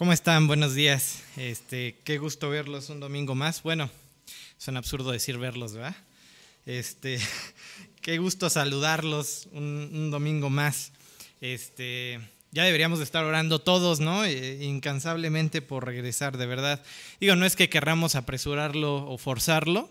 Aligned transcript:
¿Cómo 0.00 0.14
están? 0.14 0.46
Buenos 0.46 0.74
días. 0.74 1.24
Este, 1.36 1.98
qué 2.04 2.16
gusto 2.16 2.48
verlos 2.48 2.88
un 2.88 3.00
domingo 3.00 3.34
más. 3.34 3.62
Bueno, 3.62 3.90
un 4.66 4.76
absurdo 4.78 5.10
decir 5.10 5.36
verlos, 5.36 5.74
¿verdad? 5.74 5.94
Este, 6.64 7.20
qué 8.00 8.16
gusto 8.16 8.48
saludarlos 8.48 9.46
un, 9.52 10.10
domingo 10.10 10.48
más. 10.48 10.92
Este, 11.42 12.18
ya 12.50 12.64
deberíamos 12.64 13.00
de 13.00 13.04
estar 13.04 13.26
orando 13.26 13.58
todos, 13.58 14.00
¿no? 14.00 14.24
Eh, 14.24 14.64
incansablemente 14.64 15.60
por 15.60 15.84
regresar, 15.84 16.38
de 16.38 16.46
verdad. 16.46 16.82
Digo, 17.20 17.36
no 17.36 17.44
es 17.44 17.54
que 17.54 17.68
querramos 17.68 18.14
apresurarlo 18.14 19.06
o 19.06 19.18
forzarlo, 19.18 19.90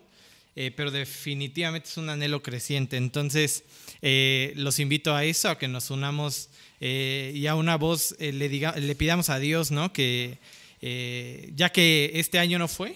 eh, 0.55 0.71
pero 0.75 0.91
definitivamente 0.91 1.87
es 1.87 1.97
un 1.97 2.09
anhelo 2.09 2.41
creciente. 2.41 2.97
Entonces, 2.97 3.63
eh, 4.01 4.53
los 4.55 4.79
invito 4.79 5.15
a 5.15 5.23
eso, 5.23 5.49
a 5.49 5.57
que 5.57 5.67
nos 5.67 5.89
unamos 5.89 6.49
eh, 6.81 7.31
y 7.35 7.47
a 7.47 7.55
una 7.55 7.77
voz 7.77 8.15
le, 8.19 8.49
diga, 8.49 8.75
le 8.75 8.95
pidamos 8.95 9.29
a 9.29 9.39
Dios, 9.39 9.71
¿no? 9.71 9.93
Que 9.93 10.37
ya 10.81 11.69
que 11.71 12.11
este 12.15 12.39
año 12.39 12.57
no 12.57 12.69
fue, 12.69 12.95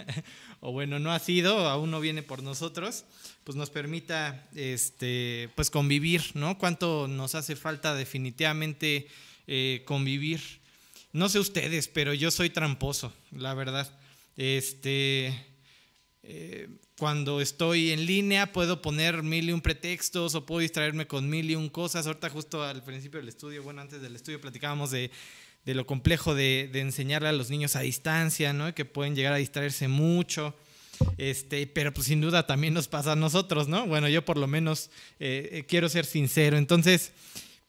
o 0.60 0.72
bueno, 0.72 0.98
no 0.98 1.12
ha 1.12 1.18
sido, 1.18 1.68
aún 1.68 1.90
no 1.90 2.00
viene 2.00 2.22
por 2.22 2.42
nosotros, 2.42 3.04
pues 3.44 3.54
nos 3.54 3.68
permita 3.68 4.48
este, 4.54 5.50
pues 5.54 5.68
convivir, 5.68 6.22
¿no? 6.34 6.58
Cuánto 6.58 7.06
nos 7.06 7.34
hace 7.34 7.54
falta 7.54 7.94
definitivamente 7.94 9.08
convivir. 9.84 10.40
No 11.12 11.28
sé 11.28 11.38
ustedes, 11.38 11.88
pero 11.88 12.12
yo 12.12 12.30
soy 12.30 12.50
tramposo, 12.50 13.12
la 13.30 13.54
verdad. 13.54 13.90
Este, 14.36 15.34
cuando 16.98 17.40
estoy 17.40 17.92
en 17.92 18.04
línea 18.06 18.52
puedo 18.52 18.82
poner 18.82 19.22
mil 19.22 19.48
y 19.48 19.52
un 19.52 19.60
pretextos 19.60 20.34
o 20.34 20.44
puedo 20.44 20.60
distraerme 20.60 21.06
con 21.06 21.30
mil 21.30 21.48
y 21.48 21.54
un 21.54 21.68
cosas. 21.68 22.06
Ahorita 22.06 22.28
justo 22.28 22.64
al 22.64 22.82
principio 22.82 23.20
del 23.20 23.28
estudio, 23.28 23.62
bueno, 23.62 23.80
antes 23.80 24.02
del 24.02 24.16
estudio 24.16 24.40
platicábamos 24.40 24.90
de, 24.90 25.10
lo 25.64 25.86
complejo 25.86 26.34
de, 26.34 26.70
enseñarle 26.74 27.28
a 27.28 27.32
los 27.32 27.50
niños 27.50 27.76
a 27.76 27.80
distancia, 27.80 28.52
¿no? 28.52 28.74
Que 28.74 28.84
pueden 28.84 29.14
llegar 29.14 29.32
a 29.32 29.36
distraerse 29.36 29.86
mucho. 29.86 30.56
Este, 31.16 31.68
pero 31.68 31.94
pues 31.94 32.08
sin 32.08 32.20
duda 32.20 32.46
también 32.46 32.74
nos 32.74 32.88
pasa 32.88 33.12
a 33.12 33.16
nosotros, 33.16 33.68
¿no? 33.68 33.86
Bueno, 33.86 34.08
yo 34.08 34.24
por 34.24 34.36
lo 34.36 34.48
menos 34.48 34.90
eh, 35.20 35.48
eh, 35.52 35.64
quiero 35.68 35.88
ser 35.88 36.04
sincero. 36.04 36.58
Entonces, 36.58 37.12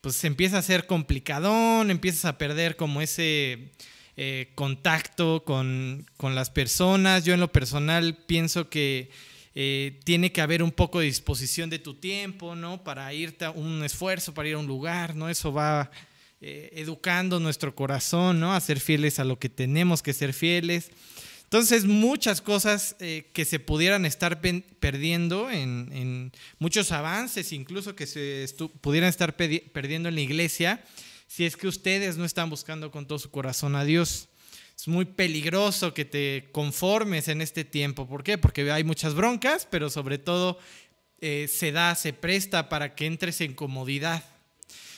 pues 0.02 0.23
empieza 0.23 0.58
a 0.58 0.64
ser 0.64 0.88
complicadón, 0.88 1.91
empiezas 1.91 2.25
a 2.25 2.39
perder 2.39 2.75
como 2.75 2.99
ese 2.99 3.69
eh, 4.21 4.51
contacto 4.53 5.45
con, 5.45 6.05
las 6.21 6.49
personas. 6.49 7.23
Yo 7.23 7.33
en 7.33 7.39
lo 7.39 7.53
personal 7.53 8.17
pienso 8.27 8.67
que 8.67 9.11
eh, 9.55 9.97
tiene 10.03 10.33
que 10.33 10.41
haber 10.41 10.61
un 10.61 10.71
poco 10.71 10.99
de 10.99 11.05
disposición 11.05 11.69
de 11.69 11.79
tu 11.79 11.93
tiempo, 11.93 12.53
¿no? 12.53 12.83
Para 12.83 13.13
irte 13.13 13.45
a 13.45 13.51
un 13.51 13.81
esfuerzo, 13.81 14.33
para 14.33 14.49
ir 14.49 14.55
a 14.55 14.57
un 14.57 14.67
lugar, 14.67 15.15
¿no? 15.15 15.29
Eso 15.29 15.53
va 15.53 15.89
eh, 16.41 16.69
educando 16.73 17.39
nuestro 17.39 17.73
corazón, 17.73 18.41
¿no? 18.41 18.53
A 18.53 18.59
ser 18.59 18.81
fieles 18.81 19.19
a 19.19 19.23
lo 19.23 19.39
que 19.39 19.47
tenemos 19.47 20.03
que 20.03 20.11
ser 20.11 20.33
fieles. 20.33 20.91
Entonces, 21.43 21.85
muchas 21.85 22.41
cosas 22.41 22.97
que 22.99 23.45
se 23.45 23.59
pudieran 23.59 24.05
estar 24.05 24.41
perdiendo 24.41 25.49
en, 25.49 26.33
muchos 26.59 26.91
avances, 26.91 27.53
incluso 27.53 27.95
que 27.95 28.05
se 28.05 28.53
pudieran 28.81 29.09
estar 29.09 29.37
perdiendo 29.37 30.09
en 30.09 30.15
la 30.15 30.21
iglesia, 30.21 30.83
si 31.30 31.45
es 31.45 31.55
que 31.55 31.67
ustedes 31.67 32.17
no 32.17 32.25
están 32.25 32.49
buscando 32.49 32.89
con 32.89 33.05
todo 33.05 33.19
su 33.19 33.30
corazón 33.30 33.75
a 33.75 33.85
Dios. 33.85 34.30
Es 34.75 34.88
muy 34.88 35.05
peligroso 35.05 35.94
que 35.94 36.03
te 36.03 36.49
conformes 36.52 37.27
en 37.27 37.41
este 37.41 37.63
tiempo. 37.63 38.08
¿Por 38.08 38.23
qué? 38.23 38.39
Porque 38.39 38.71
hay 38.71 38.83
muchas 38.83 39.13
broncas, 39.13 39.67
pero 39.69 39.91
sobre 39.91 40.17
todo 40.17 40.58
eh, 41.21 41.47
se 41.47 41.71
da, 41.71 41.94
se 41.94 42.13
presta 42.13 42.67
para 42.67 42.95
que 42.95 43.05
entres 43.05 43.41
en 43.41 43.53
comodidad. 43.53 44.23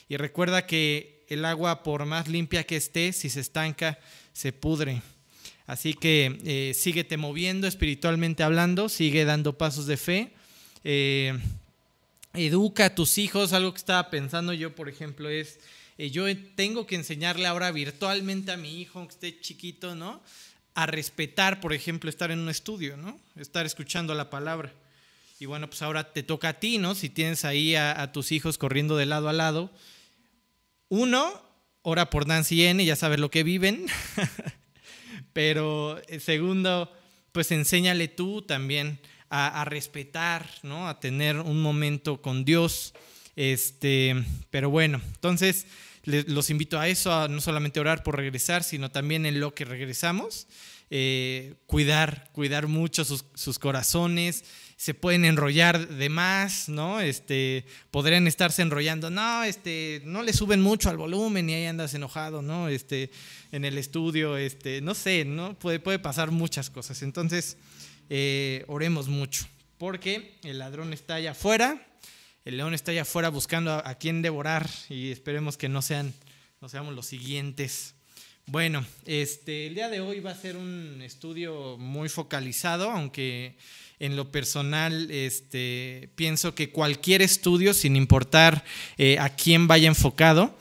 Y 0.08 0.16
recuerda 0.16 0.66
que 0.66 1.26
el 1.28 1.44
agua, 1.44 1.84
por 1.84 2.06
más 2.06 2.30
limpia 2.30 2.64
que 2.64 2.78
esté, 2.78 3.12
si 3.12 3.30
se 3.30 3.42
estanca, 3.42 4.00
se 4.32 4.54
pudre. 4.54 5.02
Así 5.68 5.94
que 5.94 6.40
eh, 6.46 6.74
síguete 6.74 7.18
moviendo 7.18 7.68
espiritualmente 7.68 8.44
hablando, 8.44 8.88
sigue 8.88 9.26
dando 9.26 9.58
pasos 9.58 9.86
de 9.86 9.98
fe. 9.98 10.32
Eh, 10.86 11.38
educa 12.34 12.86
a 12.86 12.96
tus 12.96 13.18
hijos. 13.18 13.52
Algo 13.52 13.74
que 13.74 13.80
estaba 13.80 14.10
pensando 14.10 14.54
yo, 14.54 14.74
por 14.74 14.88
ejemplo, 14.88 15.30
es 15.30 15.60
eh, 16.02 16.10
yo 16.10 16.26
tengo 16.56 16.88
que 16.88 16.96
enseñarle 16.96 17.46
ahora 17.46 17.72
virtualmente 17.72 18.52
a 18.52 18.58
mi 18.58 18.82
hijo, 18.82 18.98
aunque 18.98 19.14
esté 19.14 19.40
chiquito, 19.40 19.94
¿no? 19.94 20.20
A 20.74 20.88
respetar, 20.88 21.62
por 21.62 21.74
ejemplo, 21.74 22.10
estar 22.10 22.32
en 22.32 22.40
un 22.40 22.50
estudio, 22.50 22.98
¿no? 22.98 23.20
Estar 23.36 23.68
escuchando 23.68 24.16
la 24.16 24.32
palabra. 24.32 24.74
Y 25.40 25.46
bueno, 25.46 25.68
pues 25.70 25.84
ahora 25.84 26.12
te 26.12 26.24
toca 26.24 26.50
a 26.50 26.54
ti, 26.60 26.80
¿no? 26.80 26.96
Si 26.96 27.10
tienes 27.10 27.46
ahí 27.46 27.76
a, 27.76 28.12
tus 28.12 28.32
hijos 28.32 28.58
corriendo 28.58 28.98
de 28.98 29.06
lado 29.06 29.30
a 29.30 29.34
lado. 29.34 29.70
Uno, 30.90 31.40
ora 31.84 32.10
por 32.10 32.26
Nancy 32.26 32.66
N, 32.66 32.84
ya 32.84 32.96
sabes 32.96 33.20
lo 33.20 33.30
que 33.30 33.44
viven. 33.44 33.86
Pero 35.34 36.02
eh, 36.08 36.20
segundo, 36.20 36.92
pues 37.32 37.52
enséñale 37.52 38.08
tú 38.08 38.42
también 38.42 39.00
a, 39.30 39.62
a, 39.62 39.66
respetar, 39.66 40.50
¿no? 40.64 40.90
A 40.90 41.00
tener 41.00 41.38
un 41.38 41.62
momento 41.62 42.24
con 42.24 42.44
Dios. 42.44 42.96
Este, 43.36 44.26
pero 44.50 44.70
bueno, 44.70 45.02
entonces 45.16 45.66
los 46.04 46.50
invito 46.50 46.80
a 46.80 46.88
eso, 46.88 47.14
a 47.14 47.28
no 47.28 47.42
solamente 47.42 47.80
orar 47.80 48.04
por 48.04 48.16
regresar, 48.16 48.64
sino 48.64 48.90
también 48.92 49.26
en 49.26 49.40
lo 49.40 49.54
que 49.54 49.66
regresamos. 49.66 50.48
Eh, 50.94 51.54
cuidar, 51.68 52.30
cuidar 52.34 52.68
mucho 52.68 53.06
sus, 53.06 53.60
corazones, 53.60 54.44
se 54.76 54.94
pueden 54.94 55.24
enrollar 55.24 55.88
de 55.88 56.10
más, 56.10 56.68
¿no? 56.68 57.00
Este, 57.00 57.66
podrían 57.92 58.28
estarse 58.28 58.62
enrollando, 58.62 59.10
no, 59.10 59.46
este, 59.46 60.02
no 60.04 60.22
le 60.22 60.34
suben 60.34 60.60
mucho 60.60 60.90
al 60.90 60.98
volumen 60.98 61.50
y 61.50 61.54
ahí 61.54 61.66
andas 61.66 61.94
enojado, 61.94 62.42
¿no? 62.42 62.68
Este, 62.68 63.10
en 63.54 63.64
el 63.64 63.78
estudio, 63.78 64.36
este, 64.36 64.82
no 64.82 64.94
sé, 64.94 65.24
¿no? 65.24 65.58
Puede, 65.58 65.80
puede 65.80 65.98
pasar 65.98 66.32
muchas 66.32 66.70
cosas. 66.70 67.02
Entonces, 67.04 67.56
eh, 68.10 68.66
oremos 68.68 69.08
mucho, 69.08 69.48
porque 69.78 70.40
el 70.44 70.60
ladrón 70.60 70.92
está 70.92 71.16
allá 71.16 71.32
afuera, 71.32 71.88
el 72.46 72.58
león 72.58 72.74
está 72.74 72.92
allá 72.92 73.04
afuera 73.04 73.30
buscando 73.30 73.72
a, 73.72 73.96
quién 73.96 74.22
devorar 74.22 74.70
y 74.90 75.12
esperemos 75.12 75.58
que 75.58 75.70
no 75.70 75.82
sean, 75.82 76.14
no 76.60 76.70
seamos 76.70 76.96
los 76.96 77.06
siguientes. 77.06 77.94
Bueno, 78.48 78.84
este, 79.06 79.68
el 79.68 79.76
día 79.76 79.90
de 79.90 80.02
hoy 80.02 80.20
va 80.20 80.32
a 80.32 80.36
ser 80.36 80.58
un 80.58 81.02
estudio 81.04 81.78
muy 81.78 82.10
focalizado, 82.10 82.90
aunque 82.90 83.58
en 84.00 84.16
lo 84.16 84.32
personal 84.32 85.12
este, 85.12 86.10
pienso 86.16 86.56
que 86.56 86.72
cualquier 86.72 87.22
estudio, 87.22 87.74
sin 87.74 87.96
importar 87.96 88.64
eh, 88.98 89.20
a 89.20 89.30
quién 89.30 89.68
vaya 89.68 89.88
enfocado, 89.88 90.58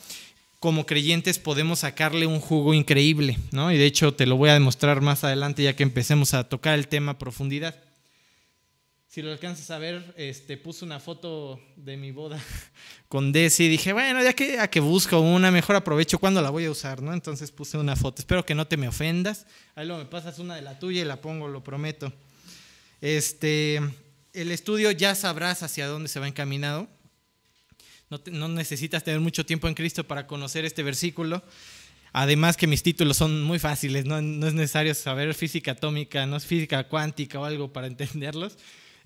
como 0.59 0.85
creyentes 0.85 1.39
podemos 1.39 1.79
sacarle 1.79 2.27
un 2.27 2.39
jugo 2.39 2.75
increíble, 2.75 3.39
¿no? 3.51 3.73
Y 3.73 3.79
de 3.79 3.87
hecho 3.87 4.13
te 4.13 4.27
lo 4.27 4.37
voy 4.37 4.51
a 4.51 4.55
demostrar 4.55 5.01
más 5.01 5.25
adelante 5.25 5.63
ya 5.63 5.75
que 5.75 5.83
empecemos 5.83 6.35
a 6.35 6.51
tocar 6.51 6.79
el 6.79 6.89
tema 6.89 7.13
a 7.13 7.19
profundidad. 7.19 7.90
Si 9.11 9.23
lo 9.23 9.33
alcanzas 9.33 9.69
a 9.73 9.79
ver, 9.79 10.15
este, 10.17 10.57
puse 10.57 10.85
una 10.85 11.01
foto 11.01 11.61
de 11.75 11.97
mi 11.97 12.13
boda 12.13 12.41
con 13.09 13.33
Desi 13.33 13.65
y 13.65 13.69
dije, 13.69 13.93
bueno, 13.93 14.23
ya 14.23 14.35
que, 14.35 14.61
a 14.61 14.71
que 14.71 14.79
busco 14.79 15.19
una, 15.19 15.51
mejor 15.51 15.75
aprovecho 15.75 16.21
cuando 16.21 16.41
la 16.41 16.51
voy 16.51 16.67
a 16.67 16.71
usar, 16.71 17.03
¿no? 17.03 17.13
Entonces 17.13 17.51
puse 17.51 17.77
una 17.77 17.97
foto. 17.97 18.23
Espero 18.23 18.47
que 18.47 18.55
no 18.55 18.69
te 18.69 18.77
me 18.77 18.87
ofendas. 18.87 19.49
Ahí 19.75 19.85
luego 19.85 20.01
me 20.01 20.09
pasas 20.09 20.39
una 20.39 20.55
de 20.55 20.63
la 20.63 20.79
tuya 20.79 21.03
y 21.03 21.05
la 21.05 21.21
pongo, 21.21 21.49
lo 21.49 21.65
prometo. 21.65 22.13
Este, 23.01 23.81
el 24.33 24.53
estudio 24.53 24.93
ya 24.93 25.17
sabrás 25.17 25.65
hacia 25.65 25.89
dónde 25.89 26.09
se 26.09 26.21
va 26.21 26.29
encaminado. 26.29 26.87
No, 28.11 28.21
no 28.31 28.47
necesitas 28.47 29.03
tener 29.03 29.19
mucho 29.19 29.45
tiempo 29.45 29.67
en 29.67 29.75
Cristo 29.75 30.07
para 30.07 30.29
conocer 30.29 30.65
este 30.65 30.85
versículo. 30.85 31.43
Además 32.13 32.57
que 32.57 32.69
mis 32.69 32.85
títulos 32.85 33.17
son 33.17 33.43
muy 33.43 33.59
fáciles, 33.59 34.05
no, 34.05 34.23
no 34.23 34.47
es 34.47 34.55
necesario 34.55 34.95
saber 34.95 35.35
física 35.35 35.73
atómica, 35.73 36.27
no 36.27 36.37
es 36.37 36.47
física 36.47 36.85
cuántica 36.85 37.41
o 37.41 37.45
algo 37.45 37.73
para 37.73 37.87
entenderlos. 37.89 38.57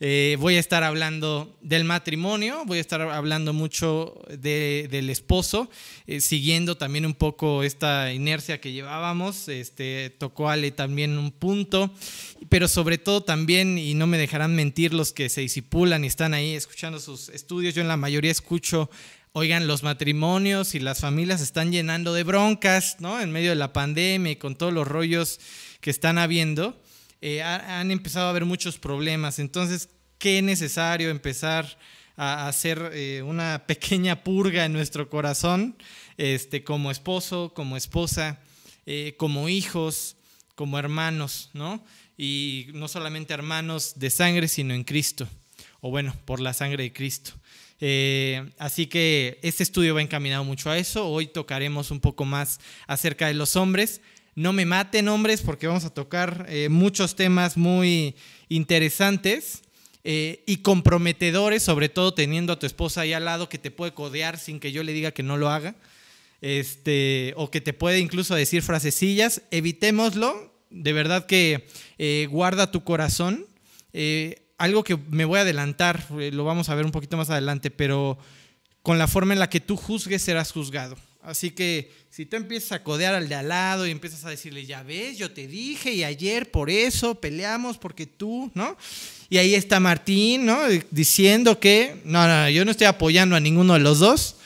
Eh, 0.07 0.37
voy 0.39 0.57
a 0.57 0.61
estar 0.61 0.85
hablando 0.85 1.57
del 1.63 1.85
matrimonio, 1.85 2.65
voy 2.67 2.77
a 2.77 2.83
estar 2.83 3.01
hablando 3.01 3.55
mucho 3.55 4.21
del 4.29 5.09
esposo, 5.09 5.71
eh, 6.07 6.21
siguiendo 6.21 6.77
también 6.77 7.07
un 7.07 7.15
poco 7.15 7.63
esta 7.63 8.13
inercia 8.13 8.61
que 8.61 8.73
llevábamos. 8.73 9.49
Este, 9.49 10.15
tocó 10.19 10.51
Ale 10.51 10.73
también 10.73 11.17
un 11.17 11.31
punto, 11.31 11.91
pero 12.51 12.69
sobre 12.69 12.99
todo 12.99 13.23
también, 13.23 13.79
y 13.79 13.95
no 13.95 14.07
me 14.07 14.19
dejarán 14.19 14.55
mentir 14.55 14.93
los 14.93 15.15
que 15.15 15.31
se 15.31 15.41
disipulan 15.41 16.05
y 16.05 16.09
están 16.09 16.35
ahí 16.35 16.55
escuchando 16.55 17.01
sus 17.01 17.31
estudios, 17.31 17.75
yo 17.75 17.81
en 17.81 17.89
la 17.89 17.97
mayoría 17.97 18.31
escucho 18.31 18.91
Oigan, 19.37 19.67
los 19.67 19.83
matrimonios 19.83 20.77
y 20.77 20.81
las 20.81 21.01
familias 21.01 21.41
están 21.41 21.73
llenando 21.73 22.15
de 22.15 22.23
broncas, 22.23 22.99
¿no? 23.01 23.21
En 23.21 23.33
medio 23.33 23.51
de 23.51 23.57
la 23.57 23.73
pandemia 23.73 24.33
y 24.33 24.37
con 24.37 24.55
todos 24.55 24.73
los 24.73 24.87
rollos 24.87 25.41
que 25.81 25.91
están 25.91 26.19
habiendo. 26.19 26.79
Eh, 27.27 27.43
han 27.43 27.91
empezado 27.91 28.27
a 28.27 28.31
haber 28.31 28.45
muchos 28.45 28.77
problemas. 28.77 29.39
Entonces, 29.39 29.89
qué 30.19 30.43
necesario 30.43 31.09
empezar 31.09 31.79
a 32.19 32.49
hacer 32.49 32.91
eh, 32.93 33.23
una 33.23 33.65
pequeña 33.67 34.23
purga 34.23 34.67
en 34.67 34.75
nuestro 34.75 35.09
corazón, 35.09 35.75
este, 36.19 36.65
como 36.65 36.91
esposo, 36.91 37.55
como 37.55 37.79
esposa, 37.79 38.41
eh, 38.85 39.15
como 39.17 39.49
hijos, 39.49 40.19
como 40.55 40.79
hermanos, 40.79 41.49
¿no? 41.55 41.83
Y 42.19 42.67
no 42.75 42.89
solamente 42.89 43.33
hermanos 43.33 43.95
de 43.97 44.11
sangre, 44.11 44.47
sino 44.47 44.75
en 44.75 44.85
Cristo. 44.85 45.27
o 45.81 45.89
bueno, 45.89 46.15
por 46.27 46.41
la 46.41 46.53
sangre 46.53 46.83
de 46.83 46.93
Cristo. 46.93 47.33
Así 48.59 48.87
que 48.87 49.39
este 49.43 49.63
estudio 49.63 49.95
va 49.95 50.03
encaminado 50.03 50.45
mucho 50.45 50.69
a 50.69 50.77
eso. 50.77 51.09
Hoy 51.09 51.27
tocaremos 51.27 51.91
un 51.91 52.01
poco 52.01 52.27
más 52.27 52.61
acerca 52.87 53.29
de 53.29 53.35
los 53.35 53.57
hombres. 53.57 54.03
No 54.35 54.53
me 54.53 54.67
maten 54.67 55.09
hombres 55.09 55.43
porque 55.43 55.67
vamos 55.67 55.85
a 55.85 55.95
tocar 55.95 56.47
eh, 56.49 56.69
muchos 56.69 57.17
temas 57.17 57.57
muy 57.57 58.17
interesantes 58.49 59.63
eh, 60.03 60.43
y 60.47 60.59
comprometedores, 60.59 61.63
sobre 61.63 61.89
todo 61.89 62.15
teniendo 62.15 62.53
a 62.53 62.59
tu 62.59 62.67
esposa 62.67 63.03
ahí 63.03 63.13
al 63.13 63.25
lado 63.25 63.49
que 63.49 63.59
te 63.59 63.71
puede 63.71 63.93
codear 63.93 64.39
sin 64.39 64.61
que 64.61 64.73
yo 64.73 64.83
le 64.83 64.93
diga 64.93 65.13
que 65.13 65.23
no 65.23 65.37
lo 65.37 65.51
haga. 65.51 65.77
Este, 66.41 67.33
o 67.37 67.51
que 67.51 67.63
te 67.63 67.73
puede 67.73 68.01
incluso 68.01 68.35
decir 68.35 68.63
frasecillas, 68.63 69.43
evitémoslo. 69.51 70.53
De 70.71 70.93
verdad 70.93 71.27
que 71.27 71.67
guarda 72.31 72.71
tu 72.71 72.85
corazón 72.85 73.47
algo 74.59 74.85
que 74.85 74.97
me 74.97 75.25
voy 75.25 75.39
a 75.39 75.43
adelantar, 75.43 76.05
eh, 76.19 76.31
lo 76.33 76.45
vamos 76.45 76.69
a 76.69 76.75
ver 76.75 76.85
un 76.85 76.93
poquito 76.93 77.17
más 77.17 77.31
adelante, 77.31 77.71
pero 77.71 78.19
con 78.83 78.99
la 78.99 79.09
forma 79.09 79.33
en 79.33 79.41
la 79.41 79.51
que 79.51 79.61
tú 79.61 79.77
juzgues 79.77 80.23
serás 80.23 80.53
juzgado. 80.53 80.97
Así 81.25 81.53
que 81.53 81.91
si 82.11 82.27
tú 82.27 82.37
empiezas 82.37 82.73
a 82.73 82.83
codear 82.83 83.15
al 83.15 83.31
de 83.31 83.35
al 83.35 83.49
lado 83.49 83.87
y 83.87 83.91
empiezas 83.91 84.25
a 84.27 84.31
decirle, 84.31 84.67
ya 84.67 84.83
ves, 84.83 85.17
yo 85.17 85.33
te 85.33 85.47
dije 85.47 85.91
y 85.91 86.05
ayer 86.05 86.51
por 86.51 86.69
eso 86.69 87.15
peleamos 87.15 87.79
porque 87.79 88.07
tú, 88.07 88.51
¿no? 88.55 88.77
Y 89.31 89.39
ahí 89.39 89.55
está 89.55 89.81
Martín, 89.81 90.45
¿no? 90.45 90.61
Diciendo 90.91 91.59
que, 91.59 91.97
no, 92.05 92.29
no, 92.29 92.51
yo 92.51 92.67
no 92.67 92.71
estoy 92.71 92.87
apoyando 92.89 93.37
a 93.37 93.41
ninguno 93.41 93.73
de 93.73 93.81
los 93.81 94.01
dos, 94.01 94.37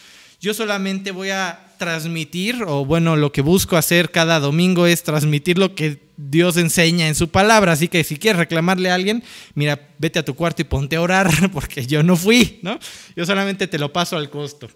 yo 0.40 0.54
solamente 0.54 1.10
voy 1.10 1.30
a 1.30 1.68
transmitir, 1.78 2.62
o 2.66 2.84
bueno, 2.84 3.16
lo 3.16 3.32
que 3.32 3.40
busco 3.40 3.76
hacer 3.76 4.10
cada 4.10 4.38
domingo 4.38 4.86
es 4.86 5.02
transmitir 5.02 5.58
lo 5.58 5.74
que 5.74 5.98
Dios 6.16 6.56
enseña 6.56 7.08
en 7.08 7.14
su 7.14 7.28
palabra. 7.28 7.72
Así 7.72 7.88
que 7.88 8.04
si 8.04 8.18
quieres 8.18 8.38
reclamarle 8.38 8.90
a 8.90 8.94
alguien, 8.94 9.24
mira, 9.54 9.88
vete 9.98 10.18
a 10.18 10.24
tu 10.24 10.34
cuarto 10.34 10.62
y 10.62 10.64
ponte 10.64 10.96
a 10.96 11.00
orar, 11.00 11.30
porque 11.52 11.86
yo 11.86 12.02
no 12.02 12.16
fui, 12.16 12.60
¿no? 12.62 12.78
Yo 13.16 13.26
solamente 13.26 13.66
te 13.66 13.78
lo 13.78 13.92
paso 13.92 14.16
al 14.16 14.30
costo. 14.30 14.68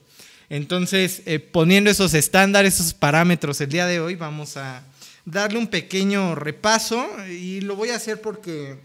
Entonces, 0.48 1.22
eh, 1.26 1.38
poniendo 1.38 1.90
esos 1.90 2.14
estándares, 2.14 2.74
esos 2.74 2.94
parámetros 2.94 3.60
el 3.60 3.70
día 3.70 3.86
de 3.86 4.00
hoy, 4.00 4.16
vamos 4.16 4.56
a 4.56 4.84
darle 5.24 5.58
un 5.58 5.68
pequeño 5.68 6.34
repaso 6.34 7.06
y 7.28 7.60
lo 7.60 7.76
voy 7.76 7.90
a 7.90 7.96
hacer 7.96 8.20
porque, 8.20 8.76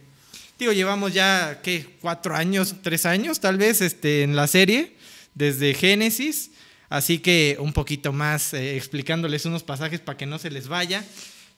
digo, 0.59 0.71
llevamos 0.71 1.13
ya, 1.13 1.59
¿qué? 1.63 1.97
Cuatro 2.01 2.35
años, 2.35 2.75
tres 2.81 3.05
años 3.05 3.39
tal 3.39 3.57
vez 3.57 3.81
este, 3.81 4.23
en 4.23 4.35
la 4.35 4.47
serie, 4.47 4.95
desde 5.35 5.73
Génesis. 5.73 6.51
Así 6.89 7.19
que 7.19 7.57
un 7.59 7.73
poquito 7.73 8.13
más 8.13 8.53
eh, 8.53 8.77
explicándoles 8.77 9.45
unos 9.45 9.63
pasajes 9.63 9.99
para 9.99 10.17
que 10.17 10.25
no 10.25 10.39
se 10.39 10.49
les 10.49 10.67
vaya. 10.67 11.03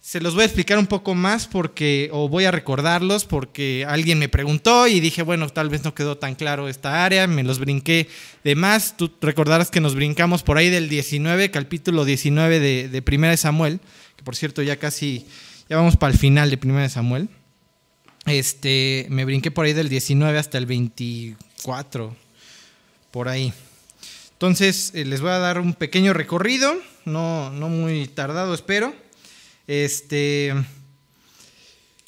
Se 0.02 0.22
los 0.22 0.34
voy 0.34 0.44
a 0.44 0.46
explicar 0.46 0.80
un 0.80 0.88
poco 0.88 1.14
más 1.14 1.46
porque, 1.46 2.10
o 2.14 2.30
voy 2.30 2.46
a 2.46 2.52
recordarlos 2.52 3.26
porque 3.26 3.86
alguien 3.88 4.18
me 4.18 4.30
preguntó 4.30 4.88
y 4.88 5.02
dije, 5.02 5.24
bueno, 5.24 5.50
tal 5.50 5.70
vez 5.70 5.84
no 5.84 5.94
quedó 5.94 6.18
tan 6.18 6.36
claro 6.36 6.70
esta 6.70 7.04
área, 7.04 7.28
me 7.28 7.44
los 7.44 7.60
brinqué 7.60 8.08
de 8.46 8.56
más. 8.56 8.96
Tú 8.96 9.12
recordarás 9.22 9.70
que 9.70 9.82
nos 9.82 9.96
brincamos 9.96 10.42
por 10.42 10.58
ahí 10.58 10.70
del 10.70 10.88
19, 10.88 11.52
capítulo 11.52 12.06
19 12.06 12.60
de, 12.60 12.88
de 12.88 13.02
Primera 13.02 13.32
de 13.32 13.38
Samuel, 13.38 13.82
que 14.16 14.24
por 14.24 14.38
cierto 14.38 14.62
ya 14.62 14.78
casi, 14.78 15.26
ya 15.70 15.76
vamos 15.76 15.98
para 15.98 16.14
el 16.14 16.18
final 16.18 16.50
de 16.50 16.58
Primera 16.58 16.84
de 16.84 16.90
Samuel. 16.90 17.28
Este, 18.26 19.06
me 19.10 19.26
brinqué 19.26 19.52
por 19.52 19.66
ahí 19.66 19.74
del 19.74 19.90
19 19.90 20.40
hasta 20.40 20.58
el 20.58 20.66
24, 20.66 22.16
por 23.12 23.28
ahí. 23.28 23.54
Entonces, 24.32 24.92
eh, 24.96 25.04
les 25.04 25.20
voy 25.20 25.32
a 25.32 25.40
dar 25.40 25.60
un 25.60 25.74
pequeño 25.74 26.14
recorrido, 26.14 26.74
no, 27.04 27.50
no 27.52 27.68
muy 27.68 28.08
tardado, 28.08 28.54
espero. 28.54 28.94
Este, 29.70 30.48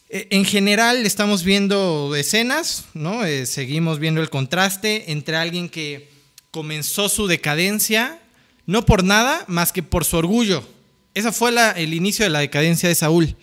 e, 0.10 0.28
en 0.32 0.46
general 0.46 1.06
estamos 1.06 1.44
viendo 1.44 2.16
escenas, 2.16 2.86
¿no? 2.96 3.24
Eh, 3.24 3.46
seguimos 3.46 4.00
viendo 4.00 4.20
el 4.20 4.32
contraste 4.32 5.12
entre 5.12 5.36
alguien 5.36 5.70
que 5.70 6.10
comenzó 6.50 7.08
su 7.08 7.28
decadencia, 7.28 8.20
no 8.66 8.84
por 8.84 9.04
nada, 9.04 9.46
más 9.48 9.72
que 9.72 9.84
por 9.84 10.06
su 10.06 10.18
orgullo. 10.18 10.68
Esa 11.14 11.32
fue 11.32 11.54
el 11.76 11.94
inicio 11.94 12.26
de 12.26 12.32
la 12.32 12.40
decadencia 12.40 12.90
de 12.90 12.96
Saúl. 12.96 13.36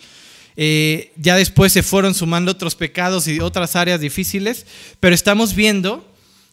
Eh, 0.56 1.12
ya 1.14 1.36
después 1.36 1.72
se 1.72 1.84
fueron 1.84 2.12
sumando 2.12 2.50
otros 2.50 2.74
pecados 2.74 3.28
y 3.28 3.38
otras 3.38 3.76
áreas 3.76 4.00
difíciles, 4.00 4.66
pero 4.98 5.14
estamos 5.14 5.54
viendo 5.54 6.04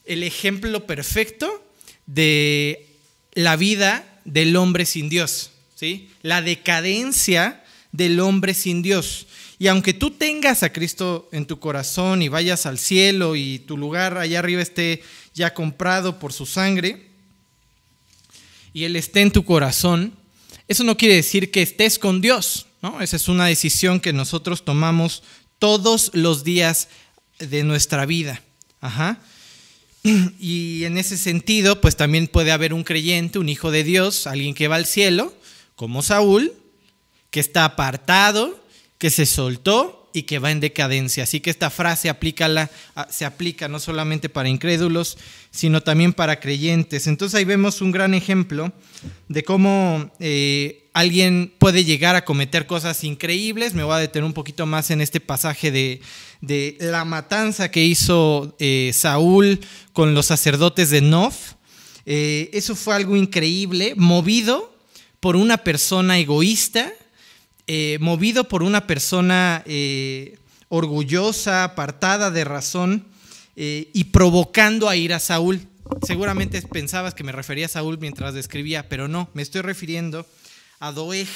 el 0.06 0.22
ejemplo 0.22 0.86
perfecto 0.86 1.66
de 2.06 2.86
la 3.34 3.56
vida 3.56 4.22
del 4.24 4.56
hombre 4.56 4.86
sin 4.86 5.10
Dios, 5.10 5.50
¿sí? 5.76 6.10
La 6.22 6.42
decadencia 6.42 7.64
del 7.92 8.20
hombre 8.20 8.54
sin 8.54 8.82
Dios. 8.82 9.28
Y 9.58 9.68
aunque 9.68 9.94
tú 9.94 10.12
tengas 10.12 10.64
a 10.64 10.74
Cristo 10.74 11.30
en 11.32 11.46
tu 11.46 11.60
corazón 11.60 12.22
y 12.22 12.28
vayas 12.28 12.66
al 12.66 12.78
cielo 12.78 13.36
y 13.36 13.60
tu 13.60 13.78
lugar 13.78 14.18
allá 14.18 14.40
arriba 14.40 14.62
esté 14.62 15.02
ya 15.34 15.54
comprado 15.54 16.20
por 16.20 16.34
su 16.34 16.46
sangre 16.46 17.08
y 18.74 18.84
Él 18.84 18.96
esté 18.98 19.22
en 19.22 19.32
tu 19.32 19.46
corazón, 19.46 20.14
eso 20.68 20.84
no 20.84 20.98
quiere 20.98 21.16
decir 21.16 21.52
que 21.52 21.62
estés 21.62 21.98
con 22.00 22.20
Dios, 22.20 22.66
¿no? 22.82 23.00
Esa 23.02 23.16
es 23.16 23.30
una 23.30 23.46
decisión 23.46 24.00
que 24.00 24.12
nosotros 24.12 24.66
tomamos 24.66 25.24
todos 25.60 26.12
los 26.14 26.44
días 26.44 26.90
de 27.40 27.64
nuestra 27.64 28.06
vida. 28.06 28.42
Ajá. 28.82 29.20
Y 30.40 30.84
en 30.84 30.98
ese 30.98 31.18
sentido, 31.18 31.82
pues 31.82 31.96
también 31.96 32.28
puede 32.28 32.52
haber 32.52 32.74
un 32.74 32.84
creyente, 32.84 33.40
un 33.40 33.50
hijo 33.50 33.72
de 33.72 33.84
Dios, 33.84 34.28
alguien 34.28 34.54
que 34.54 34.68
va 34.68 34.76
al 34.76 34.86
cielo, 34.86 35.34
como 35.76 36.02
Saúl, 36.02 36.54
que 37.30 37.40
está 37.40 37.66
apartado, 37.66 38.64
que 38.98 39.10
se 39.10 39.26
soltó 39.26 40.10
y 40.14 40.24
que 40.24 40.40
va 40.40 40.52
en 40.52 40.62
decadencia. 40.62 41.24
Así 41.24 41.42
que 41.42 41.50
esta 41.50 41.70
frase 41.70 42.10
se 43.10 43.26
aplica 43.26 43.68
no 43.68 43.80
solamente 43.80 44.30
para 44.30 44.50
incrédulos, 44.50 45.18
sino 45.52 45.84
también 45.84 46.14
para 46.14 46.40
creyentes. 46.40 47.08
Entonces 47.08 47.36
ahí 47.36 47.46
vemos 47.46 47.82
un 47.82 47.92
gran 47.92 48.14
ejemplo 48.14 48.72
de 49.28 49.44
cómo 49.44 50.12
eh, 50.20 50.90
alguien 50.94 51.54
puede 51.60 51.84
llegar 51.84 52.16
a 52.16 52.24
cometer 52.24 52.66
cosas 52.66 53.04
increíbles. 53.04 53.74
Me 53.74 53.84
voy 53.84 53.96
a 53.96 54.00
detener 54.00 54.26
un 54.26 54.34
poquito 54.34 54.66
más 54.66 54.90
en 54.90 55.02
este 55.02 55.20
pasaje 55.20 55.72
de, 55.72 56.02
la 56.80 57.04
matanza 57.04 57.70
que 57.70 57.84
hizo 57.84 58.56
eh, 58.60 58.92
Saúl 58.94 59.60
con 59.92 60.14
los 60.14 60.28
sacerdotes 60.28 60.90
de 60.90 61.02
Nof. 61.02 61.54
Eh, 62.06 62.50
eso 62.54 62.76
fue 62.76 62.96
algo 62.96 63.18
increíble, 63.18 63.94
movido 63.98 64.75
por 65.26 65.38
una 65.38 65.58
persona 65.58 66.20
egoísta 66.20 66.94
eh, 67.66 67.98
movido 68.00 68.48
por 68.48 68.62
una 68.62 68.86
persona 68.86 69.64
eh, 69.66 70.38
orgullosa, 70.70 71.64
apartada 71.64 72.30
de 72.30 72.44
razón 72.44 73.08
eh, 73.56 73.90
y 73.92 74.04
provocando 74.04 74.88
a 74.88 74.96
ir 74.96 75.14
a 75.14 75.20
Saúl. 75.20 75.62
Seguramente 76.06 76.62
pensabas 76.62 77.16
que 77.16 77.24
me 77.24 77.32
refería 77.32 77.66
a 77.66 77.70
Saúl 77.70 77.98
mientras 77.98 78.36
describía, 78.36 78.88
pero 78.88 79.08
no, 79.08 79.28
me 79.34 79.42
estoy 79.42 79.62
refiriendo 79.62 80.28
a 80.80 80.92
Doeg, 80.92 81.28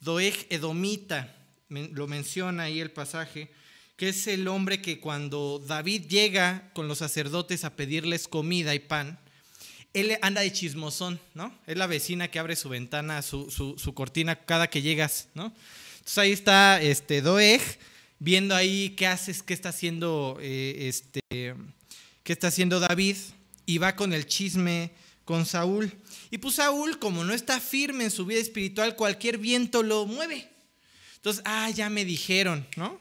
Doeg 0.00 0.48
Edomita, 0.50 1.36
lo 1.68 2.08
menciona 2.08 2.64
ahí 2.64 2.80
el 2.80 2.90
pasaje, 2.90 3.48
que 3.96 4.08
es 4.08 4.26
el 4.26 4.48
hombre 4.48 4.82
que 4.82 4.98
cuando 4.98 5.62
David 5.64 6.06
llega 6.08 6.68
con 6.74 6.88
los 6.88 6.98
sacerdotes 6.98 7.62
a 7.62 7.76
pedirles 7.76 8.26
comida 8.26 8.74
y 8.74 8.80
pan, 8.80 9.20
él 9.94 10.18
anda 10.22 10.40
de 10.40 10.52
chismosón, 10.52 11.20
¿no? 11.34 11.56
Es 11.66 11.76
la 11.76 11.86
vecina 11.86 12.30
que 12.30 12.38
abre 12.38 12.56
su 12.56 12.68
ventana, 12.68 13.22
su, 13.22 13.92
cortina 13.94 14.36
cada 14.36 14.68
que 14.68 14.82
llegas, 14.82 15.28
¿no? 15.34 15.52
Entonces 15.98 16.18
ahí 16.18 16.32
está 16.32 16.80
este 16.80 17.22
Doeg 17.22 17.60
viendo 18.18 18.54
ahí 18.54 18.90
qué 18.90 19.06
haces, 19.06 19.42
qué 19.42 19.54
está 19.54 19.70
haciendo 19.70 20.38
eh, 20.40 20.88
este, 20.88 21.20
qué 22.22 22.32
está 22.32 22.48
haciendo 22.48 22.80
David 22.80 23.16
y 23.66 23.78
va 23.78 23.96
con 23.96 24.12
el 24.12 24.26
chisme 24.26 24.90
con 25.24 25.44
Saúl. 25.44 25.92
Y 26.30 26.38
pues 26.38 26.54
Saúl, 26.54 26.98
como 26.98 27.24
no 27.24 27.34
está 27.34 27.60
firme 27.60 28.04
en 28.04 28.10
su 28.10 28.24
vida 28.24 28.40
espiritual, 28.40 28.96
cualquier 28.96 29.38
viento 29.38 29.82
lo 29.82 30.06
mueve. 30.06 30.48
Entonces, 31.16 31.42
ah, 31.44 31.68
ya 31.70 31.90
me 31.90 32.04
dijeron, 32.04 32.66
¿no? 32.76 33.00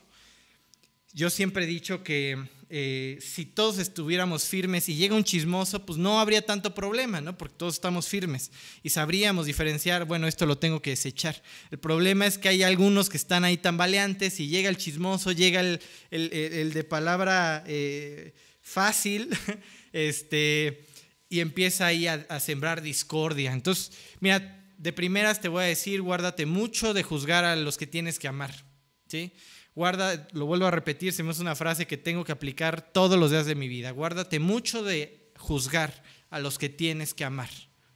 Yo 1.14 1.30
siempre 1.30 1.64
he 1.64 1.68
dicho 1.68 2.04
que 2.04 2.38
eh, 2.70 3.18
si 3.22 3.46
todos 3.46 3.78
estuviéramos 3.78 4.44
firmes 4.44 4.90
y 4.90 4.96
llega 4.96 5.16
un 5.16 5.24
chismoso, 5.24 5.86
pues 5.86 5.98
no 5.98 6.20
habría 6.20 6.46
tanto 6.46 6.74
problema, 6.74 7.22
¿no? 7.22 7.38
Porque 7.38 7.56
todos 7.56 7.76
estamos 7.76 8.08
firmes 8.08 8.52
y 8.84 8.90
sabríamos 8.90 9.46
diferenciar, 9.46 10.04
bueno, 10.04 10.28
esto 10.28 10.46
lo 10.46 10.58
tengo 10.58 10.82
que 10.82 10.90
desechar. 10.90 11.42
El 11.72 11.80
problema 11.80 12.26
es 12.26 12.38
que 12.38 12.50
hay 12.50 12.64
algunos 12.64 13.10
que 13.10 13.16
están 13.16 13.46
ahí 13.46 13.56
tambaleantes 13.56 14.42
y 14.42 14.50
llega 14.50 14.70
el 14.70 14.76
chismoso, 14.76 15.32
llega 15.32 15.62
el, 15.62 15.80
de 16.12 16.84
palabra 16.84 17.64
eh, 17.68 18.34
fácil, 18.62 19.30
este, 19.94 20.86
y 21.30 21.40
empieza 21.40 21.86
ahí 21.86 22.08
a, 22.08 22.26
a 22.28 22.42
sembrar 22.42 22.82
discordia. 22.82 23.54
Entonces, 23.54 23.94
mira, 24.20 24.66
de 24.78 24.92
primeras 24.92 25.40
te 25.40 25.48
voy 25.48 25.64
a 25.64 25.68
decir, 25.68 26.02
guárdate 26.02 26.46
mucho 26.46 26.94
de 26.94 27.04
juzgar 27.04 27.46
a 27.46 27.56
los 27.56 27.78
que 27.78 27.88
tienes 27.88 28.20
que 28.20 28.28
amar, 28.28 28.66
¿sí? 29.08 29.32
Guarda, 29.78 30.28
lo 30.32 30.48
vuelvo 30.48 30.66
a 30.66 30.72
repetir, 30.72 31.14
se 31.14 31.22
me 31.22 31.30
hace 31.30 31.44
una 31.44 31.56
frase 31.56 31.86
que 31.86 31.98
tengo 31.98 32.24
que 32.24 32.32
aplicar 32.32 32.92
todos 32.92 33.20
los 33.20 33.30
días 33.30 33.46
de 33.46 33.54
mi 33.54 33.68
vida. 33.68 33.92
Guárdate 33.92 34.40
mucho 34.40 34.82
de 34.82 35.30
juzgar 35.38 36.02
a 36.32 36.40
los 36.40 36.58
que 36.58 36.68
tienes 36.68 37.14
que 37.14 37.24
amar. 37.24 37.52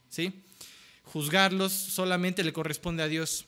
¿sí? 0.08 0.44
Juzgarlos 1.02 1.72
solamente 1.72 2.44
le 2.44 2.52
corresponde 2.52 3.02
a 3.02 3.08
Dios. 3.08 3.46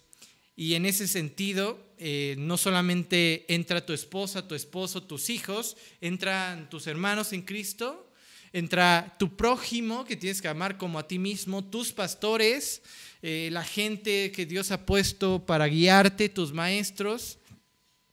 Y 0.57 0.75
en 0.75 0.85
ese 0.85 1.07
sentido, 1.07 1.79
eh, 1.97 2.35
no 2.37 2.57
solamente 2.57 3.45
entra 3.55 3.87
tu 3.87 3.93
esposa, 3.93 4.49
tu 4.49 4.57
esposo, 4.57 5.05
tus 5.05 5.31
hijos, 5.31 5.77
entran 6.01 6.69
tus 6.69 6.89
hermanos 6.89 7.33
en 7.33 7.43
Cristo, 7.43 8.11
entra 8.53 9.15
tu 9.17 9.37
prójimo 9.37 10.05
que 10.05 10.17
tienes 10.17 10.43
que 10.43 10.49
amar 10.49 10.77
como 10.77 10.99
a 10.99 11.07
ti 11.07 11.21
mismo, 11.21 11.65
tus 11.65 11.93
pastores, 11.93 12.83
eh, 13.23 13.49
la 13.53 13.63
gente 13.63 14.33
que 14.33 14.45
Dios 14.45 14.73
ha 14.73 14.87
puesto 14.87 15.47
para 15.47 15.69
guiarte, 15.69 16.29
tus 16.29 16.53
maestros. 16.53 17.39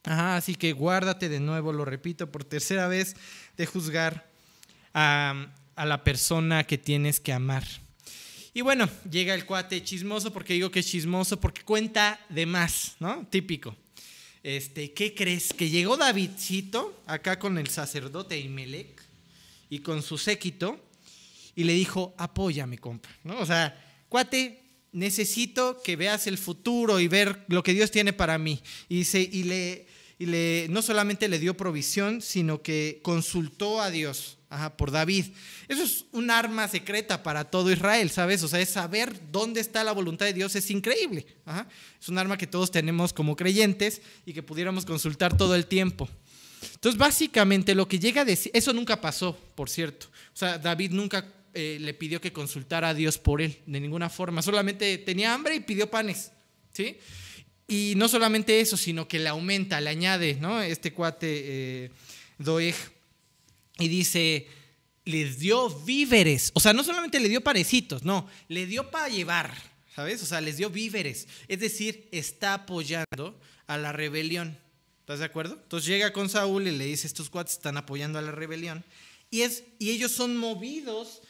Así 0.04 0.56
que 0.56 0.74
guárdate 0.74 1.30
de 1.30 1.40
nuevo, 1.40 1.74
lo 1.74 1.86
repito 1.86 2.32
por 2.32 2.44
tercera 2.44 2.88
vez, 2.88 3.16
de 3.58 3.66
juzgar 3.66 4.30
a, 4.94 5.48
a 5.76 5.86
la 5.86 6.04
persona 6.04 6.66
que 6.66 6.78
tienes 6.78 7.20
que 7.20 7.34
amar. 7.34 7.64
Y 8.54 8.62
bueno, 8.62 8.90
llega 9.10 9.34
el 9.34 9.46
cuate 9.46 9.84
chismoso, 9.84 10.34
porque 10.34 10.54
digo 10.54 10.72
que 10.72 10.80
es 10.80 10.88
chismoso, 10.88 11.40
porque 11.40 11.62
cuenta 11.62 12.20
de 12.30 12.46
más, 12.46 12.96
¿no? 13.00 13.26
Típico. 13.30 13.76
Este, 14.44 14.92
¿qué 14.92 15.14
crees? 15.14 15.54
Que 15.54 15.70
llegó 15.70 15.98
Davidcito 15.98 17.02
acá 17.06 17.38
con 17.38 17.58
el 17.58 17.70
sacerdote 17.70 18.40
Imelec 18.40 19.02
y 19.70 19.80
con 19.80 20.02
su 20.02 20.18
séquito 20.18 20.80
y 21.56 21.64
le 21.64 21.74
dijo, 21.74 22.14
apóyame, 22.18 22.78
compa, 22.78 23.10
¿no? 23.24 23.40
O 23.40 23.46
sea, 23.46 23.80
cuate, 24.10 24.62
necesito 24.92 25.82
que 25.82 25.96
veas 25.96 26.28
el 26.28 26.38
futuro 26.38 27.00
y 27.00 27.08
ver 27.08 27.46
lo 27.48 27.64
que 27.64 27.74
Dios 27.74 27.92
tiene 27.92 28.14
para 28.14 28.38
mí. 28.38 28.62
Y, 28.90 29.06
se, 29.06 29.22
y, 29.22 29.44
le, 29.44 29.86
y 30.22 30.28
le, 30.28 30.68
no 30.70 30.84
solamente 30.84 31.28
le 31.28 31.40
dio 31.40 31.58
provisión, 31.58 32.22
sino 32.22 32.62
que 32.62 33.00
consultó 33.02 33.82
a 33.82 33.90
Dios. 33.90 34.38
Ajá, 34.50 34.78
por 34.78 34.92
David. 34.92 35.26
Eso 35.68 35.82
es 35.82 36.06
un 36.12 36.30
arma 36.30 36.68
secreta 36.68 37.24
para 37.24 37.46
todo 37.46 37.72
Israel, 37.72 38.12
¿sabes? 38.12 38.44
O 38.44 38.48
sea, 38.48 38.60
es 38.60 38.70
saber 38.70 39.20
dónde 39.32 39.62
está 39.62 39.84
la 39.84 39.94
voluntad 39.94 40.28
de 40.28 40.34
Dios, 40.34 40.56
es 40.56 40.70
increíble. 40.70 41.26
Es 42.00 42.08
un 42.08 42.20
arma 42.20 42.38
que 42.38 42.46
todos 42.46 42.70
tenemos 42.70 43.14
como 43.14 43.36
creyentes 43.36 44.04
y 44.24 44.34
que 44.34 44.44
pudiéramos 44.44 44.86
consultar 44.86 45.36
todo 45.36 45.56
el 45.56 45.66
tiempo. 45.66 46.08
Entonces, 46.76 47.00
básicamente 47.00 47.74
lo 47.74 47.88
que 47.88 47.98
llega 47.98 48.22
a 48.22 48.26
decir, 48.26 48.52
eso 48.54 48.74
nunca 48.74 49.02
pasó, 49.02 49.36
por 49.56 49.72
cierto. 49.72 50.06
O 50.36 50.38
sea, 50.38 50.60
David 50.60 50.92
nunca 50.92 51.34
eh, 51.56 51.80
le 51.82 51.96
pidió 51.96 52.22
que 52.22 52.32
consultara 52.32 52.90
a 52.90 52.94
Dios 52.94 53.18
por 53.18 53.42
él, 53.42 53.58
de 53.66 53.80
ninguna 53.80 54.08
forma. 54.08 54.44
Solamente 54.44 55.00
tenía 55.00 55.34
hambre 55.34 55.56
y 55.56 55.62
pidió 55.62 55.90
panes, 55.90 56.32
¿sí? 56.74 57.00
Y 57.72 57.94
no 57.96 58.10
solamente 58.10 58.60
eso, 58.60 58.76
sino 58.76 59.08
que 59.08 59.18
le 59.18 59.30
aumenta, 59.30 59.80
le 59.80 59.92
añade, 59.92 60.36
¿no? 60.42 60.62
Este 60.62 60.92
cuate 60.92 61.28
eh, 61.86 61.92
Doeg 62.38 62.76
y 63.80 63.88
dice, 63.88 64.46
les 65.06 65.40
dio 65.40 65.70
víveres. 65.70 66.52
O 66.54 66.60
sea, 66.60 66.74
no 66.74 66.84
solamente 66.84 67.18
le 67.22 67.30
dio 67.30 67.40
parecitos, 67.40 68.04
no, 68.04 68.28
le 68.50 68.66
dio 68.66 68.92
para 68.92 69.08
llevar, 69.08 69.56
¿sabes? 69.96 70.22
O 70.22 70.26
sea, 70.26 70.42
les 70.42 70.58
dio 70.58 70.70
víveres. 70.70 71.30
Es 71.48 71.62
decir, 71.62 72.10
está 72.12 72.56
apoyando 72.56 73.40
a 73.68 73.78
la 73.78 73.94
rebelión. 73.94 74.58
¿Estás 75.00 75.20
de 75.20 75.26
acuerdo? 75.26 75.58
Entonces 75.64 75.88
llega 75.88 76.12
con 76.12 76.28
Saúl 76.28 76.68
y 76.68 76.72
le 76.72 76.86
dice, 76.88 77.08
estos 77.08 77.30
cuates 77.30 77.54
están 77.54 77.78
apoyando 77.78 78.20
a 78.20 78.22
la 78.22 78.32
rebelión. 78.32 78.84
Y, 79.30 79.44
es, 79.44 79.64
y 79.80 79.92
ellos 79.92 80.12
son 80.12 80.36
movidos 80.36 81.22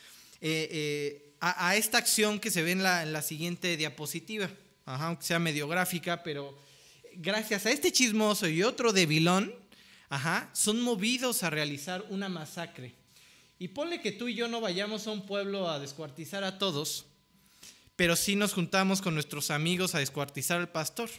eh, 0.41 0.67
eh, 0.71 1.33
a, 1.39 1.75
esta 1.75 1.99
acción 1.99 2.39
que 2.39 2.49
se 2.49 2.63
ve 2.63 2.71
en 2.71 2.81
la, 2.81 3.03
en 3.03 3.13
la 3.13 3.21
siguiente 3.21 3.77
diapositiva, 3.77 4.49
aunque 4.85 5.23
sea 5.23 5.39
medio 5.39 5.67
gráfica, 5.67 6.23
pero 6.23 6.57
gracias 7.15 7.65
a 7.65 7.71
este 7.71 7.91
chismoso 7.91 8.47
y 8.47 8.63
otro 8.63 8.93
debilón, 8.93 9.53
Ajá, 10.11 10.49
son 10.51 10.81
movidos 10.81 11.41
a 11.41 11.49
realizar 11.49 12.05
una 12.09 12.27
masacre. 12.27 12.93
Y 13.57 13.69
ponle 13.69 14.01
que 14.01 14.11
tú 14.11 14.27
y 14.27 14.35
yo 14.35 14.49
no 14.49 14.59
vayamos 14.59 15.07
a 15.07 15.11
un 15.11 15.25
pueblo 15.25 15.69
a 15.69 15.79
descuartizar 15.79 16.43
a 16.43 16.57
todos, 16.57 17.05
pero 17.95 18.17
sí 18.17 18.35
nos 18.35 18.51
juntamos 18.51 19.01
con 19.01 19.13
nuestros 19.13 19.51
amigos 19.51 19.95
a 19.95 19.99
descuartizar 19.99 20.59
al 20.59 20.67
pastor. 20.67 21.09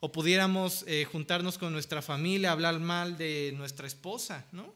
O 0.00 0.12
pudiéramos 0.12 0.84
eh, 0.86 1.06
juntarnos 1.10 1.56
con 1.56 1.72
nuestra 1.72 2.02
familia, 2.02 2.52
hablar 2.52 2.78
mal 2.78 3.16
de 3.16 3.54
nuestra 3.56 3.86
esposa, 3.86 4.44
¿no? 4.52 4.74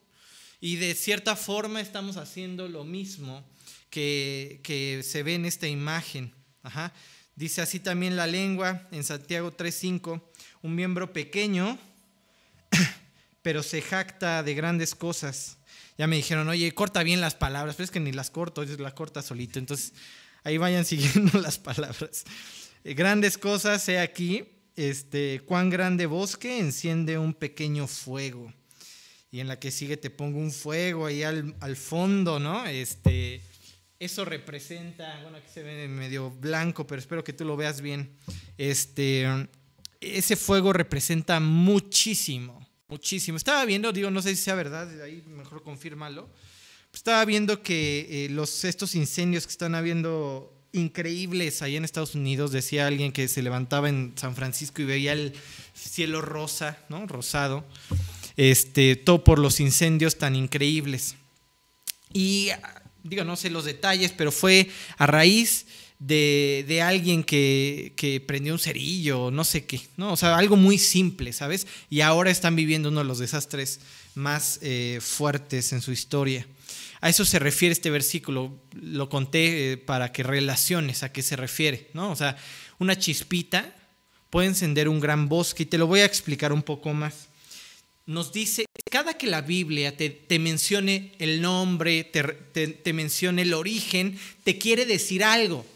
Y 0.59 0.77
de 0.77 0.95
cierta 0.95 1.37
forma 1.37 1.83
estamos 1.83 2.17
haciendo 2.17 2.67
lo 2.67 2.85
mismo 2.85 3.45
que, 3.91 4.61
que 4.63 5.03
se 5.03 5.23
ve 5.23 5.35
en 5.35 5.45
esta 5.45 5.69
imagen. 5.69 6.33
Ajá. 6.63 6.95
Dice 7.37 7.61
así 7.61 7.81
también 7.81 8.17
la 8.17 8.27
lengua 8.27 8.89
en 8.91 9.05
Santiago 9.05 9.55
3.5, 9.55 10.23
un 10.63 10.75
miembro 10.75 11.13
pequeño 11.13 11.79
pero 13.43 13.63
se 13.63 13.83
jacta 13.83 14.43
de 14.43 14.55
grandes 14.55 14.95
cosas. 14.95 15.59
Ya 15.99 16.07
me 16.07 16.17
dijeron, 16.17 16.49
oye, 16.49 16.73
corta 16.73 17.03
bien 17.03 17.21
las 17.21 17.35
palabras, 17.35 17.77
pero 17.77 17.85
es 17.85 17.91
que 17.91 18.01
ni 18.01 18.13
las 18.13 18.31
corto, 18.31 18.65
las 18.65 18.95
corta 18.95 19.21
solito. 19.21 19.59
Entonces, 19.59 19.93
ahí 20.45 20.57
vayan 20.57 20.85
siguiendo 20.87 21.39
las 21.41 21.59
palabras. 21.59 22.25
Eh, 22.85 22.95
grandes 22.95 23.37
cosas, 23.37 23.87
he 23.91 23.99
aquí, 23.99 24.45
este, 24.75 25.43
cuán 25.45 25.69
grande 25.69 26.07
bosque 26.07 26.59
enciende 26.59 27.19
un 27.19 27.35
pequeño 27.35 27.87
fuego. 27.87 28.53
Y 29.31 29.41
en 29.41 29.49
la 29.49 29.59
que 29.59 29.71
sigue 29.71 29.99
te 29.99 30.09
pongo 30.09 30.39
un 30.39 30.53
fuego 30.53 31.05
ahí 31.05 31.23
al, 31.23 31.55
al 31.61 31.77
fondo, 31.77 32.41
¿no? 32.41 32.67
Este, 32.67 33.43
eso 33.99 34.25
representa, 34.25 35.21
bueno, 35.23 35.39
aquí 35.39 35.49
se 35.53 35.63
ve 35.63 35.89
medio 35.89 36.31
blanco, 36.31 36.87
pero 36.87 37.01
espero 37.01 37.25
que 37.25 37.33
tú 37.33 37.45
lo 37.45 37.57
veas 37.57 37.81
bien. 37.81 38.11
Este, 38.59 39.27
ese 40.01 40.37
fuego 40.37 40.73
representa 40.73 41.41
muchísimo, 41.41 42.67
muchísimo. 42.89 43.37
Estaba 43.39 43.65
viendo, 43.65 43.93
digo, 43.93 44.11
no 44.11 44.21
sé 44.21 44.37
si 44.37 44.43
sea 44.43 44.55
verdad, 44.55 45.01
ahí 45.03 45.23
mejor 45.27 45.63
confírmalo. 45.63 46.29
Estaba 46.93 47.25
viendo 47.25 47.63
que 47.63 48.07
eh, 48.09 48.29
los, 48.31 48.65
estos 48.65 48.95
incendios 48.95 49.47
que 49.47 49.53
están 49.53 49.75
habiendo 49.75 50.53
increíbles 50.73 51.63
ahí 51.63 51.77
en 51.77 51.85
Estados 51.85 52.15
Unidos, 52.15 52.53
decía 52.53 52.87
alguien 52.87 53.13
que 53.13 53.29
se 53.29 53.43
levantaba 53.43 53.89
en 53.89 54.13
San 54.17 54.35
Francisco 54.35 54.83
y 54.83 54.85
veía 54.85 55.13
el 55.13 55.33
cielo 55.75 56.21
rosa, 56.21 56.79
¿no? 56.89 57.07
Rosado, 57.07 57.65
este, 58.37 58.97
todo 58.97 59.25
por 59.25 59.39
los 59.39 59.61
incendios 59.61 60.19
tan 60.19 60.37
increíbles. 60.37 61.17
Y 62.13 62.51
digo, 63.09 63.25
no 63.25 63.37
sé 63.37 63.51
los 63.51 63.65
detalles, 63.65 64.13
pero 64.13 64.33
fue 64.33 64.69
a 64.99 65.07
raíz 65.07 65.67
de, 65.99 66.83
alguien 66.83 67.25
que, 67.25 67.95
que, 67.97 68.21
prendió 68.21 68.53
un 68.53 68.59
cerillo, 68.59 69.31
no 69.31 69.45
sé 69.45 69.65
qué, 69.65 69.81
¿no? 69.97 70.13
O 70.13 70.17
sea, 70.17 70.37
algo 70.37 70.57
muy 70.57 70.79
simple, 70.79 71.33
¿sabes? 71.33 71.67
Y 71.89 72.03
ahora 72.03 72.31
están 72.31 72.57
viviendo 72.57 72.91
uno 72.91 73.01
de 73.01 73.07
los 73.07 73.19
desastres 73.19 73.81
más 74.15 74.59
eh, 74.63 74.99
fuertes 75.01 75.73
en 75.73 75.81
su 75.81 75.93
historia. 75.93 76.47
A 77.01 77.09
eso 77.09 77.25
se 77.25 77.39
refiere 77.39 77.73
este 77.73 77.91
versículo, 77.91 78.59
lo 78.73 79.09
conté 79.09 79.73
eh, 79.73 79.77
para 79.77 80.13
que 80.13 80.23
relaciones 80.23 81.03
a 81.03 81.13
qué 81.13 81.23
se 81.23 81.37
refiere, 81.37 81.91
¿no? 81.93 82.11
O 82.11 82.17
sea, 82.17 82.37
una 82.79 82.99
chispita 82.99 83.75
puede 84.31 84.49
encender 84.49 84.89
un 84.89 85.01
gran 85.01 85.29
bosque 85.29 85.63
y 85.63 85.67
te 85.67 85.79
lo 85.79 85.87
voy 85.87 86.01
a 86.01 86.05
explicar 86.05 86.53
un 86.53 86.63
poco 86.63 86.93
más. 86.93 87.29
Nos 88.07 88.33
dice, 88.33 88.67
cada 88.91 89.15
que 89.15 89.27
la 89.27 89.41
Biblia 89.41 89.97
te, 89.97 90.39
mencione 90.39 91.13
el 91.19 91.43
nombre, 91.43 92.05
te, 92.05 92.93
mencione 92.93 93.43
el 93.43 93.55
origen, 93.55 94.19
te 94.45 94.59
quiere 94.59 94.87
decir 94.87 95.25
algo 95.25 95.67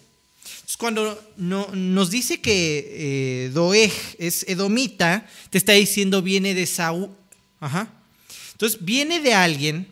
cuando 0.81 1.23
no, 1.37 1.69
nos 1.75 2.11
dice 2.11 2.41
que 2.41 3.45
eh, 3.47 3.51
Doeg 3.51 3.93
es 4.19 4.47
edomita, 4.49 5.29
te 5.51 5.59
está 5.59 5.73
diciendo 5.73 6.23
viene 6.23 6.55
de 6.55 6.65
Saúl. 6.65 7.11
Ajá. 7.61 7.93
Entonces 8.53 8.83
viene 8.83 9.21
de 9.21 9.35
alguien 9.35 9.87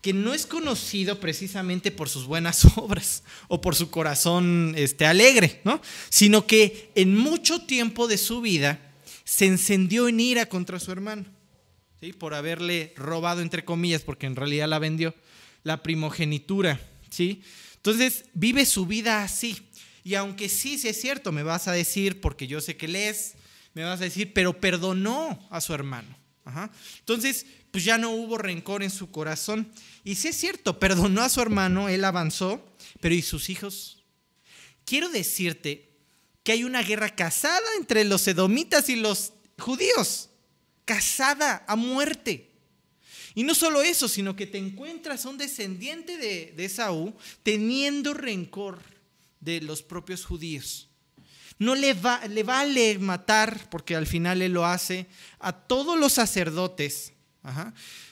que 0.00 0.14
no 0.14 0.32
es 0.32 0.46
conocido 0.46 1.20
precisamente 1.20 1.90
por 1.90 2.08
sus 2.08 2.24
buenas 2.24 2.64
obras 2.76 3.22
o 3.48 3.60
por 3.60 3.76
su 3.76 3.90
corazón 3.90 4.74
este, 4.76 5.04
alegre, 5.04 5.60
¿no? 5.64 5.82
sino 6.08 6.46
que 6.46 6.90
en 6.94 7.14
mucho 7.14 7.60
tiempo 7.62 8.08
de 8.08 8.16
su 8.16 8.40
vida 8.40 8.80
se 9.24 9.46
encendió 9.46 10.08
en 10.08 10.18
ira 10.18 10.46
contra 10.46 10.80
su 10.80 10.92
hermano, 10.92 11.26
por 12.10 12.34
haberle 12.34 12.92
robado, 12.96 13.40
entre 13.40 13.64
comillas, 13.64 14.02
porque 14.02 14.26
en 14.26 14.34
realidad 14.34 14.66
la 14.66 14.80
vendió, 14.80 15.14
la 15.62 15.84
primogenitura. 15.84 16.80
¿sí? 17.10 17.42
Entonces 17.76 18.24
vive 18.34 18.66
su 18.66 18.86
vida 18.86 19.22
así. 19.22 19.68
Y 20.02 20.16
aunque 20.16 20.48
sí, 20.48 20.78
sí 20.78 20.88
es 20.88 21.00
cierto, 21.00 21.30
me 21.30 21.44
vas 21.44 21.68
a 21.68 21.72
decir, 21.72 22.20
porque 22.20 22.48
yo 22.48 22.60
sé 22.60 22.76
que 22.76 22.88
lees, 22.88 23.34
me 23.74 23.84
vas 23.84 24.00
a 24.00 24.04
decir, 24.04 24.32
pero 24.32 24.60
perdonó 24.60 25.38
a 25.50 25.60
su 25.60 25.72
hermano. 25.72 26.16
Entonces, 26.98 27.46
pues 27.70 27.84
ya 27.84 27.98
no 27.98 28.10
hubo 28.10 28.36
rencor 28.36 28.82
en 28.82 28.90
su 28.90 29.10
corazón. 29.12 29.70
Y 30.02 30.16
sí 30.16 30.28
es 30.28 30.36
cierto, 30.36 30.80
perdonó 30.80 31.22
a 31.22 31.28
su 31.28 31.40
hermano, 31.40 31.88
él 31.88 32.04
avanzó, 32.04 32.66
pero 33.00 33.14
¿y 33.14 33.22
sus 33.22 33.48
hijos? 33.48 34.04
Quiero 34.84 35.08
decirte 35.08 35.92
que 36.42 36.52
hay 36.52 36.64
una 36.64 36.82
guerra 36.82 37.14
casada 37.14 37.66
entre 37.78 38.02
los 38.02 38.26
edomitas 38.26 38.88
y 38.88 38.96
los 38.96 39.32
judíos. 39.58 40.30
Casada 40.84 41.64
a 41.66 41.76
muerte. 41.76 42.50
Y 43.34 43.44
no 43.44 43.54
solo 43.54 43.82
eso, 43.82 44.08
sino 44.08 44.36
que 44.36 44.46
te 44.46 44.58
encuentras 44.58 45.24
un 45.24 45.38
descendiente 45.38 46.18
de, 46.18 46.52
de 46.56 47.12
teniendo 47.42 48.14
rencor 48.14 48.80
de 49.40 49.60
los 49.60 49.82
propios 49.82 50.24
judíos. 50.24 50.88
No 51.58 51.74
le, 51.74 51.94
va, 51.94 52.26
le 52.26 52.42
vale 52.42 52.98
matar, 52.98 53.68
porque 53.70 53.96
al 53.96 54.06
final 54.06 54.42
él 54.42 54.52
lo 54.52 54.66
hace, 54.66 55.06
a 55.38 55.52
todos 55.52 55.98
los 55.98 56.12
sacerdotes, 56.12 57.12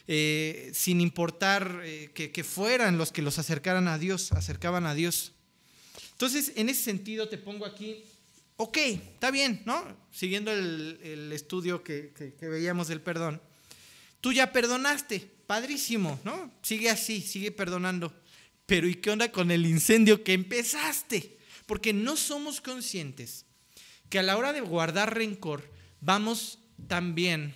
eh, 0.06 0.70
sin 0.74 1.00
importar 1.00 1.82
eh, 1.84 2.10
que, 2.14 2.30
que, 2.30 2.44
fueran 2.44 2.96
los 2.96 3.12
que 3.12 3.22
los 3.22 3.38
acercaran 3.38 3.88
a 3.88 3.98
Dios, 3.98 4.32
acercaban 4.32 4.86
a 4.86 4.94
Dios. 4.94 5.32
Entonces, 6.12 6.52
en 6.56 6.68
ese 6.68 6.82
sentido 6.82 7.28
te 7.28 7.38
pongo 7.38 7.66
aquí 7.66 8.04
ok, 8.62 8.76
está 8.76 9.30
bien, 9.30 9.62
¿no? 9.64 9.82
Siguiendo 10.10 10.52
el, 10.52 11.30
estudio 11.32 11.82
que, 11.82 12.12
veíamos 12.42 12.88
del 12.88 13.00
perdón. 13.00 13.40
Tú 14.20 14.34
ya 14.34 14.52
perdonaste, 14.52 15.20
padrísimo, 15.46 16.20
¿no? 16.24 16.52
Sigue 16.60 16.90
así, 16.90 17.22
sigue 17.22 17.52
perdonando. 17.52 18.12
Pero 18.66 18.86
¿y 18.86 18.96
qué 18.96 19.12
onda 19.12 19.32
con 19.32 19.50
el 19.50 19.64
incendio 19.64 20.22
que 20.22 20.34
empezaste? 20.34 21.38
Porque 21.64 21.94
no 21.94 22.18
somos 22.18 22.60
conscientes 22.60 23.46
que 24.10 24.18
a 24.18 24.22
la 24.22 24.36
hora 24.36 24.52
de 24.52 24.60
guardar 24.60 25.16
rencor 25.16 25.72
vamos 26.02 26.58
también 26.86 27.54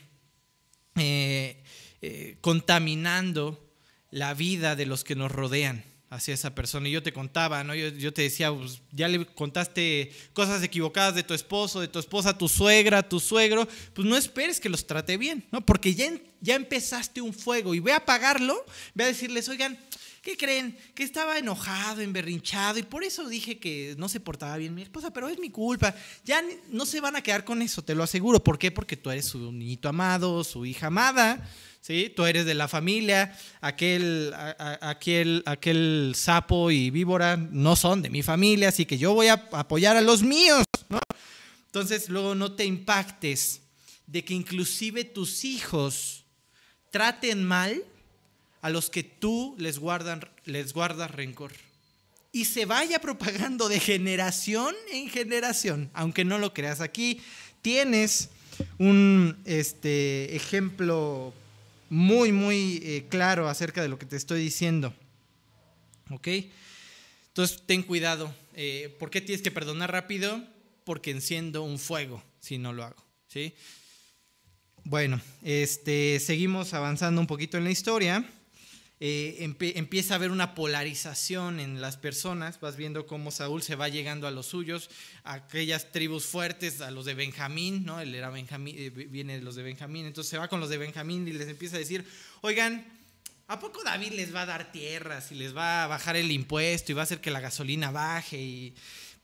eh, 0.96 1.62
eh, 2.00 2.38
contaminando 2.40 3.74
la 4.10 4.32
vida 4.32 4.74
de 4.74 4.86
los 4.86 5.04
que 5.04 5.16
nos 5.16 5.30
rodean 5.30 5.84
hacia 6.14 6.34
esa 6.34 6.54
persona. 6.54 6.88
Y 6.88 6.92
yo 6.92 7.02
te 7.02 7.12
contaba, 7.12 7.64
¿no? 7.64 7.74
Yo, 7.74 8.12
te 8.12 8.22
decía, 8.22 8.52
pues, 8.52 8.80
ya 8.92 9.08
le 9.08 9.26
contaste 9.26 10.12
cosas 10.32 10.62
equivocadas 10.62 11.14
de 11.14 11.22
tu 11.22 11.34
esposo, 11.34 11.80
de 11.80 11.88
tu 11.88 11.98
esposa, 11.98 12.36
tu 12.36 12.48
suegra, 12.48 13.08
tu 13.08 13.20
suegro, 13.20 13.68
pues 13.92 14.06
no 14.06 14.16
esperes 14.16 14.60
que 14.60 14.68
los 14.68 14.86
trate 14.86 15.16
bien, 15.16 15.44
¿no? 15.50 15.64
Porque 15.64 15.94
ya, 15.94 16.12
ya 16.40 16.54
empezaste 16.54 17.20
un 17.20 17.34
fuego 17.34 17.74
y 17.74 17.80
ve 17.80 17.92
a 17.92 17.96
apagarlo, 17.96 18.64
ve 18.94 19.04
a 19.04 19.08
decirles, 19.08 19.48
oigan, 19.48 19.78
¿Qué 20.24 20.38
creen? 20.38 20.74
Que 20.94 21.02
estaba 21.02 21.36
enojado, 21.36 22.00
emberrinchado 22.00 22.78
y 22.78 22.82
por 22.82 23.04
eso 23.04 23.28
dije 23.28 23.58
que 23.58 23.94
no 23.98 24.08
se 24.08 24.20
portaba 24.20 24.56
bien 24.56 24.74
mi 24.74 24.80
esposa, 24.80 25.12
pero 25.12 25.28
es 25.28 25.38
mi 25.38 25.50
culpa. 25.50 25.94
Ya 26.24 26.42
no 26.70 26.86
se 26.86 27.02
van 27.02 27.14
a 27.14 27.22
quedar 27.22 27.44
con 27.44 27.60
eso, 27.60 27.82
te 27.82 27.94
lo 27.94 28.02
aseguro. 28.02 28.42
¿Por 28.42 28.58
qué? 28.58 28.70
Porque 28.70 28.96
tú 28.96 29.10
eres 29.10 29.26
su 29.26 29.52
niñito 29.52 29.86
amado, 29.86 30.42
su 30.42 30.64
hija 30.64 30.86
amada, 30.86 31.46
¿sí? 31.84 32.10
Tú 32.16 32.24
eres 32.24 32.46
de 32.46 32.54
la 32.54 32.66
familia, 32.66 33.36
aquel, 33.60 34.32
aquel, 34.80 35.42
aquel 35.44 36.14
sapo 36.16 36.70
y 36.70 36.88
víbora 36.88 37.36
no 37.36 37.76
son 37.76 38.00
de 38.00 38.08
mi 38.08 38.22
familia, 38.22 38.70
así 38.70 38.86
que 38.86 38.96
yo 38.96 39.12
voy 39.12 39.26
a 39.26 39.34
apoyar 39.52 39.94
a 39.96 40.00
los 40.00 40.22
míos, 40.22 40.64
Entonces 41.66 42.08
luego 42.08 42.34
no 42.34 42.52
te 42.52 42.64
impactes 42.64 43.60
de 44.06 44.24
que 44.24 44.32
inclusive 44.32 45.04
tus 45.04 45.44
hijos 45.44 46.24
traten 46.90 47.44
mal 47.44 47.84
a 48.62 48.70
los 48.70 48.88
que 48.88 49.02
tú 49.02 49.54
les, 49.58 49.78
guardan, 49.78 50.26
les 50.46 50.72
guardas 50.72 51.10
rencor. 51.10 51.52
Y 52.32 52.46
se 52.46 52.64
vaya 52.64 52.98
propagando 52.98 53.68
de 53.68 53.78
generación 53.78 54.74
en 54.90 55.10
generación, 55.10 55.90
aunque 55.92 56.24
no 56.24 56.38
lo 56.38 56.54
creas. 56.54 56.80
Aquí 56.80 57.20
tienes 57.60 58.30
un 58.78 59.36
este, 59.44 60.34
ejemplo 60.34 61.34
muy, 61.90 62.32
muy 62.32 62.80
eh, 62.82 63.06
claro 63.08 63.48
acerca 63.48 63.82
de 63.82 63.88
lo 63.88 63.98
que 63.98 64.06
te 64.06 64.16
estoy 64.16 64.40
diciendo. 64.40 64.94
¿Ok? 66.10 66.28
Entonces, 67.28 67.62
ten 67.66 67.82
cuidado. 67.82 68.34
Eh, 68.54 68.94
¿Por 68.98 69.10
qué 69.10 69.20
tienes 69.20 69.42
que 69.42 69.50
perdonar 69.50 69.90
rápido? 69.90 70.42
Porque 70.84 71.10
enciendo 71.10 71.62
un 71.62 71.78
fuego 71.78 72.22
si 72.40 72.58
no 72.58 72.72
lo 72.72 72.84
hago. 72.84 73.02
¿Sí? 73.28 73.54
Bueno, 74.84 75.20
este, 75.42 76.20
seguimos 76.20 76.74
avanzando 76.74 77.20
un 77.20 77.26
poquito 77.26 77.56
en 77.56 77.64
la 77.64 77.70
historia. 77.70 78.24
Eh, 79.06 79.36
empieza 79.74 80.14
a 80.14 80.16
haber 80.16 80.30
una 80.30 80.54
polarización 80.54 81.60
en 81.60 81.82
las 81.82 81.98
personas, 81.98 82.58
vas 82.58 82.78
viendo 82.78 83.06
cómo 83.06 83.30
Saúl 83.30 83.62
se 83.62 83.74
va 83.74 83.90
llegando 83.90 84.26
a 84.26 84.30
los 84.30 84.46
suyos, 84.46 84.88
a 85.24 85.34
aquellas 85.34 85.92
tribus 85.92 86.24
fuertes, 86.24 86.80
a 86.80 86.90
los 86.90 87.04
de 87.04 87.12
Benjamín, 87.12 87.84
¿no? 87.84 88.00
Él 88.00 88.14
era 88.14 88.30
Benjamín, 88.30 88.74
eh, 88.78 88.88
viene 88.88 89.34
de 89.34 89.42
los 89.42 89.56
de 89.56 89.62
Benjamín, 89.62 90.06
entonces 90.06 90.30
se 90.30 90.38
va 90.38 90.48
con 90.48 90.58
los 90.58 90.70
de 90.70 90.78
Benjamín 90.78 91.28
y 91.28 91.34
les 91.34 91.48
empieza 91.48 91.76
a 91.76 91.80
decir, 91.80 92.02
oigan, 92.40 92.82
¿a 93.46 93.60
poco 93.60 93.84
David 93.84 94.12
les 94.12 94.34
va 94.34 94.40
a 94.40 94.46
dar 94.46 94.72
tierras 94.72 95.30
y 95.32 95.34
les 95.34 95.54
va 95.54 95.84
a 95.84 95.86
bajar 95.86 96.16
el 96.16 96.32
impuesto 96.32 96.90
y 96.90 96.94
va 96.94 97.02
a 97.02 97.04
hacer 97.04 97.20
que 97.20 97.30
la 97.30 97.40
gasolina 97.40 97.90
baje? 97.90 98.40
Y... 98.40 98.74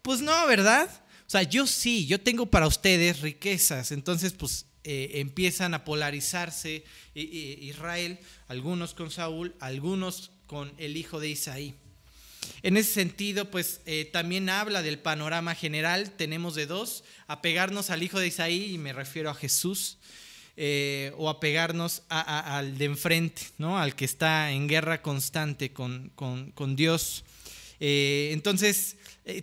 Pues 0.02 0.20
no, 0.20 0.46
¿verdad? 0.46 0.90
O 1.26 1.30
sea, 1.30 1.42
yo 1.42 1.66
sí, 1.66 2.06
yo 2.06 2.20
tengo 2.20 2.44
para 2.44 2.66
ustedes 2.66 3.22
riquezas, 3.22 3.92
entonces 3.92 4.34
pues 4.34 4.66
eh, 4.82 5.20
empiezan 5.20 5.74
a 5.74 5.84
polarizarse 5.84 6.84
Israel, 7.14 8.18
algunos 8.48 8.94
con 8.94 9.10
Saúl, 9.10 9.54
algunos 9.60 10.30
con 10.46 10.72
el 10.78 10.96
hijo 10.96 11.20
de 11.20 11.28
Isaí. 11.28 11.74
En 12.62 12.76
ese 12.76 12.92
sentido, 12.92 13.50
pues 13.50 13.82
eh, 13.84 14.08
también 14.10 14.48
habla 14.48 14.82
del 14.82 14.98
panorama 14.98 15.54
general, 15.54 16.10
tenemos 16.12 16.54
de 16.54 16.66
dos, 16.66 17.04
apegarnos 17.26 17.90
al 17.90 18.02
hijo 18.02 18.18
de 18.18 18.28
Isaí, 18.28 18.72
y 18.72 18.78
me 18.78 18.92
refiero 18.92 19.28
a 19.28 19.34
Jesús, 19.34 19.98
eh, 20.56 21.12
o 21.16 21.28
apegarnos 21.28 22.02
al 22.08 22.78
de 22.78 22.86
enfrente, 22.86 23.42
¿no? 23.58 23.78
al 23.78 23.94
que 23.94 24.04
está 24.04 24.50
en 24.50 24.66
guerra 24.66 25.02
constante 25.02 25.72
con, 25.72 26.12
Dios. 26.74 27.24
entonces, 27.78 28.96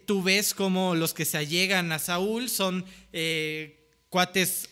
tú 0.06 0.22
ves 0.22 0.54
como 0.54 0.96
los 0.96 1.14
que 1.14 1.26
se 1.26 1.38
allegan 1.38 1.92
a 1.92 2.00
Saúl 2.00 2.50
son 2.50 2.86
cuates 4.10 4.70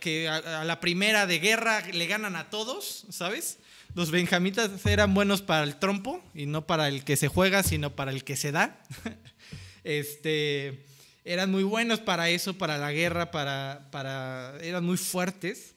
que 0.00 0.28
a, 0.28 0.64
la 0.64 0.80
primera 0.80 1.26
de 1.26 1.38
guerra 1.38 1.80
le 1.92 2.06
ganan 2.06 2.36
a 2.36 2.50
todos, 2.50 3.06
¿sabes? 3.10 3.58
Los 3.94 4.10
benjamitas 4.10 4.84
eran 4.86 5.14
buenos 5.14 5.40
para 5.40 5.64
el 5.64 5.76
trompo 5.76 6.22
y 6.34 6.46
no 6.46 6.66
para 6.66 6.88
el 6.88 7.04
que 7.04 7.16
se 7.16 7.28
juega, 7.28 7.62
sino 7.62 7.94
para 7.94 8.10
el 8.10 8.24
que 8.24 8.36
se 8.36 8.52
da. 8.52 8.82
este, 9.84 10.84
eran 11.24 11.50
muy 11.50 11.62
buenos 11.62 12.00
para 12.00 12.28
eso, 12.28 12.58
para 12.58 12.76
la 12.76 12.92
guerra, 12.92 13.30
para, 13.30 13.88
para, 13.90 14.58
eran 14.60 14.84
muy 14.84 14.96
fuertes. 14.96 15.74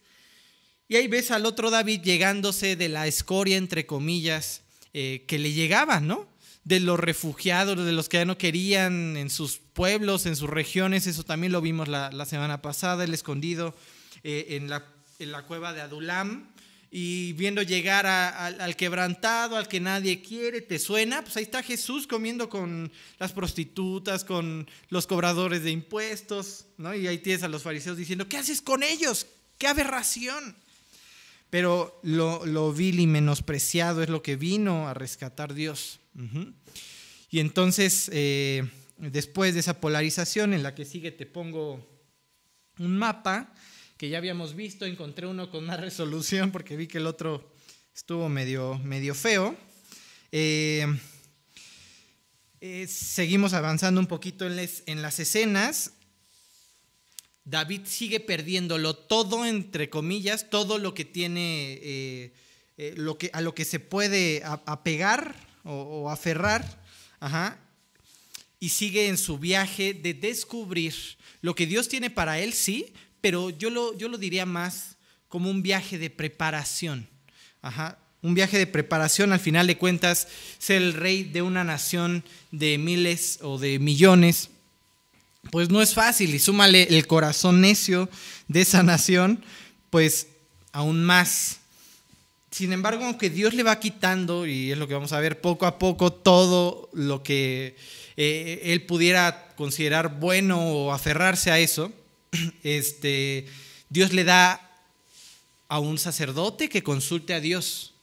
Y 0.87 0.95
ahí 0.95 1.07
ves 1.07 1.31
al 1.31 1.45
otro 1.45 1.69
David 1.69 2.01
llegándose 2.01 2.75
de 2.75 2.89
la 2.89 3.07
escoria, 3.07 3.57
entre 3.57 3.85
comillas, 3.85 4.63
eh, 4.93 5.25
que 5.27 5.37
le 5.37 5.51
llegaba, 5.51 5.99
¿no? 5.99 6.27
De 6.67 6.81
los 6.81 6.99
refugiados, 6.99 7.77
de 7.85 7.93
los 7.93 8.09
que 8.09 8.17
ya 8.17 8.25
no 8.25 8.37
querían 8.37 9.15
en 9.15 9.29
sus 9.29 9.57
pueblos, 9.57 10.25
en 10.25 10.35
sus 10.35 10.49
regiones, 10.49 11.07
eso 11.07 11.23
también 11.23 11.53
lo 11.53 11.61
vimos 11.61 11.87
la, 11.87 12.25
semana 12.25 12.61
pasada, 12.61 13.05
el 13.05 13.13
escondido 13.13 13.73
eh, 14.23 14.47
en, 14.49 14.69
la, 14.69 14.83
en, 15.17 15.31
la, 15.31 15.43
cueva 15.43 15.71
de 15.71 15.79
Adulam, 15.79 16.49
y 16.91 17.31
viendo 17.33 17.61
llegar 17.61 18.05
al 18.05 18.75
quebrantado, 18.75 19.55
al 19.55 19.69
que 19.69 19.79
nadie 19.79 20.21
quiere, 20.21 20.59
¿te 20.59 20.77
suena? 20.77 21.21
Pues 21.21 21.37
ahí 21.37 21.43
está 21.43 21.63
Jesús 21.63 22.05
comiendo 22.05 22.49
con 22.49 22.91
las 23.17 23.31
prostitutas, 23.31 24.25
con 24.25 24.69
los 24.89 25.07
cobradores 25.07 25.63
de 25.63 25.71
impuestos, 25.71 26.65
¿no? 26.77 26.93
Y 26.93 27.07
ahí 27.07 27.19
tienes 27.19 27.43
a 27.43 27.49
los 27.49 27.63
fariseos 27.63 27.95
diciendo, 27.95 28.27
¿qué 28.27 28.37
haces 28.37 28.61
con 28.61 28.83
ellos? 28.83 29.27
¡Qué 29.57 29.67
aberración! 29.67 30.55
Pero 31.49 31.97
lo, 32.03 32.45
lo 32.45 32.73
vil 32.73 32.99
y 32.99 33.07
menospreciado 33.07 34.03
es 34.03 34.09
lo 34.09 34.21
que 34.21 34.35
vino 34.35 34.89
a 34.89 34.93
rescatar 34.93 35.53
Dios. 35.53 35.99
Y 37.29 37.39
entonces, 37.39 38.09
eh, 38.13 38.67
después 38.97 39.53
de 39.53 39.59
esa 39.59 39.79
polarización, 39.79 40.53
en 40.53 40.63
la 40.63 40.73
que 40.73 40.85
sigue 40.85 41.11
te 41.11 41.25
pongo 41.25 41.85
un 42.79 42.97
mapa 42.97 43.53
que 43.97 44.09
ya 44.09 44.17
habíamos 44.17 44.55
visto, 44.55 44.85
encontré 44.85 45.27
uno 45.27 45.49
con 45.49 45.65
más 45.65 45.79
resolución 45.81 46.51
porque 46.51 46.75
vi 46.75 46.87
que 46.87 46.99
el 46.99 47.07
otro 47.07 47.51
estuvo 47.95 48.29
medio, 48.29 48.79
medio 48.79 49.13
feo. 49.13 49.55
Eh, 50.31 50.85
eh, 52.61 52.87
seguimos 52.87 53.53
avanzando 53.53 53.99
un 53.99 54.07
poquito 54.07 54.45
en, 54.47 55.01
las 55.01 55.19
escenas. 55.19 55.93
David 57.43 57.81
sigue 57.85 58.19
perdiéndolo 58.19 58.95
todo, 58.95 59.45
entre 59.45 59.89
comillas, 59.89 60.49
todo 60.49 60.79
lo 60.79 60.93
que 60.93 61.05
tiene, 61.05 62.33
lo 62.95 63.17
que, 63.17 63.29
a 63.31 63.39
lo 63.39 63.55
que 63.55 63.63
se 63.63 63.79
puede 63.79 64.41
apegar 64.43 65.46
o, 65.67 66.09
aferrar, 66.09 66.81
ajá, 67.19 67.59
y 68.59 68.69
sigue 68.69 69.07
en 69.07 69.17
su 69.17 69.37
viaje 69.37 69.93
de 69.93 70.13
descubrir 70.13 70.95
lo 71.41 71.53
que 71.53 71.67
Dios 71.67 71.89
tiene 71.89 72.09
para 72.09 72.39
él, 72.39 72.53
sí, 72.53 72.93
pero 73.21 73.49
yo 73.49 73.69
lo, 73.69 73.95
yo 73.97 74.09
lo 74.09 74.17
diría 74.17 74.45
más 74.45 74.95
como 75.27 75.49
un 75.49 75.61
viaje 75.61 75.97
de 75.97 76.09
preparación. 76.09 77.07
Ajá, 77.61 77.97
un 78.21 78.33
viaje 78.33 78.57
de 78.57 78.67
preparación, 78.67 79.33
al 79.33 79.39
final 79.39 79.67
de 79.67 79.77
cuentas, 79.77 80.27
ser 80.57 80.81
el 80.81 80.93
rey 80.93 81.23
de 81.23 81.41
una 81.41 81.63
nación 81.63 82.23
de 82.51 82.77
miles 82.77 83.39
o 83.41 83.57
de 83.59 83.79
millones, 83.79 84.49
pues 85.51 85.69
no 85.69 85.81
es 85.81 85.93
fácil. 85.93 86.33
Y 86.33 86.39
súmale 86.39 86.83
el 86.97 87.07
corazón 87.07 87.61
necio 87.61 88.09
de 88.47 88.61
esa 88.61 88.83
nación, 88.83 89.43
pues 89.89 90.27
aún 90.71 91.03
más. 91.03 91.59
Sin 92.57 92.73
embargo, 92.73 93.05
aunque 93.05 93.29
Dios 93.29 93.53
le 93.53 93.61
va 93.61 93.79
quitando, 93.79 94.47
y 94.47 94.71
es 94.71 94.79
lo 94.79 94.87
que 94.87 94.95
vamos 94.95 95.13
a 95.13 95.19
ver 95.19 95.41
poco 95.41 95.67
a 95.67 95.77
poco, 95.77 96.11
todo 96.11 96.89
lo 96.91 97.21
que 97.21 97.75
eh, 98.15 98.61
él 98.63 98.81
pudiera 98.81 99.53
considerar 99.55 100.19
bueno 100.19 100.59
o 100.67 100.91
aferrarse 100.91 101.51
a 101.51 101.59
eso, 101.59 101.91
este, 102.63 103.45
Dios 103.89 104.11
le 104.11 104.23
da 104.23 104.71
a 105.67 105.77
un 105.77 105.99
sacerdote 105.99 106.67
que 106.67 106.81
consulte 106.81 107.35
a 107.35 107.41
Dios. 107.41 107.93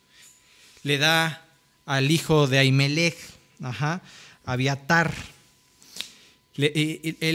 Le 0.84 0.98
da 0.98 1.44
al 1.84 2.12
hijo 2.12 2.46
de 2.46 2.58
Ahimelech, 2.58 3.16
ajá, 3.60 4.02
Abiatar. 4.44 5.12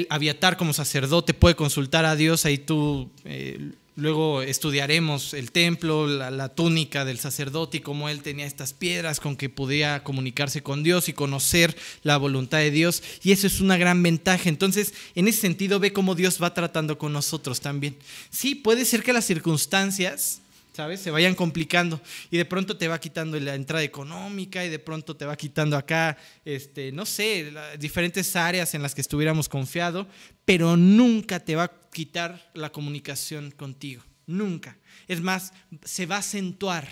Abiatar 0.10 0.56
como 0.56 0.72
sacerdote 0.72 1.34
puede 1.34 1.58
consultar 1.58 2.06
a 2.06 2.16
Dios, 2.16 2.46
ahí 2.46 2.60
tú 2.60 3.12
eh, 3.26 3.74
Luego 4.00 4.42
estudiaremos 4.42 5.34
el 5.34 5.52
templo, 5.52 6.08
la, 6.08 6.50
túnica 6.50 7.04
del 7.04 7.20
sacerdote 7.20 7.78
y 7.78 7.82
cómo 7.82 8.08
él 8.08 8.22
tenía 8.22 8.46
estas 8.46 8.74
piedras 8.74 9.20
con 9.20 9.36
que 9.36 9.50
podía 9.50 10.04
comunicarse 10.04 10.64
con 10.64 10.84
Dios 10.84 11.10
y 11.10 11.14
conocer 11.14 11.76
la 12.04 12.18
voluntad 12.18 12.60
de 12.60 12.72
Dios. 12.72 13.04
Y 13.24 13.34
eso 13.34 13.46
es 13.46 13.60
una 13.60 13.78
gran 13.78 14.02
ventaja. 14.02 14.48
Entonces, 14.48 14.94
en 15.16 15.28
ese 15.28 15.42
sentido, 15.42 15.80
ve 15.80 15.92
cómo 15.92 16.16
Dios 16.16 16.42
va 16.42 16.54
tratando 16.54 16.98
con 16.98 17.12
nosotros 17.12 17.60
también. 17.60 17.98
Sí, 18.30 18.56
puede 18.56 18.86
ser 18.86 19.04
que 19.04 19.14
las 19.14 19.26
circunstancias 19.26 20.42
¿sabes? 20.80 21.02
Se 21.02 21.12
vayan 21.12 21.36
complicando 21.36 22.00
y 22.32 22.38
de 22.38 22.46
pronto 22.46 22.78
te 22.78 22.88
va 22.88 23.02
quitando 23.02 23.38
la 23.38 23.56
entrada 23.56 23.84
económica 23.84 24.64
y 24.64 24.70
de 24.70 24.80
pronto 24.80 25.14
te 25.14 25.26
va 25.26 25.36
quitando 25.36 25.76
acá, 25.76 26.18
este, 26.46 26.94
no 26.94 27.06
sé, 27.06 27.52
diferentes 27.78 28.34
áreas 28.38 28.74
en 28.74 28.82
las 28.82 28.96
que 28.96 29.02
estuviéramos 29.02 29.50
confiado, 29.50 30.08
pero 30.46 30.78
nunca 30.78 31.42
te 31.42 31.58
va 31.58 31.70
quitar 31.92 32.52
la 32.54 32.72
comunicación 32.72 33.52
contigo, 33.52 34.04
nunca. 34.28 34.78
Es 35.08 35.22
más, 35.22 35.54
se 35.84 36.06
va 36.06 36.18
a 36.18 36.20
acentuar 36.20 36.88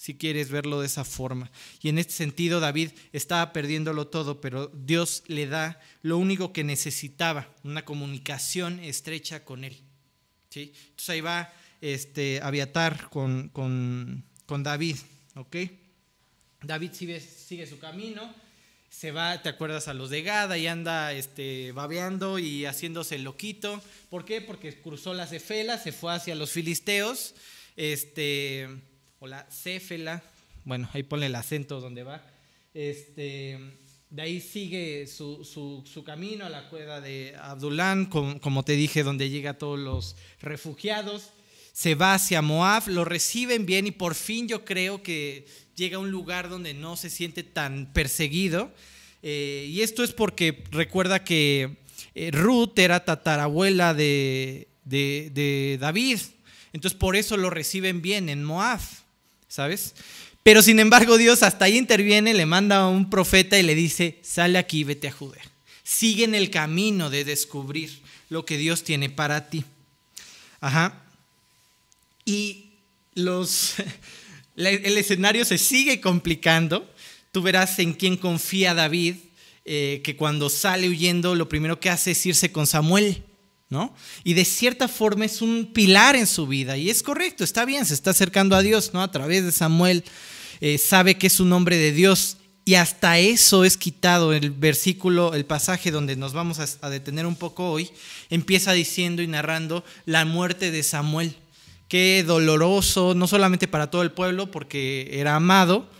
si 0.00 0.16
quieres 0.16 0.50
verlo 0.50 0.80
de 0.80 0.86
esa 0.86 1.04
forma. 1.04 1.50
Y 1.82 1.90
en 1.90 1.98
este 1.98 2.14
sentido 2.14 2.58
David 2.58 2.90
estaba 3.12 3.52
perdiéndolo 3.52 4.06
todo, 4.06 4.40
pero 4.40 4.68
Dios 4.68 5.22
le 5.26 5.46
da 5.46 5.78
lo 6.00 6.16
único 6.16 6.54
que 6.54 6.64
necesitaba, 6.64 7.54
una 7.64 7.84
comunicación 7.84 8.80
estrecha 8.80 9.44
con 9.44 9.62
él. 9.62 9.76
¿sí? 10.48 10.72
Entonces 10.88 11.10
ahí 11.10 11.20
va 11.20 11.52
este, 11.82 12.40
Aviatar 12.42 13.10
con, 13.10 13.50
con, 13.50 14.24
con 14.46 14.62
David, 14.62 14.96
¿ok? 15.34 15.56
David 16.62 16.92
sigue, 16.92 17.20
sigue, 17.20 17.66
su 17.66 17.78
camino, 17.78 18.34
se 19.00 19.12
va, 19.12 19.40
te 19.40 19.48
acuerdas, 19.48 19.88
a 19.88 19.94
los 19.94 20.10
de 20.10 20.20
Gada 20.20 20.58
y 20.58 20.66
anda 20.66 21.14
este, 21.14 21.72
babeando 21.72 22.38
y 22.38 22.66
haciéndose 22.66 23.18
loquito. 23.18 23.80
¿Por 24.10 24.26
qué? 24.26 24.42
Porque 24.42 24.78
cruzó 24.78 25.14
la 25.14 25.26
Cefela, 25.26 25.78
se 25.78 25.90
fue 25.90 26.12
hacia 26.12 26.34
los 26.34 26.50
filisteos, 26.50 27.34
este, 27.76 28.68
o 29.18 29.26
la 29.26 29.46
Cefela, 29.50 30.22
bueno, 30.66 30.86
ahí 30.92 31.02
ponle 31.02 31.26
el 31.26 31.34
acento 31.34 31.80
donde 31.80 32.02
va. 32.02 32.22
Este, 32.74 33.58
de 34.10 34.20
ahí 34.20 34.38
sigue 34.38 35.06
su, 35.06 35.46
su, 35.46 35.82
su, 35.90 36.04
camino 36.04 36.44
a 36.44 36.50
la 36.50 36.68
cueva 36.68 37.00
de 37.00 37.34
Abdulán, 37.40 38.04
como, 38.04 38.38
como 38.38 38.64
te 38.64 38.72
dije, 38.72 39.02
donde 39.02 39.30
llega 39.30 39.56
todos 39.56 39.78
los 39.78 40.14
refugiados 40.42 41.30
se 41.72 41.94
va 41.94 42.14
hacia 42.14 42.42
Moab, 42.42 42.88
lo 42.88 43.06
reciben 43.06 43.64
bien 43.64 43.86
y 43.86 43.90
por 43.90 44.14
fin 44.14 44.46
yo 44.46 44.66
creo 44.66 45.02
que 45.02 45.46
llega 45.80 45.96
a 45.96 46.00
un 46.00 46.10
lugar 46.10 46.50
donde 46.50 46.74
no 46.74 46.94
se 46.94 47.08
siente 47.08 47.42
tan 47.42 47.90
perseguido. 47.94 48.70
Eh, 49.22 49.66
y 49.70 49.80
esto 49.80 50.04
es 50.04 50.12
porque 50.12 50.62
recuerda 50.70 51.24
que 51.24 51.78
eh, 52.14 52.30
Ruth 52.32 52.78
era 52.78 53.04
tatarabuela 53.06 53.94
de, 53.94 54.68
de, 54.84 55.78
David. 55.80 56.20
Entonces 56.74 56.98
por 56.98 57.16
eso 57.16 57.38
lo 57.38 57.48
reciben 57.48 58.02
bien 58.02 58.28
en 58.28 58.44
Moab, 58.44 58.80
¿sabes? 59.48 59.94
Pero 60.42 60.60
sin 60.60 60.80
embargo 60.80 61.16
Dios 61.16 61.42
hasta 61.42 61.64
ahí 61.64 61.78
interviene, 61.78 62.34
le 62.34 62.44
manda 62.44 62.80
a 62.80 62.88
un 62.88 63.08
profeta 63.08 63.58
y 63.58 63.62
le 63.62 63.74
dice, 63.74 64.18
sale 64.22 64.58
aquí, 64.58 64.84
vete 64.84 65.08
a 65.08 65.12
Judea. 65.12 65.42
Sigue 65.82 66.24
en 66.24 66.34
el 66.34 66.50
camino 66.50 67.08
de 67.08 67.24
descubrir 67.24 67.90
lo 68.28 68.44
que 68.44 68.58
Dios 68.58 68.84
tiene 68.84 69.08
para 69.08 69.48
ti. 69.48 69.64
Ajá. 70.60 71.02
Y 72.26 72.66
los, 73.14 73.76
el 74.66 74.98
escenario 74.98 75.44
se 75.44 75.58
sigue 75.58 76.00
complicando. 76.00 76.88
Tú 77.32 77.42
verás 77.42 77.78
en 77.78 77.92
quién 77.92 78.16
confía 78.16 78.74
David, 78.74 79.16
eh, 79.64 80.00
que 80.02 80.16
cuando 80.16 80.48
sale 80.48 80.88
huyendo 80.88 81.34
lo 81.34 81.48
primero 81.48 81.78
que 81.78 81.90
hace 81.90 82.12
es 82.12 82.26
irse 82.26 82.50
con 82.50 82.66
Samuel. 82.66 83.24
¿No? 83.68 83.94
Y 84.24 84.34
de 84.34 84.44
cierta 84.44 84.88
forma 84.88 85.24
es 85.26 85.40
un 85.40 85.70
pilar 85.72 86.16
en 86.16 86.26
su 86.26 86.48
vida. 86.48 86.76
Y 86.76 86.90
es 86.90 87.04
correcto, 87.04 87.44
está 87.44 87.64
bien, 87.64 87.86
se 87.86 87.94
está 87.94 88.10
acercando 88.10 88.56
a 88.56 88.62
Dios, 88.62 88.90
¿no? 88.92 89.00
A 89.00 89.12
través 89.12 89.44
de 89.44 89.52
Samuel, 89.52 90.02
eh, 90.60 90.76
sabe 90.76 91.16
que 91.16 91.28
es 91.28 91.38
un 91.38 91.52
hombre 91.52 91.76
de 91.76 91.92
Dios. 91.92 92.38
Y 92.64 92.74
hasta 92.74 93.20
eso 93.20 93.64
es 93.64 93.76
quitado 93.76 94.32
el 94.32 94.50
versículo, 94.50 95.34
el 95.34 95.44
pasaje 95.44 95.92
donde 95.92 96.16
nos 96.16 96.32
vamos 96.32 96.58
a 96.58 96.90
detener 96.90 97.26
un 97.26 97.36
poco 97.36 97.70
hoy, 97.70 97.90
empieza 98.28 98.72
diciendo 98.72 99.22
y 99.22 99.28
narrando 99.28 99.84
la 100.04 100.24
muerte 100.24 100.72
de 100.72 100.82
Samuel. 100.82 101.36
Qué 101.90 102.22
doloroso, 102.24 103.14
no 103.16 103.26
solamente 103.26 103.66
para 103.66 103.90
todo 103.90 104.02
el 104.02 104.12
pueblo, 104.12 104.48
porque 104.52 105.10
era 105.10 105.34
amado, 105.34 105.90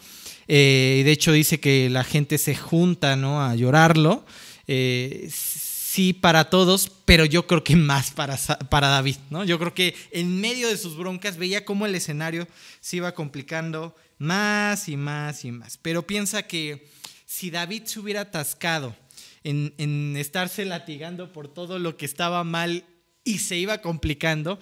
eh, 0.46 0.98
y 1.00 1.03
de 1.03 1.11
hecho 1.11 1.33
dice 1.33 1.59
que 1.59 1.90
la 1.90 2.05
gente 2.05 2.38
se 2.38 2.55
junta 2.55 3.16
¿no? 3.16 3.42
a 3.42 3.57
llorarlo. 3.57 4.24
Eh, 4.68 5.29
sí 5.33 6.12
para 6.12 6.48
todos, 6.48 6.92
pero 7.05 7.24
yo 7.24 7.48
creo 7.48 7.64
que 7.64 7.74
más 7.74 8.12
para, 8.12 8.37
para 8.68 8.87
David, 8.87 9.16
¿no? 9.31 9.42
Yo 9.42 9.59
creo 9.59 9.74
que 9.74 9.96
en 10.12 10.40
medio 10.40 10.68
de 10.68 10.76
sus 10.76 10.96
broncas 10.96 11.38
veía 11.38 11.64
cómo 11.64 11.87
el 11.87 11.94
escenario 11.96 12.46
se 12.81 12.98
iba 12.98 13.12
complicando 13.12 13.96
más 14.16 14.88
y 14.88 14.96
más 14.96 15.44
y 15.44 15.50
más. 15.50 15.76
Pero 15.76 16.07
piensa 16.07 16.44
que 16.44 16.88
si 17.26 17.50
David 17.50 17.87
se 17.87 17.98
hubiera 17.98 18.20
atascado 18.20 18.94
en, 19.42 19.74
en 19.76 20.16
estarse 20.16 20.64
latigando 20.64 21.33
por 21.33 21.48
todo 21.48 21.81
lo 21.81 21.96
que 21.96 22.07
estaba 22.07 22.44
mal 22.44 22.85
y 23.24 23.38
se 23.38 23.57
iba 23.57 23.79
complicando, 23.79 24.61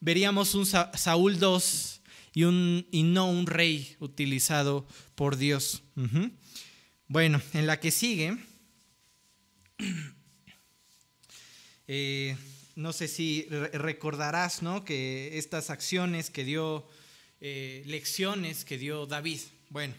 veríamos 0.00 0.54
un 0.54 0.66
Saúl 0.66 1.38
II 1.40 1.58
y, 2.34 2.44
un, 2.44 2.86
y 2.90 3.02
no 3.02 3.30
un 3.30 3.46
rey 3.46 3.96
utilizado 4.00 4.86
por 5.14 5.36
Dios. 5.36 5.82
Bueno, 7.06 7.40
en 7.54 7.66
la 7.66 7.80
que 7.80 7.90
sigue, 7.90 8.36
eh, 11.88 12.36
no 12.76 12.92
sé 12.92 13.08
si 13.08 13.46
recordarás 13.72 14.62
¿no? 14.62 14.84
que 14.84 15.36
estas 15.36 15.70
acciones 15.70 16.30
que 16.30 16.44
dio, 16.44 16.86
eh, 17.40 17.82
lecciones 17.86 18.64
que 18.64 18.78
dio 18.78 19.06
David. 19.06 19.40
Bueno, 19.70 19.94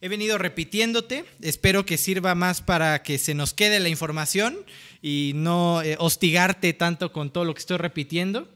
he 0.00 0.08
venido 0.08 0.38
repitiéndote, 0.38 1.24
espero 1.40 1.84
que 1.84 1.96
sirva 1.96 2.34
más 2.34 2.60
para 2.60 3.02
que 3.02 3.18
se 3.18 3.34
nos 3.34 3.52
quede 3.52 3.80
la 3.80 3.88
información 3.88 4.56
y 5.02 5.32
no 5.34 5.82
eh, 5.82 5.96
hostigarte 5.98 6.72
tanto 6.72 7.10
con 7.12 7.32
todo 7.32 7.44
lo 7.44 7.54
que 7.54 7.60
estoy 7.60 7.78
repitiendo. 7.78 8.48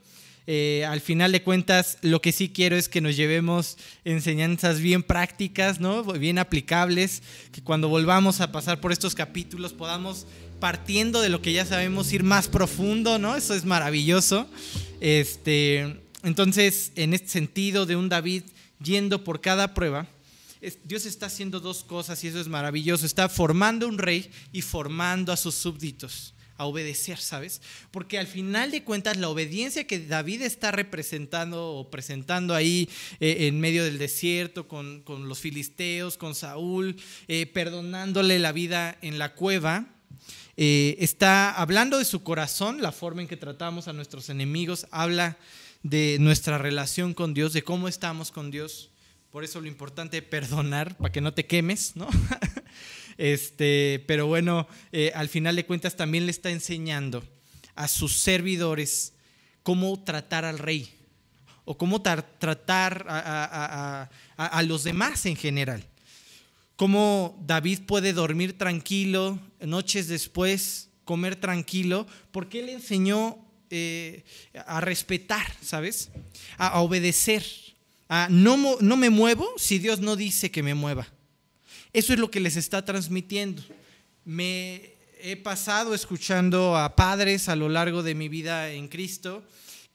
Eh, 0.51 0.87
al 0.87 1.03
final 1.03 1.31
de 1.31 1.43
cuentas, 1.43 1.99
lo 2.01 2.23
que 2.23 2.33
sí 2.33 2.49
quiero 2.49 2.75
es 2.75 2.89
que 2.89 3.03
nos 3.03 3.17
llevemos 3.17 3.77
enseñanzas 4.05 4.81
bien 4.81 5.03
prácticas, 5.03 5.79
¿no? 5.79 6.03
bien 6.05 6.39
aplicables, 6.39 7.23
que 7.53 7.63
cuando 7.63 7.91
volvamos 7.91 8.41
a 8.41 8.51
pasar 8.51 8.81
por 8.81 8.91
estos 8.91 9.15
capítulos 9.15 9.75
podamos, 9.75 10.27
partiendo 10.59 11.21
de 11.21 11.29
lo 11.29 11.43
que 11.43 11.53
ya 11.53 11.67
sabemos, 11.67 12.15
ir 12.15 12.23
más 12.23 12.49
profundo, 12.49 13.19
¿no? 13.19 13.37
Eso 13.37 13.53
es 13.53 13.67
maravilloso. 13.67 14.49
Este, 15.03 16.01
entonces, 16.23 16.93
en 16.97 17.13
este 17.13 17.29
sentido 17.29 17.85
de 17.85 17.97
un 17.97 18.09
David 18.09 18.45
yendo 18.83 19.25
por 19.25 19.43
cada 19.43 19.75
prueba, 19.75 20.07
Dios 20.85 21.05
está 21.05 21.27
haciendo 21.27 21.61
dos 21.61 21.85
cosas 21.85 22.25
y 22.25 22.29
eso 22.29 22.41
es 22.41 22.49
maravilloso. 22.49 23.05
Está 23.05 23.29
formando 23.29 23.87
un 23.87 23.99
rey 23.99 24.31
y 24.51 24.63
formando 24.63 25.31
a 25.31 25.37
sus 25.37 25.57
súbditos 25.57 26.33
a 26.59 26.67
obedecer, 26.67 27.19
¿sabes? 27.19 27.63
Porque 27.91 28.19
al 28.19 28.27
final 28.27 28.71
de 28.71 28.85
cuentas 28.85 29.17
la 29.17 29.29
obediencia 29.29 29.87
que 29.87 30.01
David 30.01 30.43
está 30.43 30.73
representando 30.73 31.73
o 31.73 31.91
presentando 31.91 32.55
ahí 32.55 32.89
eh, 33.21 33.47
en 33.47 33.61
medio 33.61 33.85
del 33.85 33.97
desierto 33.97 34.69
con, 34.69 35.05
los 35.07 35.39
filisteos, 35.39 36.19
con 36.19 36.35
Saúl, 36.35 36.97
eh, 37.29 37.47
perdonándole 37.47 38.39
la 38.39 38.53
vida 38.53 38.99
en 39.01 39.19
la 39.19 39.35
cueva, 39.35 39.87
eh, 40.57 40.97
está 40.99 41.53
hablando 41.53 41.99
de 41.99 42.05
su 42.05 42.25
corazón, 42.25 42.83
la 42.83 42.91
forma 42.91 43.23
en 43.23 43.29
que 43.29 43.37
tratamos 43.37 43.87
a 43.87 43.93
nuestros 43.93 44.29
enemigos, 44.29 44.89
habla 44.91 45.39
de 45.85 46.19
nuestra 46.19 46.59
relación 46.59 47.15
con 47.15 47.33
Dios, 47.33 47.53
de 47.53 47.63
cómo 47.63 47.87
estamos 47.87 48.33
con 48.33 48.51
Dios. 48.51 48.91
Por 49.31 49.45
eso 49.45 49.61
lo 49.61 49.69
importante 49.69 50.19
es 50.19 50.25
perdonar, 50.25 50.97
para 50.97 51.13
que 51.13 51.21
no 51.21 51.33
te 51.33 51.47
quemes, 51.47 51.95
¿no? 51.95 52.09
Este, 53.19 54.05
pero 54.07 54.29
bueno, 54.29 54.69
eh, 54.93 55.11
al 55.15 55.29
final 55.29 55.57
de 55.57 55.67
cuentas 55.67 55.97
también 55.97 56.25
le 56.25 56.31
está 56.31 56.51
enseñando 56.51 57.25
a 57.75 57.89
sus 57.89 58.17
servidores 58.17 59.13
cómo 59.65 60.03
tratar 60.03 60.45
al 60.45 60.59
rey 60.59 60.89
o 61.65 61.77
cómo 61.77 62.01
tratar 62.01 63.05
a, 63.09 64.63
los 64.63 64.85
demás 64.85 65.27
en 65.27 65.37
general. 65.37 65.85
Cómo 66.77 67.37
David 67.45 67.81
puede 67.87 68.13
dormir 68.13 68.57
tranquilo 68.57 69.39
noches 69.61 70.07
después, 70.09 70.89
comer 71.05 71.37
tranquilo, 71.37 72.07
porque 72.31 72.61
él 72.61 72.69
enseñó 72.69 73.37
eh, 73.69 74.25
a 74.67 74.81
respetar, 74.81 75.47
¿sabes? 75.61 76.11
A, 76.57 76.81
obedecer. 76.81 77.45
A 78.09 78.29
no, 78.31 78.79
no 78.81 78.97
me 78.97 79.11
muevo 79.11 79.47
si 79.59 79.79
Dios 79.79 80.01
no 80.01 80.17
dice 80.17 80.51
que 80.51 80.63
me 80.63 80.75
mueva. 80.75 81.09
Eso 81.93 82.13
es 82.13 82.19
lo 82.19 82.31
que 82.31 82.41
les 82.41 82.57
está 82.57 82.85
transmitiendo. 82.85 83.63
Me 84.25 84.93
he 85.21 85.37
pasado 85.37 85.95
escuchando 85.95 86.77
a 86.77 86.95
padres 86.95 87.49
a 87.49 87.57
lo 87.57 87.69
largo 87.69 88.03
de 88.03 88.15
mi 88.15 88.29
vida 88.29 88.71
en 88.71 88.89
Cristo 88.89 89.43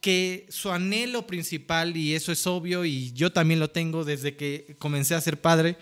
que 0.01 0.45
su 0.49 0.69
anhelo 0.69 1.25
principal, 1.25 1.95
y 1.95 2.13
eso 2.13 2.33
es 2.33 2.45
obvio, 2.45 2.83
y 2.83 3.13
yo 3.13 3.31
también 3.31 3.61
lo 3.61 3.69
tengo 3.69 4.03
desde 4.03 4.35
que 4.35 4.75
comencé 4.77 5.15
a 5.15 5.21
ser 5.21 5.39
padre, 5.39 5.77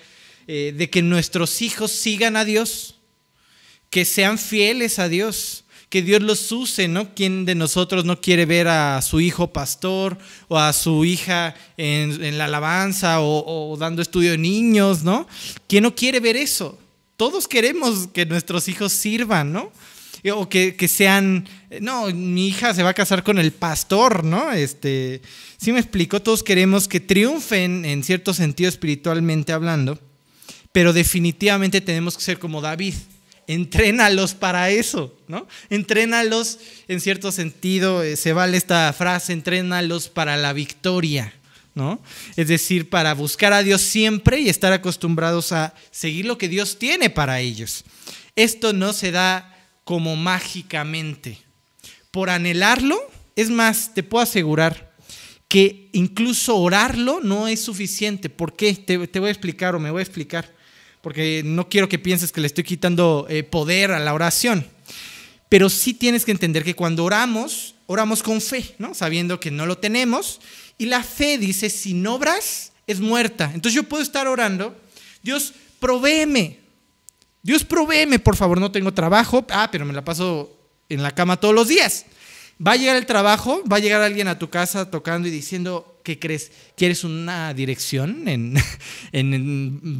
eh, 0.46 0.76
de 0.78 0.92
que 0.92 1.02
nuestros 1.02 1.64
hijos 1.64 1.92
sigan 1.92 2.38
a 2.38 2.46
Dios, 2.46 3.00
que 3.90 4.06
sean 4.06 4.38
fieles 4.38 5.00
a 5.00 5.10
Dios, 5.10 5.66
que 5.92 6.02
Dios 6.02 6.22
los 6.22 6.50
use, 6.54 6.88
¿no? 6.88 7.14
¿Quién 7.14 7.44
de 7.44 7.54
nosotros 7.54 8.06
no 8.06 8.22
quiere 8.22 8.46
ver 8.46 8.70
a 8.70 9.02
su 9.02 9.20
hijo 9.20 9.52
pastor 9.52 10.18
o 10.48 10.58
a 10.58 10.72
su 10.72 11.04
hija 11.04 11.54
en, 11.76 12.38
la 12.38 12.46
alabanza 12.46 13.20
o, 13.20 13.76
dando 13.78 14.02
estudio 14.02 14.32
de 14.32 14.38
niños, 14.38 15.04
¿no? 15.04 15.28
¿Quién 15.68 15.84
no 15.84 15.94
quiere 15.94 16.22
ver 16.22 16.38
eso? 16.38 16.80
Todos 17.18 17.46
queremos 17.46 18.08
que 18.08 18.26
nuestros 18.26 18.70
hijos 18.70 18.94
sirvan, 18.94 19.52
¿no? 19.52 19.70
O 20.34 20.48
que, 20.48 20.78
que, 20.78 20.88
sean, 20.88 21.46
no, 21.82 22.08
mi 22.08 22.48
hija 22.48 22.74
se 22.74 22.84
va 22.84 22.92
a 22.92 22.94
casar 22.94 23.22
con 23.22 23.38
el 23.38 23.52
pastor, 23.52 24.24
¿no? 24.24 24.54
Este, 24.54 25.22
sí 25.58 25.74
me 25.74 25.80
explico, 25.82 26.22
todos 26.22 26.42
queremos 26.42 26.88
que 26.88 27.02
triunfen 27.02 27.84
en 27.84 28.02
cierto 28.06 28.34
sentido 28.34 28.70
espiritualmente 28.70 29.52
hablando, 29.52 30.00
pero 30.72 30.94
definitivamente 30.94 31.82
tenemos 31.82 32.16
que 32.16 32.24
ser 32.24 32.40
como 32.40 32.62
David. 32.62 32.94
Entrénalos 33.52 34.34
para 34.34 34.70
eso, 34.70 35.14
¿no? 35.28 35.46
Entrénalos 35.70 36.60
en 36.88 37.02
cierto 37.02 37.34
sentido, 37.34 38.02
eh, 38.02 38.16
se 38.16 38.32
vale 38.32 38.56
esta 38.56 38.94
frase, 38.94 39.34
entrénalos 39.34 40.08
para 40.08 40.38
la 40.38 40.54
victoria, 40.54 41.34
¿no? 41.76 42.02
Es 42.38 42.48
decir, 42.48 42.90
para 42.90 43.14
buscar 43.14 43.52
a 43.52 43.62
Dios 43.62 43.82
siempre 43.82 44.40
y 44.40 44.48
estar 44.48 44.72
acostumbrados 44.72 45.52
a 45.52 45.74
seguir 45.92 46.26
lo 46.26 46.38
que 46.38 46.48
Dios 46.48 46.80
tiene 46.80 47.10
para 47.10 47.42
ellos. 47.42 47.84
Esto 48.38 48.72
no 48.72 48.94
se 48.94 49.12
da 49.12 49.58
como 49.84 50.16
mágicamente. 50.16 51.38
Por 52.10 52.30
anhelarlo, 52.30 52.98
es 53.36 53.50
más, 53.50 53.94
te 53.94 54.04
puedo 54.04 54.24
asegurar 54.24 54.94
que 55.50 55.90
incluso 55.92 56.56
orarlo 56.56 57.20
no 57.22 57.50
es 57.50 57.60
suficiente. 57.60 58.30
¿Por 58.30 58.56
qué? 58.56 58.74
Te, 58.74 58.96
voy 59.20 59.28
a 59.28 59.32
explicar 59.32 59.76
o 59.76 59.80
me 59.80 59.92
voy 59.92 60.00
a 60.00 60.04
explicar, 60.04 60.50
porque 61.02 61.42
no 61.44 61.70
quiero 61.70 61.90
que 61.90 62.00
pienses 62.00 62.32
que 62.32 62.42
le 62.42 62.48
estoy 62.48 62.64
quitando 62.64 63.26
eh, 63.30 63.44
poder 63.44 63.92
a 63.92 64.00
la 64.00 64.14
oración. 64.14 64.66
Pero 65.50 65.70
sí 65.70 65.94
tienes 65.94 66.24
que 66.24 66.32
entender 66.32 66.64
que 66.64 66.76
cuando 66.76 67.04
oramos, 67.04 67.76
oramos 67.88 68.24
con 68.24 68.40
fe, 68.40 68.76
¿no? 68.78 68.94
Sabiendo 68.94 69.40
que 69.40 69.52
no 69.52 69.66
lo 69.66 69.78
tenemos. 69.78 70.40
Y 70.78 70.86
la 70.86 71.04
fe 71.04 71.38
dice, 71.38 71.70
sin 71.70 72.06
obras 72.08 72.72
es 72.88 73.00
muerta. 73.00 73.52
Entonces 73.54 73.74
yo 73.74 73.84
puedo 73.84 74.02
estar 74.02 74.28
orando, 74.28 74.80
Dios, 75.24 75.54
provéeme, 75.80 76.60
Dios 77.44 77.64
provéeme, 77.64 78.20
por 78.20 78.36
favor, 78.36 78.60
no 78.60 78.72
tengo 78.72 78.94
trabajo. 78.94 79.46
Ah, 79.50 79.70
pero 79.72 79.86
me 79.86 79.94
la 79.94 80.04
paso 80.04 80.56
en 80.90 81.04
la 81.04 81.14
cama 81.14 81.38
todos 81.38 81.56
los 81.56 81.68
días. 81.68 82.06
Va 82.66 82.74
a 82.74 82.76
llegar 82.76 82.96
el 82.96 83.06
trabajo, 83.06 83.64
va 83.70 83.78
a 83.78 83.80
llegar 83.80 84.02
alguien 84.02 84.28
a 84.28 84.38
tu 84.38 84.50
casa 84.50 84.92
tocando 84.92 85.28
y 85.28 85.32
diciendo, 85.32 85.91
¿qué 86.04 86.20
crees? 86.20 86.52
¿Quieres 86.76 87.04
una 87.04 87.54
dirección 87.54 88.28
en, 88.28 88.56
en? 89.12 89.98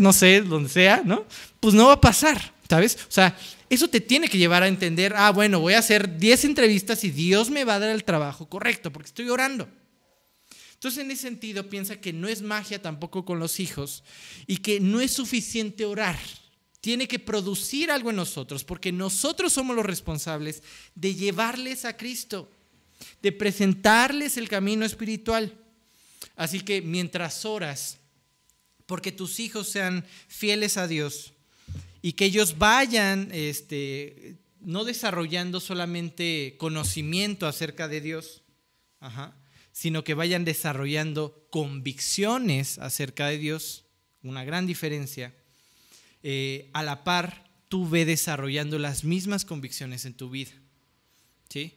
No 0.00 0.12
sé, 0.12 0.40
donde 0.42 0.68
sea, 0.68 1.02
¿no? 1.04 1.26
Pues 1.60 1.74
no 1.74 1.86
va 1.86 1.94
a 1.94 2.00
pasar, 2.00 2.54
¿sabes? 2.68 2.98
O 3.08 3.12
sea, 3.12 3.36
eso 3.68 3.88
te 3.88 4.00
tiene 4.00 4.28
que 4.28 4.38
llevar 4.38 4.62
a 4.62 4.68
entender, 4.68 5.14
ah, 5.16 5.30
bueno, 5.30 5.60
voy 5.60 5.74
a 5.74 5.78
hacer 5.78 6.18
10 6.18 6.44
entrevistas 6.44 7.04
y 7.04 7.10
Dios 7.10 7.50
me 7.50 7.64
va 7.64 7.76
a 7.76 7.78
dar 7.80 7.90
el 7.90 8.04
trabajo 8.04 8.48
correcto, 8.48 8.92
porque 8.92 9.08
estoy 9.08 9.28
orando. 9.28 9.68
Entonces, 10.74 11.02
en 11.02 11.10
ese 11.10 11.22
sentido, 11.22 11.68
piensa 11.70 12.00
que 12.00 12.12
no 12.12 12.28
es 12.28 12.42
magia 12.42 12.82
tampoco 12.82 13.24
con 13.24 13.38
los 13.38 13.58
hijos 13.58 14.04
y 14.46 14.58
que 14.58 14.80
no 14.80 15.00
es 15.00 15.12
suficiente 15.12 15.84
orar 15.84 16.18
tiene 16.84 17.08
que 17.08 17.18
producir 17.18 17.90
algo 17.90 18.10
en 18.10 18.16
nosotros, 18.16 18.62
porque 18.62 18.92
nosotros 18.92 19.54
somos 19.54 19.74
los 19.74 19.86
responsables 19.86 20.62
de 20.94 21.14
llevarles 21.14 21.86
a 21.86 21.96
Cristo, 21.96 22.50
de 23.22 23.32
presentarles 23.32 24.36
el 24.36 24.48
camino 24.48 24.84
espiritual. 24.84 25.56
Así 26.36 26.60
que 26.60 26.82
mientras 26.82 27.44
oras, 27.44 27.98
porque 28.86 29.12
tus 29.12 29.40
hijos 29.40 29.68
sean 29.68 30.04
fieles 30.28 30.76
a 30.76 30.86
Dios 30.86 31.32
y 32.02 32.12
que 32.12 32.26
ellos 32.26 32.58
vayan 32.58 33.28
este, 33.32 34.36
no 34.60 34.84
desarrollando 34.84 35.60
solamente 35.60 36.56
conocimiento 36.58 37.46
acerca 37.46 37.88
de 37.88 38.00
Dios, 38.00 38.42
sino 39.72 40.04
que 40.04 40.14
vayan 40.14 40.44
desarrollando 40.44 41.46
convicciones 41.50 42.78
acerca 42.78 43.28
de 43.28 43.38
Dios, 43.38 43.84
una 44.22 44.44
gran 44.44 44.66
diferencia 44.66 45.34
eh, 46.22 46.70
a 46.72 46.82
la 46.82 47.04
par 47.04 47.44
tú 47.68 47.88
ve 47.88 48.04
desarrollando 48.04 48.78
las 48.78 49.04
mismas 49.04 49.44
convicciones 49.44 50.06
en 50.06 50.14
tu 50.14 50.30
vida. 50.30 50.52
¿Sí? 51.50 51.74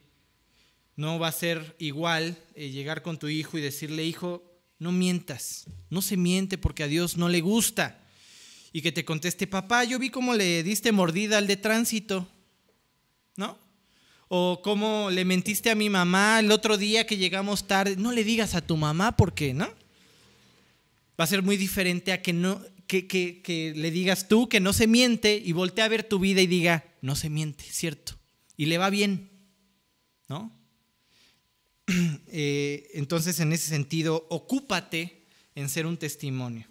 No 0.98 1.20
va 1.20 1.28
a 1.28 1.32
ser 1.32 1.76
igual 1.78 2.36
eh, 2.56 2.70
llegar 2.70 3.02
con 3.02 3.20
tu 3.20 3.28
hijo 3.28 3.56
y 3.56 3.60
decirle, 3.60 4.04
hijo, 4.04 4.42
no 4.80 4.90
mientas, 4.90 5.66
no 5.90 6.02
se 6.02 6.16
miente 6.16 6.58
porque 6.58 6.82
a 6.82 6.88
Dios 6.88 7.16
no 7.16 7.28
le 7.28 7.40
gusta. 7.40 8.04
Y 8.72 8.82
que 8.82 8.90
te 8.90 9.04
conteste, 9.04 9.46
papá, 9.46 9.84
yo 9.84 10.00
vi 10.00 10.10
cómo 10.10 10.34
le 10.34 10.64
diste 10.64 10.90
mordida 10.90 11.38
al 11.38 11.46
de 11.46 11.56
tránsito, 11.56 12.26
¿no? 13.36 13.56
O 14.26 14.60
cómo 14.64 15.08
le 15.12 15.24
mentiste 15.24 15.70
a 15.70 15.76
mi 15.76 15.88
mamá 15.88 16.40
el 16.40 16.50
otro 16.50 16.76
día 16.76 17.06
que 17.06 17.16
llegamos 17.16 17.68
tarde. 17.68 17.94
No 17.94 18.10
le 18.10 18.24
digas 18.24 18.56
a 18.56 18.60
tu 18.60 18.76
mamá 18.76 19.16
porque, 19.16 19.54
¿no? 19.54 19.68
Va 21.18 21.22
a 21.22 21.28
ser 21.28 21.44
muy 21.44 21.56
diferente 21.56 22.10
a 22.10 22.22
que 22.22 22.32
no, 22.32 22.60
que, 22.88 23.72
le 23.76 23.90
digas 23.92 24.26
tú 24.26 24.48
que 24.48 24.58
no 24.58 24.72
se 24.72 24.88
miente 24.88 25.40
y 25.44 25.52
voltea 25.52 25.84
a 25.84 25.88
ver 25.90 26.02
tu 26.02 26.18
vida 26.18 26.40
y 26.40 26.48
diga, 26.48 26.84
no 27.02 27.14
se 27.14 27.30
miente, 27.30 27.62
cierto. 27.62 28.18
Y 28.56 28.66
le 28.66 28.78
va 28.78 28.90
bien, 28.90 29.30
¿no? 30.28 30.57
Eh, 32.30 32.90
entonces, 32.94 33.40
en 33.40 33.52
ese 33.52 33.68
sentido, 33.68 34.26
ocúpate 34.28 35.24
en 35.54 35.68
ser 35.68 35.86
un 35.86 35.96
testimonio. 35.96 36.66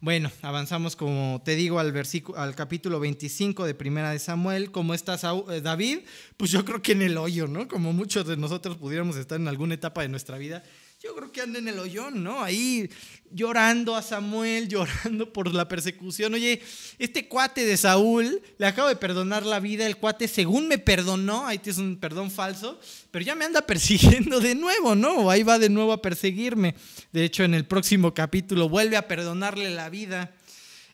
Bueno, 0.00 0.30
avanzamos, 0.42 0.94
como 0.94 1.40
te 1.44 1.54
digo, 1.54 1.78
al, 1.78 1.92
versículo, 1.92 2.38
al 2.38 2.54
capítulo 2.54 3.00
25 3.00 3.64
de 3.64 3.74
Primera 3.74 4.10
de 4.10 4.18
Samuel. 4.18 4.70
¿Cómo 4.70 4.92
estás, 4.92 5.24
eh, 5.24 5.60
David? 5.62 6.00
Pues 6.36 6.50
yo 6.50 6.64
creo 6.64 6.82
que 6.82 6.92
en 6.92 7.02
el 7.02 7.16
hoyo, 7.16 7.46
¿no? 7.46 7.66
Como 7.66 7.92
muchos 7.92 8.26
de 8.26 8.36
nosotros 8.36 8.76
pudiéramos 8.76 9.16
estar 9.16 9.40
en 9.40 9.48
alguna 9.48 9.74
etapa 9.74 10.02
de 10.02 10.08
nuestra 10.08 10.36
vida 10.36 10.62
yo 11.06 11.14
creo 11.14 11.32
que 11.32 11.40
anda 11.40 11.58
en 11.58 11.68
el 11.68 11.78
hoyón, 11.78 12.22
¿no? 12.22 12.42
Ahí 12.42 12.90
llorando 13.30 13.96
a 13.96 14.02
Samuel, 14.02 14.68
llorando 14.68 15.32
por 15.32 15.52
la 15.52 15.68
persecución. 15.68 16.34
Oye, 16.34 16.60
este 16.98 17.28
cuate 17.28 17.64
de 17.64 17.76
Saúl, 17.76 18.42
le 18.58 18.66
acabo 18.66 18.88
de 18.88 18.96
perdonar 18.96 19.46
la 19.46 19.60
vida, 19.60 19.86
el 19.86 19.96
cuate 19.96 20.28
según 20.28 20.68
me 20.68 20.78
perdonó, 20.78 21.46
ahí 21.46 21.58
tienes 21.58 21.78
un 21.78 21.96
perdón 21.96 22.30
falso, 22.30 22.80
pero 23.10 23.24
ya 23.24 23.34
me 23.34 23.44
anda 23.44 23.62
persiguiendo 23.66 24.40
de 24.40 24.54
nuevo, 24.54 24.94
¿no? 24.94 25.30
Ahí 25.30 25.42
va 25.42 25.58
de 25.58 25.68
nuevo 25.68 25.92
a 25.92 26.02
perseguirme. 26.02 26.74
De 27.12 27.24
hecho, 27.24 27.44
en 27.44 27.54
el 27.54 27.64
próximo 27.64 28.14
capítulo 28.14 28.68
vuelve 28.68 28.96
a 28.96 29.08
perdonarle 29.08 29.70
la 29.70 29.88
vida. 29.88 30.35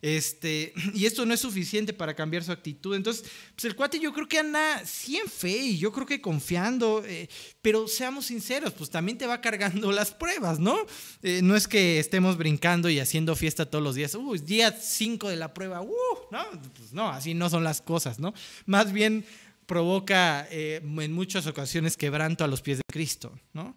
Este, 0.03 0.75
y 0.95 1.07
esto 1.07 1.25
no 1.25 1.33
es 1.33 1.41
suficiente 1.41 1.93
para 1.93 2.15
cambiar 2.15 2.43
su 2.43 2.53
actitud. 2.53 2.95
Entonces, 2.95 3.25
pues 3.55 3.65
el 3.65 3.77
cuate 3.77 4.01
yo 4.01 4.13
creo 4.13 4.29
que 4.29 4.41
anda 4.41 4.85
sí 4.85 5.17
en 5.17 5.29
fe 5.29 5.57
y 5.57 5.79
yo 5.79 5.93
creo 5.93 6.05
que 6.05 6.21
confiando, 6.21 7.03
eh, 7.07 7.29
pero 7.63 7.87
seamos 7.87 8.27
sinceros, 8.27 8.73
pues 8.73 8.91
también 8.91 9.17
te 9.17 9.27
va 9.27 9.41
cargando 9.41 9.93
las 9.93 10.11
pruebas, 10.11 10.59
¿no? 10.59 10.77
Eh, 11.23 11.41
no 11.43 11.57
es 11.57 11.69
que 11.69 12.01
estemos 12.01 12.37
brincando 12.37 12.91
y 12.91 12.99
haciendo 12.99 13.37
fiesta 13.37 13.65
todos 13.65 13.83
los 13.83 13.95
días, 13.95 14.15
uh, 14.17 14.37
día 14.39 14.73
5 14.73 15.29
de 15.29 15.37
la 15.37 15.55
prueba, 15.55 15.81
uh, 15.81 15.95
no, 16.31 16.45
pues 16.77 16.93
no, 16.93 17.09
así 17.09 17.33
no 17.35 17.49
son 17.49 17.63
las 17.63 17.81
cosas, 17.81 18.19
¿no? 18.19 18.35
Más 18.67 18.93
bien 18.93 19.25
provoca 19.67 20.49
eh, 20.51 20.81
en 20.83 21.13
muchas 21.13 21.47
ocasiones 21.47 21.97
quebranto 21.97 22.43
a 22.43 22.49
los 22.49 22.61
pies 22.61 22.79
de 22.79 22.83
Cristo, 22.93 23.33
¿no? 23.53 23.77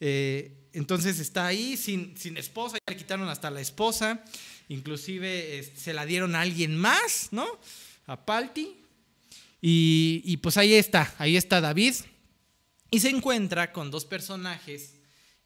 Entonces 0.00 1.20
está 1.20 1.46
ahí 1.46 1.76
sin, 1.76 2.16
sin 2.16 2.36
esposa, 2.36 2.78
ya 2.78 2.92
le 2.92 2.96
quitaron 2.96 3.28
hasta 3.28 3.50
la 3.50 3.60
esposa, 3.60 4.24
inclusive 4.68 5.62
se 5.76 5.92
la 5.92 6.06
dieron 6.06 6.34
a 6.34 6.40
alguien 6.40 6.76
más, 6.76 7.28
¿no? 7.32 7.46
A 8.06 8.24
Palti. 8.24 8.80
Y, 9.62 10.36
pues 10.38 10.56
ahí 10.56 10.74
está, 10.74 11.14
ahí 11.18 11.36
está 11.36 11.60
David. 11.60 11.94
Y 12.90 13.00
se 13.00 13.10
encuentra 13.10 13.72
con 13.72 13.90
dos 13.90 14.04
personajes 14.04 14.94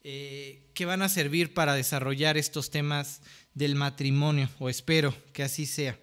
eh, 0.03 0.69
que 0.73 0.85
van 0.85 1.01
a 1.01 1.09
servir 1.09 1.53
para 1.53 1.75
desarrollar 1.75 2.37
estos 2.37 2.69
temas 2.69 3.21
del 3.53 3.75
matrimonio, 3.75 4.49
o 4.59 4.69
espero 4.69 5.15
que 5.33 5.43
así 5.43 5.65
sea. 5.65 5.99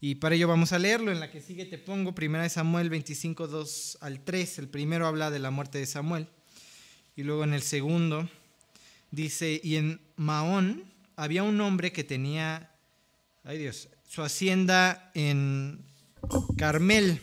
Y 0.00 0.16
para 0.16 0.34
ello 0.34 0.48
vamos 0.48 0.72
a 0.72 0.78
leerlo. 0.78 1.10
En 1.12 1.20
la 1.20 1.30
que 1.30 1.40
sigue 1.40 1.64
te 1.64 1.78
pongo 1.78 2.14
1 2.16 2.48
Samuel 2.50 2.90
25, 2.90 3.46
2 3.46 3.98
al 4.00 4.20
3. 4.24 4.58
El 4.58 4.68
primero 4.68 5.06
habla 5.06 5.30
de 5.30 5.38
la 5.38 5.50
muerte 5.50 5.78
de 5.78 5.86
Samuel. 5.86 6.28
Y 7.18 7.22
luego 7.22 7.44
en 7.44 7.54
el 7.54 7.62
segundo 7.62 8.28
dice, 9.10 9.58
y 9.64 9.76
en 9.76 10.00
Maón 10.16 10.84
había 11.16 11.44
un 11.44 11.58
hombre 11.62 11.90
que 11.90 12.04
tenía, 12.04 12.70
ay 13.42 13.56
Dios, 13.56 13.88
su 14.06 14.22
hacienda 14.22 15.10
en 15.14 15.80
Carmel, 16.58 17.22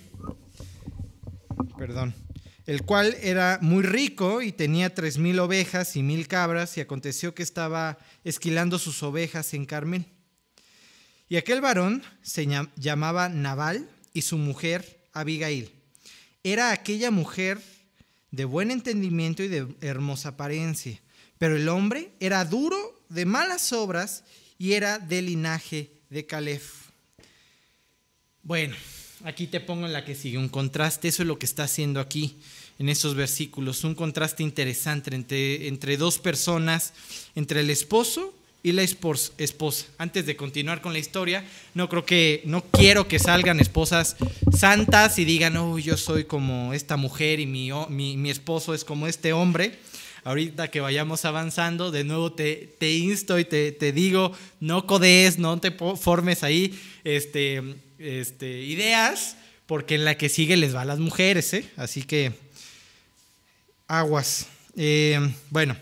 perdón, 1.77 2.15
el 2.65 2.81
cual 2.81 3.15
era 3.21 3.59
muy 3.61 3.83
rico 3.83 4.41
y 4.41 4.51
tenía 4.51 4.95
tres 4.95 5.19
mil 5.19 5.37
ovejas 5.39 5.95
y 5.95 6.01
mil 6.01 6.27
cabras, 6.27 6.75
y 6.77 6.81
aconteció 6.81 7.35
que 7.35 7.43
estaba 7.43 7.99
esquilando 8.23 8.79
sus 8.79 9.03
ovejas 9.03 9.53
en 9.53 9.67
Carmel. 9.67 10.07
Y 11.29 11.37
aquel 11.37 11.61
varón 11.61 12.01
se 12.23 12.47
llamaba 12.77 13.29
Nabal 13.29 13.87
y 14.11 14.23
su 14.23 14.39
mujer 14.39 15.05
Abigail. 15.13 15.71
Era 16.43 16.71
aquella 16.71 17.11
mujer 17.11 17.61
de 18.33 18.45
buen 18.45 18.71
entendimiento 18.71 19.43
y 19.43 19.47
de 19.47 19.67
hermosa 19.81 20.29
apariencia, 20.29 20.99
pero 21.37 21.55
el 21.55 21.69
hombre 21.69 22.13
era 22.19 22.43
duro 22.45 23.05
de 23.07 23.25
malas 23.25 23.71
obras 23.73 24.23
y 24.57 24.73
era 24.73 24.97
del 24.97 25.27
linaje 25.27 25.91
de 26.09 26.25
Caleb. 26.25 26.61
Bueno, 28.41 28.75
aquí 29.23 29.45
te 29.45 29.59
pongo 29.59 29.85
en 29.85 29.93
la 29.93 30.03
que 30.03 30.15
sigue 30.15 30.39
un 30.39 30.49
contraste, 30.49 31.09
eso 31.09 31.21
es 31.21 31.27
lo 31.27 31.37
que 31.37 31.45
está 31.45 31.65
haciendo 31.65 31.99
aquí 31.99 32.39
en 32.79 32.89
esos 32.89 33.13
versículos, 33.13 33.83
un 33.83 33.93
contraste 33.93 34.41
interesante 34.41 35.13
entre, 35.13 35.67
entre 35.67 35.97
dos 35.97 36.17
personas, 36.17 36.93
entre 37.35 37.59
el 37.59 37.69
esposo 37.69 38.33
y 38.63 38.71
la 38.71 38.81
esposa. 38.81 39.85
Antes 39.97 40.25
de 40.25 40.37
continuar 40.37 40.81
con 40.81 40.93
la 40.93 40.99
historia, 40.99 41.43
no 41.73 41.89
creo 41.89 42.05
que, 42.05 42.41
no 42.45 42.63
quiero 42.63 43.09
que 43.09 43.19
salgan 43.19 43.59
esposas 43.59 44.15
santas 44.57 45.19
y 45.19 45.25
digan, 45.25 45.57
oh, 45.57 45.77
yo 45.77 45.97
soy 45.97 46.23
como 46.23 46.73
esta 46.73 46.95
mujer 46.95 47.41
y 47.41 47.45
mi, 47.45 47.69
mi, 47.89 48.29
esposo 48.31 48.73
es 48.73 48.85
como 48.85 49.07
este 49.07 49.33
hombre. 49.33 49.77
Ahorita 50.23 50.71
que 50.71 50.79
vayamos 50.79 51.25
avanzando, 51.25 51.91
de 51.91 52.05
nuevo 52.05 52.31
te, 52.31 52.73
te 52.79 52.93
insto 52.93 53.37
y 53.37 53.43
te, 53.43 53.73
te, 53.73 53.91
digo, 53.91 54.31
no 54.61 54.87
codees, 54.87 55.37
no 55.37 55.59
te 55.59 55.71
formes 55.71 56.43
ahí 56.43 56.79
este, 57.03 57.61
este, 57.99 58.61
ideas, 58.61 59.35
porque 59.65 59.95
en 59.95 60.05
la 60.05 60.15
que 60.15 60.29
sigue 60.29 60.55
les 60.55 60.73
va 60.73 60.83
a 60.83 60.85
las 60.85 60.99
mujeres, 60.99 61.53
¿eh? 61.53 61.69
Así 61.75 62.03
que 62.03 62.31
aguas. 63.89 64.47
Eh, 64.77 65.19
bueno, 65.49 65.75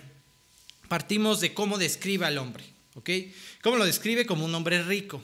partimos 0.88 1.40
de 1.40 1.54
cómo 1.54 1.78
describe 1.78 2.26
al 2.26 2.40
hombre. 2.40 2.71
¿Ok? 2.96 3.10
¿Cómo 3.62 3.78
lo 3.78 3.86
describe? 3.86 4.26
Como 4.26 4.46
un 4.46 4.54
hombre 4.56 4.84
rico. 4.84 5.24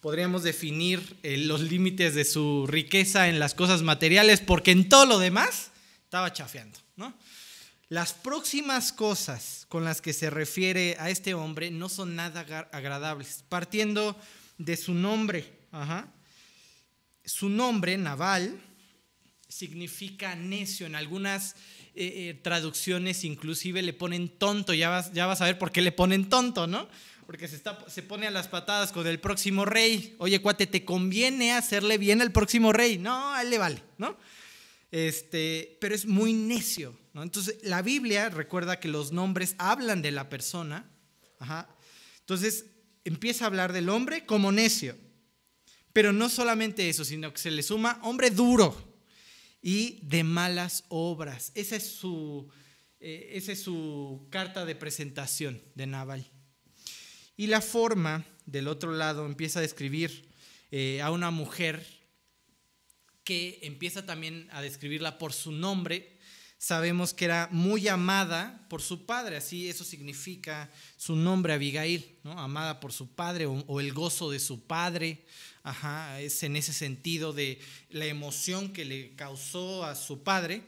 Podríamos 0.00 0.42
definir 0.42 1.16
eh, 1.22 1.36
los 1.36 1.60
límites 1.60 2.14
de 2.14 2.24
su 2.24 2.66
riqueza 2.66 3.28
en 3.28 3.38
las 3.38 3.54
cosas 3.54 3.82
materiales, 3.82 4.40
porque 4.40 4.70
en 4.70 4.88
todo 4.88 5.06
lo 5.06 5.18
demás 5.18 5.70
estaba 6.04 6.32
chafeando. 6.32 6.78
Las 7.88 8.12
próximas 8.12 8.92
cosas 8.92 9.66
con 9.68 9.84
las 9.84 10.00
que 10.00 10.12
se 10.12 10.30
refiere 10.30 10.96
a 11.00 11.10
este 11.10 11.34
hombre 11.34 11.72
no 11.72 11.88
son 11.88 12.14
nada 12.14 12.68
agradables, 12.72 13.44
partiendo 13.48 14.16
de 14.58 14.76
su 14.76 14.94
nombre. 14.94 15.52
Su 17.24 17.48
nombre, 17.48 17.98
Naval, 17.98 18.60
significa 19.48 20.36
necio. 20.36 20.86
En 20.86 20.94
algunas 20.94 21.56
eh, 21.94 22.30
eh, 22.30 22.40
traducciones 22.42 23.24
inclusive 23.24 23.82
le 23.82 23.92
ponen 23.92 24.28
tonto, 24.28 24.72
ya 24.74 24.88
vas, 24.88 25.12
ya 25.12 25.26
vas 25.26 25.40
a 25.40 25.46
ver 25.46 25.58
por 25.58 25.72
qué 25.72 25.82
le 25.82 25.90
ponen 25.90 26.28
tonto, 26.28 26.66
¿no? 26.66 26.88
Porque 27.26 27.48
se, 27.48 27.56
está, 27.56 27.84
se 27.88 28.02
pone 28.02 28.26
a 28.26 28.30
las 28.30 28.48
patadas 28.48 28.92
con 28.92 29.06
el 29.06 29.18
próximo 29.18 29.64
rey. 29.64 30.14
Oye, 30.18 30.40
cuate, 30.40 30.66
¿te 30.66 30.84
conviene 30.84 31.52
hacerle 31.52 31.98
bien 31.98 32.22
al 32.22 32.32
próximo 32.32 32.72
rey? 32.72 32.98
No, 32.98 33.34
a 33.34 33.42
él 33.42 33.50
le 33.50 33.58
vale, 33.58 33.82
¿no? 33.98 34.16
Este, 34.90 35.78
pero 35.80 35.94
es 35.94 36.06
muy 36.06 36.32
necio, 36.32 36.96
¿no? 37.12 37.22
Entonces, 37.22 37.58
la 37.62 37.82
Biblia 37.82 38.28
recuerda 38.30 38.80
que 38.80 38.88
los 38.88 39.12
nombres 39.12 39.54
hablan 39.58 40.02
de 40.02 40.10
la 40.10 40.28
persona. 40.28 40.88
Ajá. 41.38 41.68
Entonces, 42.20 42.66
empieza 43.04 43.44
a 43.44 43.48
hablar 43.48 43.72
del 43.72 43.88
hombre 43.88 44.26
como 44.26 44.52
necio. 44.52 44.96
Pero 45.92 46.12
no 46.12 46.28
solamente 46.28 46.88
eso, 46.88 47.04
sino 47.04 47.32
que 47.32 47.38
se 47.40 47.50
le 47.50 47.62
suma 47.62 47.98
hombre 48.02 48.30
duro 48.30 48.89
y 49.62 50.00
de 50.02 50.24
malas 50.24 50.84
obras. 50.88 51.52
Esa 51.54 51.76
es 51.76 51.86
su, 51.86 52.48
eh, 53.00 53.32
esa 53.34 53.52
es 53.52 53.62
su 53.62 54.26
carta 54.30 54.64
de 54.64 54.74
presentación 54.74 55.62
de 55.74 55.86
Naval. 55.86 56.30
Y 57.36 57.46
la 57.46 57.60
forma, 57.60 58.24
del 58.46 58.68
otro 58.68 58.92
lado, 58.92 59.26
empieza 59.26 59.58
a 59.58 59.62
describir 59.62 60.28
eh, 60.70 61.00
a 61.02 61.10
una 61.10 61.30
mujer 61.30 61.84
que 63.24 63.60
empieza 63.62 64.04
también 64.04 64.48
a 64.52 64.62
describirla 64.62 65.18
por 65.18 65.32
su 65.32 65.52
nombre. 65.52 66.18
Sabemos 66.58 67.14
que 67.14 67.24
era 67.24 67.48
muy 67.50 67.88
amada 67.88 68.66
por 68.68 68.82
su 68.82 69.06
padre, 69.06 69.36
así 69.36 69.70
eso 69.70 69.84
significa 69.84 70.70
su 70.96 71.16
nombre 71.16 71.54
Abigail, 71.54 72.18
amada 72.24 72.80
por 72.80 72.92
su 72.92 73.14
padre 73.14 73.46
o 73.46 73.80
el 73.80 73.92
gozo 73.94 74.30
de 74.30 74.40
su 74.40 74.66
padre. 74.66 75.24
Ajá, 75.62 76.20
es 76.20 76.42
en 76.42 76.56
ese 76.56 76.72
sentido 76.72 77.32
de 77.32 77.60
la 77.90 78.06
emoción 78.06 78.72
que 78.72 78.84
le 78.84 79.14
causó 79.14 79.84
a 79.84 79.94
su 79.94 80.22
padre. 80.22 80.62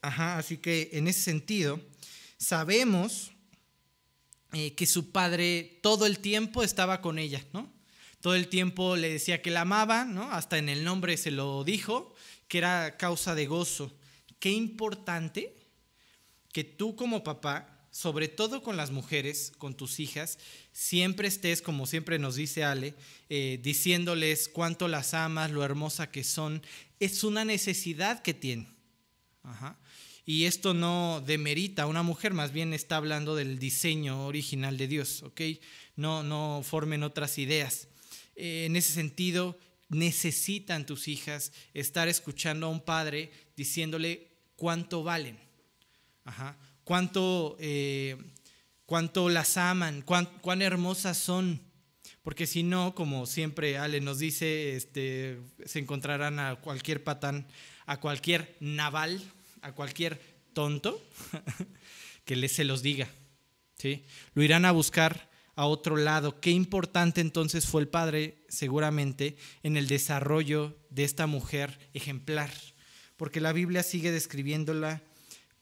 Ajá, 0.00 0.38
así 0.38 0.58
que 0.58 0.90
en 0.92 1.08
ese 1.08 1.20
sentido, 1.20 1.80
sabemos 2.38 3.32
eh, 4.52 4.74
que 4.74 4.86
su 4.86 5.10
padre 5.10 5.80
todo 5.82 6.06
el 6.06 6.20
tiempo 6.20 6.62
estaba 6.62 7.00
con 7.00 7.18
ella, 7.18 7.44
¿no? 7.52 7.72
Todo 8.20 8.36
el 8.36 8.48
tiempo 8.48 8.96
le 8.96 9.10
decía 9.10 9.42
que 9.42 9.50
la 9.50 9.62
amaba, 9.62 10.04
¿no? 10.04 10.30
Hasta 10.30 10.56
en 10.58 10.68
el 10.68 10.84
nombre 10.84 11.16
se 11.16 11.30
lo 11.30 11.64
dijo, 11.64 12.14
que 12.48 12.58
era 12.58 12.96
causa 12.96 13.34
de 13.34 13.46
gozo. 13.46 13.92
Qué 14.38 14.50
importante 14.50 15.54
que 16.52 16.62
tú 16.62 16.94
como 16.94 17.24
papá 17.24 17.73
sobre 17.94 18.26
todo 18.26 18.60
con 18.60 18.76
las 18.76 18.90
mujeres, 18.90 19.52
con 19.56 19.76
tus 19.76 20.00
hijas, 20.00 20.36
siempre 20.72 21.28
estés, 21.28 21.62
como 21.62 21.86
siempre 21.86 22.18
nos 22.18 22.34
dice 22.34 22.64
Ale, 22.64 22.96
eh, 23.28 23.60
diciéndoles 23.62 24.48
cuánto 24.48 24.88
las 24.88 25.14
amas, 25.14 25.52
lo 25.52 25.62
hermosa 25.62 26.10
que 26.10 26.24
son. 26.24 26.60
Es 26.98 27.22
una 27.22 27.44
necesidad 27.44 28.20
que 28.20 28.34
tienen. 28.34 28.66
Y 30.26 30.46
esto 30.46 30.74
no 30.74 31.22
demerita 31.24 31.84
a 31.84 31.86
una 31.86 32.02
mujer, 32.02 32.34
más 32.34 32.52
bien 32.52 32.74
está 32.74 32.96
hablando 32.96 33.36
del 33.36 33.60
diseño 33.60 34.26
original 34.26 34.76
de 34.76 34.88
Dios, 34.88 35.22
¿ok? 35.22 35.42
No, 35.94 36.24
no 36.24 36.62
formen 36.64 37.04
otras 37.04 37.38
ideas. 37.38 37.86
Eh, 38.34 38.64
en 38.66 38.74
ese 38.74 38.92
sentido, 38.92 39.56
necesitan 39.88 40.84
tus 40.84 41.06
hijas 41.06 41.52
estar 41.74 42.08
escuchando 42.08 42.66
a 42.66 42.70
un 42.70 42.80
padre 42.80 43.30
diciéndole 43.56 44.32
cuánto 44.56 45.04
valen. 45.04 45.38
Ajá 46.24 46.58
cuánto, 46.84 47.56
eh, 47.58 48.16
cuánto 48.86 49.28
las 49.28 49.56
aman, 49.56 50.02
cuán, 50.02 50.62
hermosas 50.62 51.16
son. 51.16 51.60
Porque 52.22 52.46
si 52.46 52.62
no, 52.62 52.94
como 52.94 53.26
siempre 53.26 53.76
Ale 53.76 54.00
nos 54.00 54.18
dice, 54.18 54.76
este, 54.76 55.40
se 55.66 55.78
encontrarán 55.78 56.38
a 56.38 56.56
cualquier 56.56 57.02
patán, 57.04 57.46
a 57.86 58.00
cualquier 58.00 58.56
naval, 58.60 59.20
a 59.60 59.72
cualquier 59.72 60.20
tonto 60.54 61.02
que 62.24 62.36
les 62.36 62.52
se 62.52 62.64
los 62.64 62.82
diga. 62.82 63.08
¿sí? 63.76 64.04
Lo 64.34 64.42
irán 64.42 64.64
a 64.64 64.72
buscar 64.72 65.28
a 65.56 65.66
otro 65.66 65.96
lado. 65.96 66.40
Qué 66.40 66.50
importante 66.50 67.20
entonces 67.20 67.66
fue 67.66 67.82
el 67.82 67.88
padre, 67.88 68.38
seguramente, 68.48 69.36
en 69.62 69.76
el 69.76 69.86
desarrollo 69.86 70.78
de 70.90 71.04
esta 71.04 71.26
mujer 71.26 71.78
ejemplar, 71.92 72.50
porque 73.16 73.40
la 73.40 73.52
Biblia 73.52 73.82
sigue 73.82 74.10
describiéndola 74.10 75.02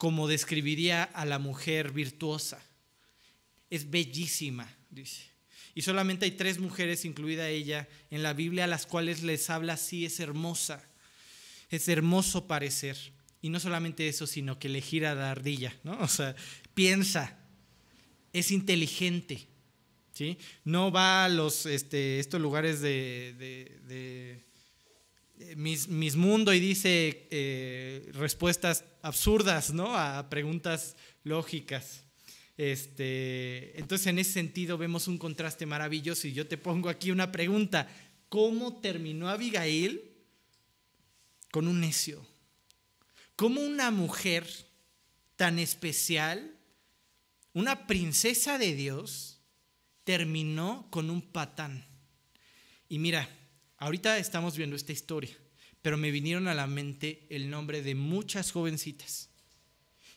como 0.02 0.26
describiría 0.26 1.04
a 1.04 1.24
la 1.24 1.38
mujer 1.38 1.92
virtuosa. 1.92 2.60
Es 3.70 3.88
bellísima, 3.88 4.68
dice. 4.90 5.22
Y 5.76 5.82
solamente 5.82 6.24
hay 6.24 6.32
tres 6.32 6.58
mujeres, 6.58 7.04
incluida 7.04 7.48
ella, 7.48 7.88
en 8.10 8.24
la 8.24 8.32
Biblia 8.32 8.64
a 8.64 8.66
las 8.66 8.84
cuales 8.84 9.22
les 9.22 9.48
habla 9.48 9.74
así, 9.74 10.04
es 10.04 10.18
hermosa. 10.18 10.84
Es 11.70 11.86
hermoso 11.86 12.48
parecer. 12.48 12.96
Y 13.42 13.50
no 13.50 13.60
solamente 13.60 14.08
eso, 14.08 14.26
sino 14.26 14.58
que 14.58 14.68
le 14.68 14.80
gira 14.80 15.14
la 15.14 15.30
ardilla, 15.30 15.72
¿no? 15.84 15.96
O 16.00 16.08
sea, 16.08 16.34
piensa, 16.74 17.38
es 18.32 18.50
inteligente, 18.50 19.46
¿sí? 20.14 20.36
No 20.64 20.90
va 20.90 21.26
a 21.26 21.28
los, 21.28 21.64
este, 21.64 22.18
estos 22.18 22.40
lugares 22.40 22.80
de 22.80 24.42
mis, 25.56 25.88
mis, 25.88 26.16
Mundo 26.16 26.52
y 26.52 26.60
dice 26.60 27.28
eh, 27.30 28.10
respuestas 28.14 28.84
absurdas 29.02 29.72
¿no? 29.72 29.96
a 29.96 30.28
preguntas 30.28 30.96
lógicas. 31.24 32.04
Este, 32.56 33.78
entonces, 33.78 34.06
en 34.06 34.18
ese 34.18 34.32
sentido, 34.32 34.78
vemos 34.78 35.08
un 35.08 35.18
contraste 35.18 35.66
maravilloso. 35.66 36.28
Y 36.28 36.32
yo 36.32 36.46
te 36.46 36.58
pongo 36.58 36.88
aquí 36.88 37.10
una 37.10 37.32
pregunta: 37.32 37.88
¿Cómo 38.28 38.80
terminó 38.80 39.28
Abigail 39.28 40.02
con 41.50 41.68
un 41.68 41.80
necio? 41.80 42.26
¿Cómo 43.36 43.60
una 43.60 43.90
mujer 43.90 44.46
tan 45.36 45.58
especial, 45.58 46.54
una 47.54 47.86
princesa 47.86 48.58
de 48.58 48.74
Dios, 48.74 49.40
terminó 50.04 50.86
con 50.90 51.10
un 51.10 51.22
patán? 51.22 51.86
Y 52.88 52.98
mira, 52.98 53.28
Ahorita 53.82 54.16
estamos 54.18 54.56
viendo 54.56 54.76
esta 54.76 54.92
historia, 54.92 55.36
pero 55.82 55.96
me 55.96 56.12
vinieron 56.12 56.46
a 56.46 56.54
la 56.54 56.68
mente 56.68 57.26
el 57.30 57.50
nombre 57.50 57.82
de 57.82 57.96
muchas 57.96 58.52
jovencitas 58.52 59.28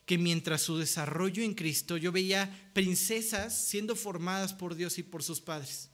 que 0.05 0.19
mientras 0.19 0.61
su 0.61 0.77
desarrollo 0.77 1.41
en 1.41 1.55
Cristo 1.55 1.97
yo 1.97 2.11
veía 2.11 2.69
princesas 2.73 3.57
siendo 3.67 3.95
formadas 3.95 4.53
por 4.53 4.75
Dios 4.75 4.99
y 4.99 5.03
por 5.03 5.23
sus 5.23 5.41
padres, 5.41 5.89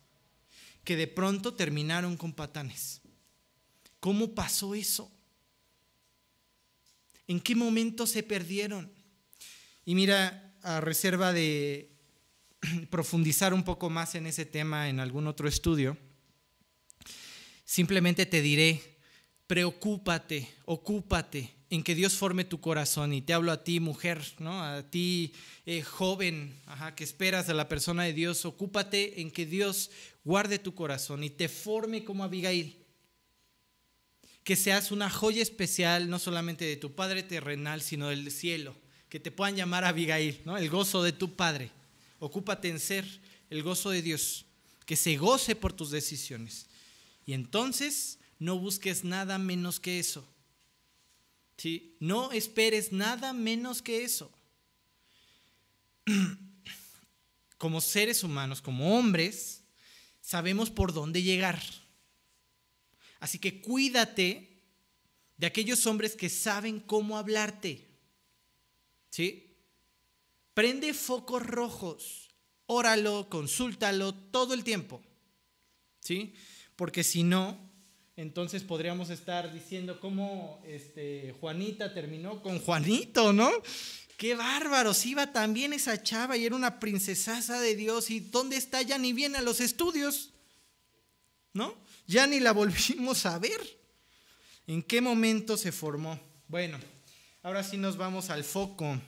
que 0.84 0.98
de 0.98 1.08
pronto 1.08 1.54
terminaron 1.54 2.18
con 2.18 2.34
patanes. 2.34 3.00
¿Cómo 4.02 4.36
pasó 4.36 4.76
eso? 4.76 5.10
¿En 7.26 7.40
qué 7.40 7.56
momento 7.56 8.06
se 8.06 8.22
perdieron? 8.22 8.92
Y 9.86 9.96
mira, 9.96 10.58
a 10.62 10.82
reserva 10.82 11.32
de 11.32 11.96
profundizar 12.90 13.54
un 13.54 13.64
poco 13.64 13.90
más 13.90 14.16
en 14.16 14.28
ese 14.28 14.46
tema 14.46 14.90
en 14.90 15.00
algún 15.00 15.26
otro 15.26 15.48
estudio, 15.48 15.98
Simplemente 17.72 18.26
te 18.26 18.42
diré, 18.42 18.98
preocúpate, 19.48 20.46
ocúpate 20.66 21.54
en 21.70 21.84
que 21.84 21.96
Dios 21.96 22.16
forme 22.16 22.44
tu 22.44 22.60
corazón. 22.60 23.14
Y 23.14 23.22
te 23.22 23.32
hablo 23.32 23.50
a 23.50 23.64
ti, 23.64 23.80
mujer, 23.80 24.22
¿no? 24.40 24.62
a 24.62 24.84
ti, 24.84 25.32
eh, 25.66 25.82
joven, 25.82 26.54
que 26.98 27.06
esperas 27.06 27.48
a 27.48 27.54
la 27.54 27.70
persona 27.70 28.04
de 28.04 28.12
Dios. 28.12 28.44
Ocúpate 28.44 29.22
en 29.22 29.32
que 29.32 29.46
Dios 29.46 29.90
guarde 30.26 30.60
tu 30.60 30.76
corazón 30.76 31.24
y 31.24 31.30
te 31.30 31.48
forme 31.48 32.04
como 32.04 32.26
Abigail. 32.26 32.76
que 34.44 34.58
seas 34.58 34.92
una 34.92 35.10
joya 35.10 35.42
especial, 35.42 36.10
no 36.10 36.20
solamente 36.20 36.66
de 36.66 36.76
tu 36.76 36.94
Padre 36.94 37.24
terrenal, 37.24 37.82
sino 37.82 38.10
del 38.10 38.30
cielo, 38.32 38.76
que 39.08 39.22
te 39.22 39.32
puedan 39.32 39.56
llamar 39.56 39.86
Abigail, 39.86 40.42
¿no? 40.44 40.58
el 40.58 40.70
gozo 40.70 41.04
de 41.04 41.14
tu 41.14 41.38
Padre. 41.38 41.72
Ocúpate 42.20 42.68
en 42.68 42.82
ser 42.82 43.06
el 43.50 43.64
gozo 43.64 43.92
de 43.92 44.02
Dios, 44.02 44.46
que 44.86 44.98
se 44.98 45.16
goce 45.16 45.56
por 45.56 45.72
tus 45.72 45.90
decisiones. 45.90 46.68
Y 47.26 47.34
entonces 47.34 48.20
no 48.40 48.58
busques 48.58 49.04
nada 49.04 49.38
menos 49.38 49.80
que 49.80 50.00
eso. 50.00 50.28
¿Sí? 51.58 51.96
No 52.00 52.32
esperes 52.32 52.92
nada 52.92 53.34
menos 53.34 53.82
que 53.82 54.04
eso. 54.04 54.32
Como 57.58 57.80
seres 57.80 58.24
humanos, 58.24 58.60
como 58.60 58.98
hombres, 58.98 59.62
sabemos 60.20 60.72
por 60.72 60.94
dónde 60.94 61.22
llegar. 61.22 61.62
Así 63.20 63.38
que 63.38 63.62
cuídate 63.62 64.64
de 65.38 65.46
aquellos 65.46 65.86
hombres 65.86 66.16
que 66.16 66.28
saben 66.30 66.80
cómo 66.80 67.20
hablarte. 67.20 67.88
¿Sí? 69.12 69.56
Prende 70.56 70.96
focos 70.96 71.46
rojos. 71.46 72.30
Óralo, 72.66 73.30
consúltalo 73.30 74.16
todo 74.16 74.56
el 74.56 74.64
tiempo. 74.64 75.04
¿Sí? 76.00 76.34
Porque 76.82 77.04
si 77.04 77.22
no, 77.22 77.60
entonces 78.16 78.64
podríamos 78.64 79.12
estar 79.12 79.54
diciendo 79.54 80.00
cómo 80.00 80.64
este, 80.66 81.36
Juanita 81.40 81.94
terminó 81.94 82.42
con 82.42 82.58
Juanito, 82.58 83.32
¿no? 83.32 83.52
Qué 84.18 84.34
bárbaro, 84.34 84.96
si 84.96 85.12
iba 85.12 85.32
también 85.32 85.74
esa 85.74 86.02
chava 86.02 86.38
y 86.38 86.46
era 86.48 86.56
una 86.56 86.80
princesasa 86.80 87.62
de 87.62 87.76
Dios. 87.76 88.10
¿Y 88.10 88.20
dónde 88.20 88.58
está? 88.58 88.82
Ya 88.82 88.98
ni 88.98 89.14
viene 89.14 89.38
a 89.38 89.44
los 89.44 89.62
estudios, 89.62 90.34
¿no? 91.54 91.78
Ya 92.08 92.26
ni 92.26 92.40
la 92.40 92.52
volvimos 92.52 93.28
a 93.28 93.38
ver. 93.38 93.62
¿En 94.66 94.82
qué 94.82 95.02
momento 95.02 95.58
se 95.58 95.72
formó? 95.72 96.20
Bueno, 96.48 96.80
ahora 97.44 97.64
sí 97.64 97.78
nos 97.78 97.96
vamos 97.96 98.32
al 98.32 98.44
foco. 98.44 99.00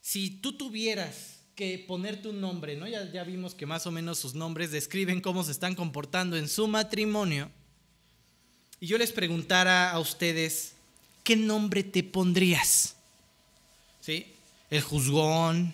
Si 0.00 0.30
tú 0.30 0.56
tuvieras 0.56 1.33
que 1.54 1.78
ponerte 1.78 2.28
un 2.28 2.40
nombre, 2.40 2.76
¿no? 2.76 2.88
Ya, 2.88 3.10
ya 3.12 3.22
vimos 3.22 3.54
que 3.54 3.66
más 3.66 3.86
o 3.86 3.90
menos 3.90 4.18
sus 4.18 4.34
nombres 4.34 4.72
describen 4.72 5.20
cómo 5.20 5.44
se 5.44 5.52
están 5.52 5.74
comportando 5.74 6.36
en 6.36 6.48
su 6.48 6.66
matrimonio. 6.66 7.50
Y 8.80 8.86
yo 8.86 8.98
les 8.98 9.12
preguntara 9.12 9.90
a 9.90 10.00
ustedes, 10.00 10.72
¿qué 11.22 11.36
nombre 11.36 11.84
te 11.84 12.02
pondrías? 12.02 12.96
¿Sí? 14.00 14.26
El 14.68 14.82
juzgón, 14.82 15.72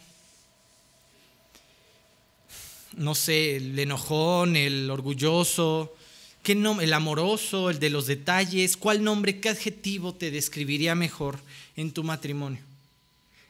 no 2.97 3.15
sé, 3.15 3.57
el 3.57 3.79
enojón, 3.79 4.57
el 4.57 4.91
orgulloso, 4.91 5.97
¿qué 6.43 6.53
el 6.53 6.93
amoroso, 6.93 7.71
el 7.71 7.79
de 7.79 7.91
los 7.91 8.07
detalles, 8.07 8.77
¿cuál 8.77 9.03
nombre, 9.03 9.41
qué 9.41 9.49
adjetivo 9.49 10.15
te 10.15 10.31
describiría 10.31 10.95
mejor 10.95 11.41
en 11.77 11.93
tu 11.93 12.05
matrimonio? 12.05 12.61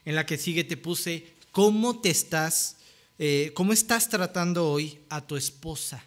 En 0.05 0.15
la 0.15 0.25
que 0.25 0.37
sigue 0.37 0.63
te 0.63 0.77
puse, 0.77 1.25
¿cómo 1.51 1.99
te 1.99 2.09
estás, 2.09 2.77
eh, 3.17 3.51
cómo 3.53 3.73
estás 3.73 4.09
tratando 4.09 4.69
hoy 4.69 4.99
a 5.09 5.25
tu 5.25 5.35
esposa? 5.35 6.03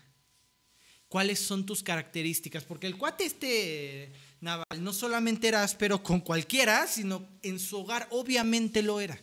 ¿Cuáles 1.09 1.38
son 1.38 1.64
tus 1.64 1.82
características? 1.82 2.64
Porque 2.64 2.86
el 2.86 2.97
cuate 2.97 3.24
este 3.24 4.12
Naval 4.40 4.64
no 4.80 4.92
solamente 4.92 5.49
era 5.49 5.62
áspero 5.62 6.03
con 6.03 6.20
cualquiera, 6.20 6.86
sino 6.86 7.26
en 7.42 7.59
su 7.59 7.78
hogar 7.78 8.09
obviamente 8.11 8.82
lo 8.82 9.01
era. 9.01 9.20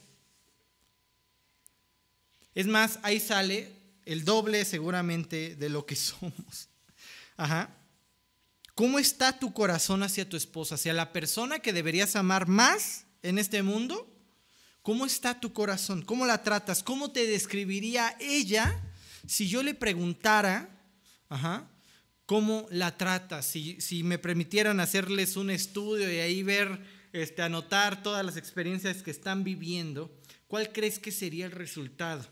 Es 2.55 2.67
más, 2.67 2.99
ahí 3.03 3.19
sale 3.19 3.71
el 4.05 4.25
doble 4.25 4.65
seguramente 4.65 5.55
de 5.55 5.69
lo 5.69 5.85
que 5.85 5.95
somos. 5.97 6.69
Ajá. 7.37 7.77
¿Cómo 8.73 8.99
está 8.99 9.37
tu 9.37 9.53
corazón 9.53 10.01
hacia 10.01 10.27
tu 10.27 10.37
esposa, 10.37 10.75
hacia 10.75 10.93
la 10.93 11.11
persona 11.11 11.59
que 11.59 11.73
deberías 11.73 12.15
amar 12.15 12.47
más 12.47 13.05
en 13.21 13.37
este 13.37 13.63
mundo? 13.63 14.07
¿Cómo 14.81 15.05
está 15.05 15.39
tu 15.39 15.53
corazón? 15.53 16.01
¿Cómo 16.01 16.25
la 16.25 16.41
tratas? 16.43 16.81
¿Cómo 16.81 17.11
te 17.11 17.27
describiría 17.27 18.15
ella 18.19 18.81
si 19.27 19.47
yo 19.47 19.61
le 19.61 19.75
preguntara, 19.75 20.69
ajá, 21.29 21.69
cómo 22.25 22.67
la 22.71 22.97
tratas? 22.97 23.45
Si, 23.45 24.03
me 24.03 24.17
permitieran 24.17 24.79
hacerles 24.79 25.37
un 25.37 25.51
estudio 25.51 26.11
y 26.11 26.17
ahí 26.17 26.41
ver, 26.41 26.83
este, 27.13 27.43
anotar 27.43 28.01
todas 28.01 28.25
las 28.25 28.37
experiencias 28.37 29.03
que 29.03 29.11
están 29.11 29.43
viviendo, 29.43 30.11
¿cuál 30.47 30.71
crees 30.71 30.97
que 30.97 31.11
sería 31.11 31.45
el 31.45 31.51
resultado? 31.51 32.27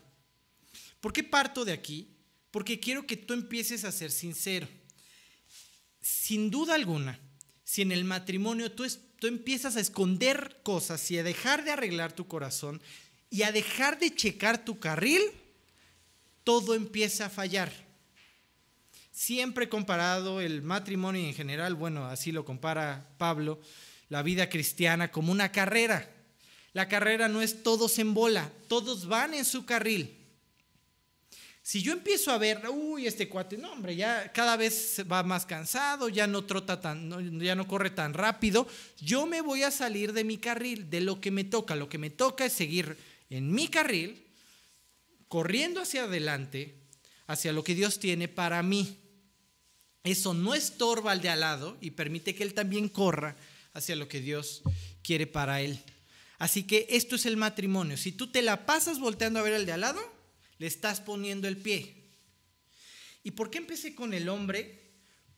¿Por 1.00 1.12
qué 1.12 1.22
parto 1.22 1.64
de 1.64 1.72
aquí? 1.72 2.16
Porque 2.50 2.80
quiero 2.80 3.06
que 3.06 3.16
tú 3.16 3.32
empieces 3.32 3.84
a 3.84 3.92
ser 3.92 4.10
sincero. 4.10 4.66
Sin 6.00 6.50
duda 6.50 6.74
alguna, 6.74 7.20
si 7.62 7.82
en 7.82 7.92
el 7.92 8.04
matrimonio 8.04 8.72
tú, 8.72 8.84
tú 9.20 9.26
empiezas 9.28 9.76
a 9.76 9.80
esconder 9.80 10.58
cosas 10.64 11.08
y 11.10 11.18
a 11.18 11.22
dejar 11.22 11.62
de 11.62 11.70
arreglar 11.70 12.12
tu 12.12 12.26
corazón 12.26 12.82
y 13.28 13.42
a 13.42 13.52
dejar 13.52 14.00
de 14.00 14.12
checar 14.12 14.64
tu 14.64 14.80
carril, 14.80 15.20
todo 16.42 16.74
empieza 16.74 17.26
a 17.26 17.30
fallar. 17.30 17.70
Siempre 19.12 19.68
comparado 19.68 20.40
el 20.40 20.62
matrimonio 20.62 21.22
en 21.24 21.34
general, 21.34 21.74
bueno, 21.74 22.06
así 22.06 22.32
lo 22.32 22.44
compara 22.44 23.10
Pablo, 23.18 23.60
la 24.08 24.22
vida 24.22 24.48
cristiana 24.48 25.12
como 25.12 25.30
una 25.30 25.52
carrera. 25.52 26.10
La 26.72 26.88
carrera 26.88 27.28
no 27.28 27.42
es 27.42 27.62
todos 27.62 27.98
en 27.98 28.14
bola, 28.14 28.50
todos 28.68 29.06
van 29.06 29.34
en 29.34 29.44
su 29.44 29.66
carril. 29.66 30.16
Si 31.70 31.82
yo 31.82 31.92
empiezo 31.92 32.32
a 32.32 32.38
ver, 32.38 32.68
uy, 32.68 33.06
este 33.06 33.28
cuate, 33.28 33.56
no, 33.56 33.70
hombre, 33.70 33.94
ya 33.94 34.32
cada 34.32 34.56
vez 34.56 35.04
va 35.08 35.22
más 35.22 35.46
cansado, 35.46 36.08
ya 36.08 36.26
no 36.26 36.44
trota 36.44 36.80
tan, 36.80 37.38
ya 37.38 37.54
no 37.54 37.68
corre 37.68 37.90
tan 37.90 38.12
rápido, 38.12 38.66
yo 38.98 39.24
me 39.24 39.40
voy 39.40 39.62
a 39.62 39.70
salir 39.70 40.12
de 40.12 40.24
mi 40.24 40.36
carril, 40.36 40.90
de 40.90 41.00
lo 41.00 41.20
que 41.20 41.30
me 41.30 41.44
toca. 41.44 41.76
Lo 41.76 41.88
que 41.88 41.96
me 41.96 42.10
toca 42.10 42.44
es 42.44 42.54
seguir 42.54 42.96
en 43.28 43.52
mi 43.52 43.68
carril, 43.68 44.26
corriendo 45.28 45.80
hacia 45.80 46.02
adelante, 46.02 46.74
hacia 47.28 47.52
lo 47.52 47.62
que 47.62 47.76
Dios 47.76 48.00
tiene 48.00 48.26
para 48.26 48.64
mí. 48.64 48.98
Eso 50.02 50.34
no 50.34 50.56
estorba 50.56 51.12
al 51.12 51.20
de 51.20 51.28
al 51.28 51.38
lado 51.38 51.76
y 51.80 51.92
permite 51.92 52.34
que 52.34 52.42
él 52.42 52.52
también 52.52 52.88
corra 52.88 53.36
hacia 53.74 53.94
lo 53.94 54.08
que 54.08 54.20
Dios 54.20 54.62
quiere 55.04 55.28
para 55.28 55.60
él. 55.60 55.78
Así 56.36 56.64
que 56.64 56.88
esto 56.90 57.14
es 57.14 57.26
el 57.26 57.36
matrimonio. 57.36 57.96
Si 57.96 58.10
tú 58.10 58.26
te 58.26 58.42
la 58.42 58.66
pasas 58.66 58.98
volteando 58.98 59.38
a 59.38 59.42
ver 59.44 59.54
al 59.54 59.66
de 59.66 59.72
al 59.72 59.82
lado, 59.82 60.19
le 60.60 60.66
estás 60.66 61.00
poniendo 61.00 61.48
el 61.48 61.56
pie. 61.56 61.96
¿Y 63.24 63.30
por 63.30 63.50
qué 63.50 63.58
empecé 63.58 63.94
con 63.94 64.12
el 64.12 64.28
hombre? 64.28 64.90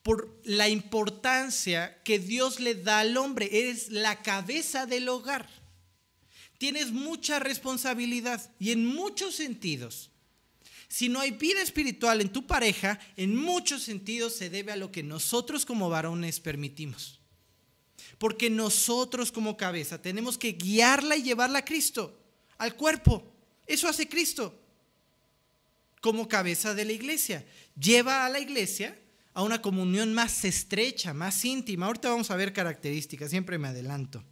Por 0.02 0.40
la 0.42 0.68
importancia 0.68 2.02
que 2.02 2.18
Dios 2.18 2.58
le 2.58 2.74
da 2.74 2.98
al 2.98 3.16
hombre. 3.16 3.48
Eres 3.52 3.88
la 3.88 4.20
cabeza 4.20 4.84
del 4.84 5.08
hogar. 5.08 5.48
Tienes 6.58 6.90
mucha 6.90 7.38
responsabilidad 7.38 8.52
y 8.58 8.72
en 8.72 8.84
muchos 8.84 9.36
sentidos. 9.36 10.10
Si 10.88 11.08
no 11.08 11.20
hay 11.20 11.30
vida 11.30 11.62
espiritual 11.62 12.20
en 12.20 12.32
tu 12.32 12.48
pareja, 12.48 12.98
en 13.16 13.36
muchos 13.36 13.84
sentidos 13.84 14.34
se 14.34 14.50
debe 14.50 14.72
a 14.72 14.76
lo 14.76 14.90
que 14.90 15.04
nosotros 15.04 15.64
como 15.64 15.88
varones 15.88 16.40
permitimos. 16.40 17.20
Porque 18.18 18.50
nosotros 18.50 19.30
como 19.30 19.56
cabeza 19.56 20.02
tenemos 20.02 20.36
que 20.36 20.54
guiarla 20.54 21.16
y 21.16 21.22
llevarla 21.22 21.60
a 21.60 21.64
Cristo, 21.64 22.20
al 22.58 22.74
cuerpo. 22.74 23.32
Eso 23.68 23.86
hace 23.86 24.08
Cristo 24.08 24.58
como 26.02 26.28
cabeza 26.28 26.74
de 26.74 26.84
la 26.84 26.92
iglesia. 26.92 27.46
Lleva 27.80 28.26
a 28.26 28.28
la 28.28 28.40
iglesia 28.40 28.98
a 29.34 29.42
una 29.42 29.62
comunión 29.62 30.12
más 30.12 30.44
estrecha, 30.44 31.14
más 31.14 31.42
íntima. 31.46 31.86
Ahorita 31.86 32.10
vamos 32.10 32.30
a 32.30 32.36
ver 32.36 32.52
características, 32.52 33.30
siempre 33.30 33.56
me 33.56 33.68
adelanto. 33.68 34.22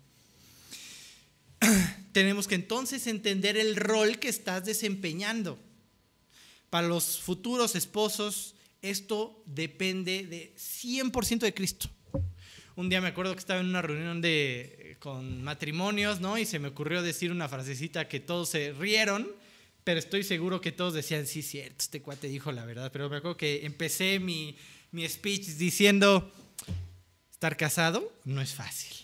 Tenemos 2.13 2.49
que 2.49 2.57
entonces 2.57 3.07
entender 3.07 3.57
el 3.57 3.77
rol 3.77 4.19
que 4.19 4.29
estás 4.29 4.65
desempeñando. 4.65 5.59
Para 6.71 6.89
los 6.89 7.21
futuros 7.21 7.77
esposos, 7.77 8.57
esto 8.83 9.41
depende 9.47 10.27
de 10.27 10.53
100% 10.57 11.39
de 11.39 11.55
Cristo. 11.55 11.89
Un 12.75 12.89
día 12.89 13.01
me 13.01 13.09
acuerdo 13.09 13.33
que 13.35 13.41
estaba 13.41 13.61
en 13.61 13.67
una 13.67 13.83
reunión 13.83 14.21
de, 14.21 14.97
con 14.99 15.45
matrimonios, 15.45 16.21
¿no? 16.21 16.37
Y 16.37 16.47
se 16.47 16.59
me 16.59 16.69
ocurrió 16.69 17.01
decir 17.01 17.31
una 17.31 17.49
frasecita 17.49 18.09
que 18.09 18.19
todos 18.19 18.49
se 18.49 18.73
rieron 18.73 19.31
pero 19.91 19.99
estoy 19.99 20.23
seguro 20.23 20.61
que 20.61 20.71
todos 20.71 20.95
decían, 20.95 21.27
sí, 21.27 21.43
cierto, 21.43 21.75
este 21.81 22.01
cuate 22.01 22.29
dijo 22.29 22.53
la 22.53 22.65
verdad. 22.65 22.93
Pero 22.93 23.11
me 23.11 23.17
acuerdo 23.17 23.37
que 23.37 23.67
empecé 23.67 24.21
mi, 24.21 24.57
mi 24.93 25.09
speech 25.09 25.47
diciendo, 25.57 26.33
estar 27.33 27.57
casado 27.57 28.13
no 28.25 28.41
es 28.41 28.55
fácil. 28.55 28.97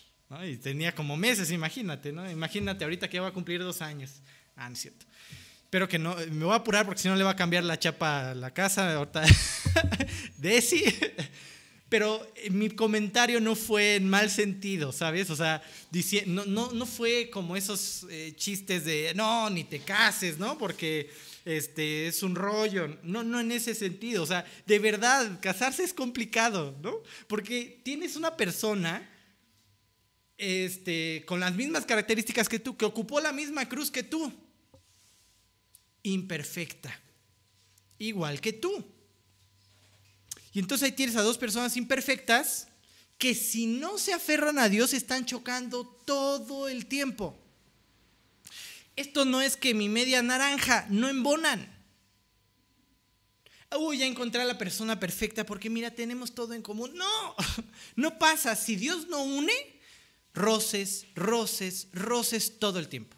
Y 0.45 0.55
tenía 0.55 0.95
como 0.95 1.17
meses, 1.17 1.51
imagínate, 1.51 2.13
¿no? 2.13 2.31
Imagínate 2.31 2.85
ahorita 2.85 3.09
que 3.09 3.19
va 3.19 3.27
a 3.27 3.33
cumplir 3.33 3.61
dos 3.61 3.81
años. 3.81 4.21
Ah. 4.55 4.71
Pero 5.69 5.89
que 5.89 5.99
no, 5.99 6.15
me 6.31 6.45
voy 6.45 6.53
a 6.53 6.59
apurar 6.59 6.85
porque 6.85 7.01
si 7.01 7.09
no 7.09 7.17
le 7.17 7.25
va 7.25 7.31
a 7.31 7.35
cambiar 7.35 7.65
la 7.65 7.77
chapa 7.77 8.31
a 8.31 8.33
la 8.33 8.51
casa. 8.51 8.93
Ahorita, 8.93 9.23
Desi. 10.37 10.85
Pero 11.89 12.25
eh, 12.35 12.49
mi 12.49 12.69
comentario 12.69 13.39
no 13.39 13.55
fue 13.55 13.95
en 13.95 14.09
mal 14.09 14.29
sentido, 14.29 14.91
¿sabes? 14.91 15.29
O 15.29 15.35
sea, 15.35 15.61
no, 16.25 16.45
no, 16.45 16.71
no 16.71 16.85
fue 16.85 17.29
como 17.29 17.55
esos 17.55 18.05
eh, 18.09 18.33
chistes 18.35 18.83
de, 18.83 19.13
no, 19.15 19.49
ni 19.49 19.63
te 19.63 19.79
cases, 19.79 20.37
¿no? 20.37 20.57
Porque 20.57 21.09
este, 21.45 22.07
es 22.07 22.23
un 22.23 22.35
rollo. 22.35 22.97
No, 23.03 23.23
no 23.23 23.39
en 23.39 23.53
ese 23.53 23.73
sentido. 23.73 24.23
O 24.23 24.25
sea, 24.25 24.45
de 24.65 24.79
verdad, 24.79 25.39
casarse 25.41 25.83
es 25.83 25.93
complicado, 25.93 26.75
¿no? 26.81 27.01
Porque 27.27 27.79
tienes 27.83 28.17
una 28.17 28.35
persona 28.35 29.09
este, 30.37 31.23
con 31.25 31.39
las 31.39 31.55
mismas 31.55 31.85
características 31.85 32.49
que 32.49 32.59
tú, 32.59 32.75
que 32.75 32.85
ocupó 32.85 33.21
la 33.21 33.31
misma 33.31 33.67
cruz 33.69 33.89
que 33.89 34.03
tú. 34.03 34.31
Imperfecta. 36.03 36.99
Igual 37.97 38.41
que 38.41 38.51
tú. 38.51 38.96
Y 40.57 40.59
entonces 40.59 40.87
ahí 40.87 40.91
tienes 40.91 41.15
a 41.15 41.21
dos 41.21 41.37
personas 41.37 41.77
imperfectas 41.77 42.67
que 43.19 43.35
si 43.35 43.67
no 43.67 43.99
se 43.99 44.11
aferran 44.11 44.57
a 44.57 44.69
Dios 44.69 44.91
están 44.91 45.23
chocando 45.23 45.85
todo 45.85 46.67
el 46.67 46.87
tiempo. 46.87 47.37
Esto 48.95 49.23
no 49.23 49.39
es 49.39 49.55
que 49.55 49.75
mi 49.75 49.87
media 49.87 50.23
naranja 50.23 50.87
no 50.89 51.09
embonan. 51.09 51.71
Uy, 53.77 53.99
ya 53.99 54.07
encontré 54.07 54.41
a 54.41 54.45
la 54.45 54.57
persona 54.57 54.99
perfecta 54.99 55.45
porque 55.45 55.69
mira, 55.69 55.91
tenemos 55.91 56.33
todo 56.33 56.55
en 56.55 56.63
común. 56.63 56.91
No, 56.95 57.35
no 57.95 58.17
pasa. 58.17 58.55
Si 58.55 58.75
Dios 58.75 59.07
no 59.09 59.21
une, 59.21 59.53
roces, 60.33 61.05
roces, 61.13 61.87
roces 61.93 62.57
todo 62.57 62.79
el 62.79 62.87
tiempo. 62.87 63.15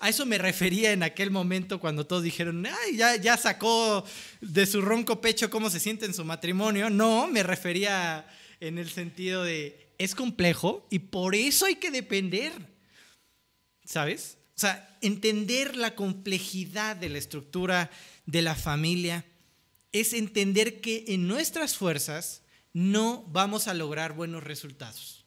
A 0.00 0.08
eso 0.08 0.24
me 0.26 0.38
refería 0.38 0.92
en 0.92 1.02
aquel 1.02 1.30
momento 1.30 1.80
cuando 1.80 2.06
todos 2.06 2.22
dijeron, 2.22 2.64
ay, 2.66 2.96
ya, 2.96 3.16
ya 3.16 3.36
sacó 3.36 4.04
de 4.40 4.64
su 4.66 4.80
ronco 4.80 5.20
pecho 5.20 5.50
cómo 5.50 5.70
se 5.70 5.80
siente 5.80 6.06
en 6.06 6.14
su 6.14 6.24
matrimonio. 6.24 6.88
No, 6.88 7.26
me 7.26 7.42
refería 7.42 8.26
en 8.60 8.78
el 8.78 8.90
sentido 8.90 9.42
de, 9.42 9.88
es 9.98 10.14
complejo 10.14 10.86
y 10.90 11.00
por 11.00 11.34
eso 11.34 11.66
hay 11.66 11.76
que 11.76 11.90
depender. 11.90 12.52
¿Sabes? 13.84 14.38
O 14.54 14.60
sea, 14.60 14.96
entender 15.00 15.76
la 15.76 15.94
complejidad 15.94 16.94
de 16.94 17.08
la 17.08 17.18
estructura 17.18 17.90
de 18.26 18.42
la 18.42 18.54
familia 18.54 19.24
es 19.90 20.12
entender 20.12 20.80
que 20.80 21.06
en 21.08 21.26
nuestras 21.26 21.76
fuerzas 21.76 22.42
no 22.72 23.24
vamos 23.28 23.66
a 23.66 23.74
lograr 23.74 24.12
buenos 24.12 24.44
resultados. 24.44 25.24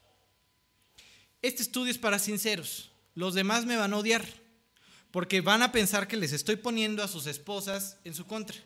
Este 1.41 1.61
estudio 1.63 1.91
es 1.91 1.97
para 1.97 2.19
sinceros. 2.19 2.91
Los 3.15 3.33
demás 3.33 3.65
me 3.65 3.75
van 3.75 3.93
a 3.93 3.97
odiar 3.97 4.23
porque 5.11 5.41
van 5.41 5.61
a 5.61 5.71
pensar 5.71 6.07
que 6.07 6.17
les 6.17 6.31
estoy 6.31 6.55
poniendo 6.55 7.03
a 7.03 7.07
sus 7.07 7.27
esposas 7.27 7.97
en 8.03 8.13
su 8.15 8.25
contra, 8.25 8.57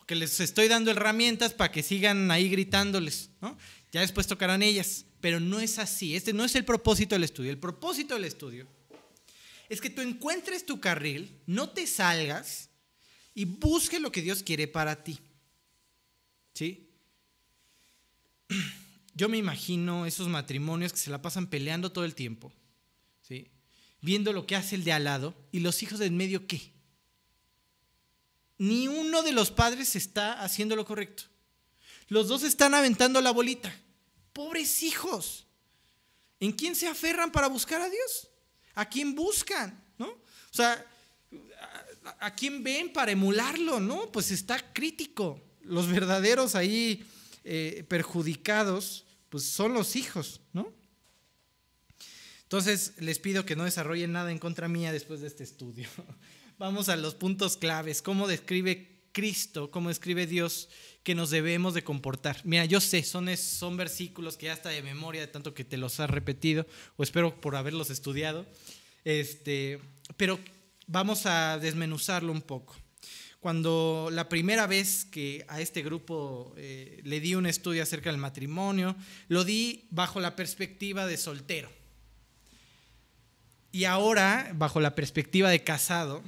o 0.00 0.04
que 0.04 0.14
les 0.14 0.40
estoy 0.40 0.68
dando 0.68 0.90
herramientas 0.90 1.54
para 1.54 1.72
que 1.72 1.82
sigan 1.82 2.30
ahí 2.30 2.48
gritándoles, 2.48 3.30
¿no? 3.40 3.56
Ya 3.92 4.00
después 4.00 4.26
tocarán 4.26 4.62
ellas, 4.62 5.06
pero 5.20 5.40
no 5.40 5.60
es 5.60 5.78
así. 5.78 6.16
Este 6.16 6.32
no 6.32 6.44
es 6.44 6.54
el 6.54 6.64
propósito 6.64 7.14
del 7.14 7.24
estudio. 7.24 7.50
El 7.50 7.58
propósito 7.58 8.14
del 8.14 8.24
estudio 8.24 8.66
es 9.68 9.80
que 9.80 9.90
tú 9.90 10.02
encuentres 10.02 10.66
tu 10.66 10.80
carril, 10.80 11.40
no 11.46 11.70
te 11.70 11.86
salgas 11.86 12.68
y 13.34 13.44
busques 13.44 14.00
lo 14.00 14.12
que 14.12 14.22
Dios 14.22 14.42
quiere 14.42 14.68
para 14.68 15.02
ti. 15.02 15.18
¿Sí? 16.52 16.90
Yo 19.14 19.28
me 19.28 19.38
imagino 19.38 20.04
esos 20.04 20.28
matrimonios 20.28 20.92
que 20.92 20.98
se 20.98 21.10
la 21.10 21.22
pasan 21.22 21.46
peleando 21.46 21.90
todo 21.90 22.04
el 22.04 22.14
tiempo. 22.14 22.52
Viendo 24.06 24.32
lo 24.32 24.46
que 24.46 24.54
hace 24.54 24.76
el 24.76 24.84
de 24.84 24.92
al 24.92 25.02
lado 25.02 25.34
y 25.50 25.58
los 25.58 25.82
hijos 25.82 25.98
de 25.98 26.06
en 26.06 26.16
medio 26.16 26.46
qué. 26.46 26.72
Ni 28.56 28.86
uno 28.86 29.24
de 29.24 29.32
los 29.32 29.50
padres 29.50 29.96
está 29.96 30.44
haciendo 30.44 30.76
lo 30.76 30.84
correcto. 30.84 31.24
Los 32.06 32.28
dos 32.28 32.44
están 32.44 32.72
aventando 32.74 33.20
la 33.20 33.32
bolita. 33.32 33.76
Pobres 34.32 34.84
hijos. 34.84 35.48
¿En 36.38 36.52
quién 36.52 36.76
se 36.76 36.86
aferran 36.86 37.32
para 37.32 37.48
buscar 37.48 37.80
a 37.80 37.90
Dios? 37.90 38.28
¿A 38.76 38.88
quién 38.88 39.16
buscan? 39.16 39.84
¿No? 39.98 40.06
O 40.06 40.52
sea, 40.52 40.86
¿a, 42.20 42.32
quién 42.36 42.62
ven 42.62 42.92
para 42.92 43.10
emularlo? 43.10 43.80
No, 43.80 44.12
pues 44.12 44.30
está 44.30 44.72
crítico. 44.72 45.42
Los 45.62 45.88
verdaderos 45.88 46.54
ahí 46.54 47.04
eh, 47.42 47.84
perjudicados, 47.88 49.04
pues 49.30 49.42
son 49.42 49.74
los 49.74 49.96
hijos, 49.96 50.42
¿no? 50.52 50.75
Entonces 52.46 52.94
les 52.98 53.18
pido 53.18 53.44
que 53.44 53.56
no 53.56 53.64
desarrollen 53.64 54.12
nada 54.12 54.30
en 54.30 54.38
contra 54.38 54.68
mía 54.68 54.92
después 54.92 55.20
de 55.20 55.26
este 55.26 55.44
estudio. 55.44 55.88
Vamos 56.58 56.88
a 56.88 56.96
los 56.96 57.14
puntos 57.14 57.56
claves. 57.56 58.02
¿Cómo 58.02 58.28
describe 58.28 58.96
Cristo, 59.16 59.70
cómo 59.70 59.88
describe 59.88 60.26
Dios 60.26 60.68
que 61.02 61.14
nos 61.14 61.30
debemos 61.30 61.72
de 61.72 61.82
comportar. 61.82 62.38
Mira, 62.44 62.66
yo 62.66 62.82
sé, 62.82 63.02
son, 63.02 63.34
son 63.38 63.78
versículos 63.78 64.36
que 64.36 64.44
ya 64.44 64.52
está 64.52 64.68
de 64.68 64.82
memoria 64.82 65.22
de 65.22 65.26
tanto 65.26 65.54
que 65.54 65.64
te 65.64 65.78
los 65.78 65.98
has 66.00 66.10
repetido, 66.10 66.66
o 66.96 67.02
espero 67.02 67.40
por 67.40 67.56
haberlos 67.56 67.88
estudiado, 67.88 68.44
este, 69.04 69.80
pero 70.18 70.38
vamos 70.86 71.24
a 71.24 71.58
desmenuzarlo 71.58 72.30
un 72.30 72.42
poco. 72.42 72.76
Cuando 73.40 74.10
la 74.12 74.28
primera 74.28 74.66
vez 74.66 75.06
que 75.06 75.46
a 75.48 75.62
este 75.62 75.80
grupo 75.80 76.52
eh, 76.58 77.00
le 77.02 77.20
di 77.20 77.34
un 77.36 77.46
estudio 77.46 77.82
acerca 77.82 78.10
del 78.10 78.20
matrimonio, 78.20 78.96
lo 79.28 79.44
di 79.44 79.86
bajo 79.88 80.20
la 80.20 80.36
perspectiva 80.36 81.06
de 81.06 81.16
soltero. 81.16 81.70
Y 83.76 83.84
ahora, 83.84 84.52
bajo 84.54 84.80
la 84.80 84.94
perspectiva 84.94 85.50
de 85.50 85.62
casado, 85.62 86.22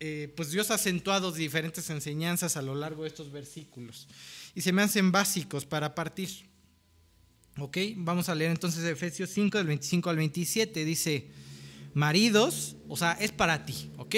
eh, 0.00 0.32
pues 0.34 0.50
Dios 0.50 0.72
ha 0.72 0.74
acentuado 0.74 1.30
diferentes 1.30 1.88
enseñanzas 1.90 2.56
a 2.56 2.62
lo 2.62 2.74
largo 2.74 3.04
de 3.04 3.08
estos 3.08 3.30
versículos 3.30 4.08
y 4.52 4.62
se 4.62 4.72
me 4.72 4.82
hacen 4.82 5.12
básicos 5.12 5.64
para 5.64 5.94
partir. 5.94 6.28
¿Ok? 7.56 7.78
Vamos 7.98 8.28
a 8.28 8.34
leer 8.34 8.50
entonces 8.50 8.82
Efesios 8.82 9.30
5 9.30 9.58
del 9.58 9.68
25 9.68 10.10
al 10.10 10.16
27. 10.16 10.84
Dice, 10.84 11.30
maridos, 11.94 12.74
o 12.88 12.96
sea, 12.96 13.12
es 13.12 13.30
para 13.30 13.64
ti, 13.64 13.92
¿ok? 13.96 14.16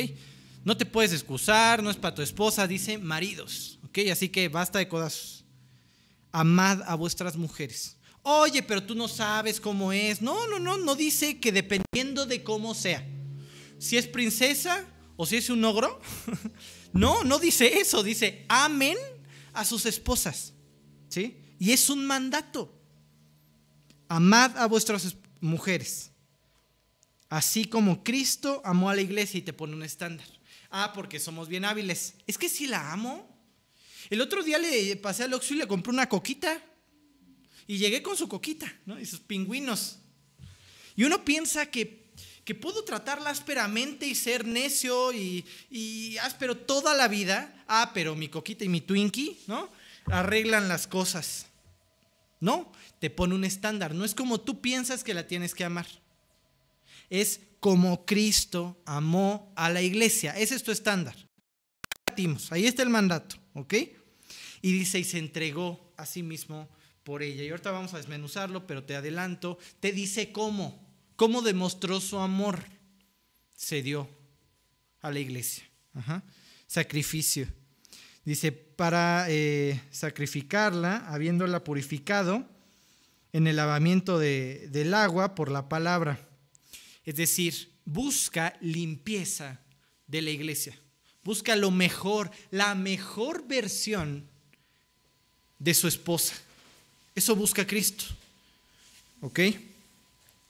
No 0.64 0.78
te 0.78 0.87
puedes 0.87 1.12
excusar, 1.12 1.82
no 1.82 1.91
es 1.91 1.99
para 1.99 2.14
tu 2.14 2.22
esposa, 2.22 2.66
dice 2.66 2.97
maridos, 2.97 3.78
¿ok? 3.85 3.99
Así 4.11 4.30
que 4.30 4.49
basta 4.49 4.78
de 4.78 4.89
codazos. 4.89 5.45
Amad 6.32 6.80
a 6.87 6.95
vuestras 6.95 7.37
mujeres. 7.37 7.93
Oye, 8.27 8.62
pero 8.62 8.83
tú 8.83 8.95
no 8.95 9.07
sabes 9.07 9.61
cómo 9.61 9.93
es. 9.93 10.22
No, 10.22 10.47
no, 10.49 10.59
no, 10.59 10.79
no 10.79 10.95
dice 10.95 11.39
que 11.39 11.53
dependiendo 11.53 12.25
de 12.25 12.43
cómo 12.43 12.75
sea. 12.75 13.07
Si 13.79 13.99
es 13.99 14.07
princesa, 14.07 14.87
o 15.16 15.27
si 15.27 15.37
es 15.37 15.51
un 15.51 15.64
ogro. 15.64 16.01
no, 16.95 17.22
no 17.22 17.39
dice 17.39 17.79
eso, 17.79 18.03
dice 18.03 18.47
amen 18.49 18.97
a 19.53 19.64
sus 19.64 19.87
esposas. 19.87 20.55
¿Sí? 21.09 21.39
Y 21.59 21.72
es 21.72 21.91
un 21.91 22.07
mandato. 22.07 22.72
Amad 24.09 24.57
a 24.57 24.66
vuestras 24.66 25.16
mujeres. 25.41 26.11
Así 27.29 27.66
como 27.66 28.03
Cristo 28.03 28.62
amó 28.64 28.89
a 28.91 28.95
la 28.95 29.03
iglesia 29.03 29.39
y 29.39 29.43
te 29.43 29.53
pone 29.53 29.75
un 29.75 29.83
estándar. 29.83 30.27
Ah, 30.70 30.93
porque 30.95 31.20
somos 31.20 31.49
bien 31.49 31.66
hábiles. 31.66 32.14
Es 32.27 32.39
que 32.39 32.49
si 32.49 32.66
la 32.66 32.91
amo. 32.91 33.31
El 34.09 34.20
otro 34.20 34.43
día 34.43 34.59
le 34.59 34.97
pasé 34.97 35.25
al 35.25 35.35
Oxxo 35.35 35.55
y 35.55 35.59
le 35.59 35.68
compré 35.68 35.93
una 35.93 36.09
coquita. 36.09 36.62
Y 37.67 37.79
llegué 37.79 38.03
con 38.03 38.17
su 38.17 38.29
coquita, 38.29 38.73
¿no? 38.87 38.99
Y 39.01 39.07
sus 39.07 39.21
pingüinos. 39.21 39.99
Y 40.97 41.05
uno 41.05 41.25
piensa 41.25 41.71
que 41.71 42.05
que 42.45 42.55
puedo 42.55 42.85
tratarla 42.85 43.31
ásperamente 43.31 44.07
y 44.07 44.15
ser 44.15 44.47
necio 44.47 45.12
y, 45.12 45.45
áspero 46.21 46.57
toda 46.57 46.95
la 46.95 47.09
vida. 47.09 47.65
Ah, 47.67 47.93
pero 47.95 48.15
mi 48.15 48.29
coquita 48.29 48.65
y 48.65 48.69
mi 48.69 48.81
Twinkie, 48.81 49.39
¿no? 49.47 49.71
Arreglan 50.07 50.69
las 50.69 50.87
cosas. 50.87 51.47
No, 52.41 52.71
te 53.01 53.09
pone 53.09 53.35
un 53.35 53.45
estándar. 53.45 53.95
No 53.95 54.05
es 54.05 54.15
como 54.15 54.41
tú 54.41 54.61
piensas 54.61 55.03
que 55.03 55.15
la 55.15 55.27
tienes 55.27 55.55
que 55.55 55.65
amar. 55.65 55.87
Es 57.09 57.41
como 57.61 58.05
Cristo 58.05 58.77
amó 58.85 59.53
a 59.57 59.71
la 59.71 59.81
iglesia. 59.81 60.37
Ese 60.39 60.55
es 60.55 60.62
tu 60.62 60.71
estándar. 60.71 61.17
Ahí 62.51 62.67
está 62.67 62.83
el 62.83 62.91
mandato, 62.91 63.37
¿ok? 63.55 63.75
Y 64.61 64.73
dice, 64.73 64.99
y 64.99 65.05
se 65.05 65.19
entregó 65.19 65.93
a 65.97 66.05
sí 66.05 66.23
mismo 66.23 66.69
por 67.05 67.22
ella. 67.22 67.44
Y 67.44 67.50
ahorita 67.50 67.70
vamos 67.70 67.94
a 67.94 67.98
desmenuzarlo, 67.98 68.66
pero 68.66 68.82
te 68.82 68.96
adelanto, 68.96 69.59
te 69.80 69.92
dice 69.92 70.32
cómo. 70.32 70.82
¿Cómo 71.16 71.42
demostró 71.42 72.00
su 72.00 72.18
amor? 72.18 72.64
Se 73.57 73.82
dio 73.82 74.09
a 75.00 75.11
la 75.11 75.20
iglesia. 75.20 75.64
Sacrificio. 76.66 77.46
Dice, 78.24 78.50
para 78.50 79.26
eh, 79.28 79.80
sacrificarla, 79.90 81.07
habiéndola 81.07 81.62
purificado 81.62 82.48
en 83.32 83.46
el 83.46 83.57
lavamiento 83.57 84.18
del 84.18 84.94
agua 84.94 85.34
por 85.34 85.50
la 85.50 85.68
palabra. 85.68 86.18
Es 87.05 87.16
decir, 87.16 87.74
busca 87.84 88.57
limpieza 88.61 89.61
de 90.07 90.22
la 90.22 90.30
iglesia. 90.30 90.78
Busca 91.22 91.55
lo 91.57 91.70
mejor, 91.70 92.30
la 92.50 92.74
mejor 92.74 93.46
versión 93.46 94.28
de 95.59 95.74
su 95.74 95.88
esposa. 95.88 96.34
Eso 97.15 97.37
busca 97.37 97.67
Cristo. 97.67 98.05
¿Ok? 99.21 99.41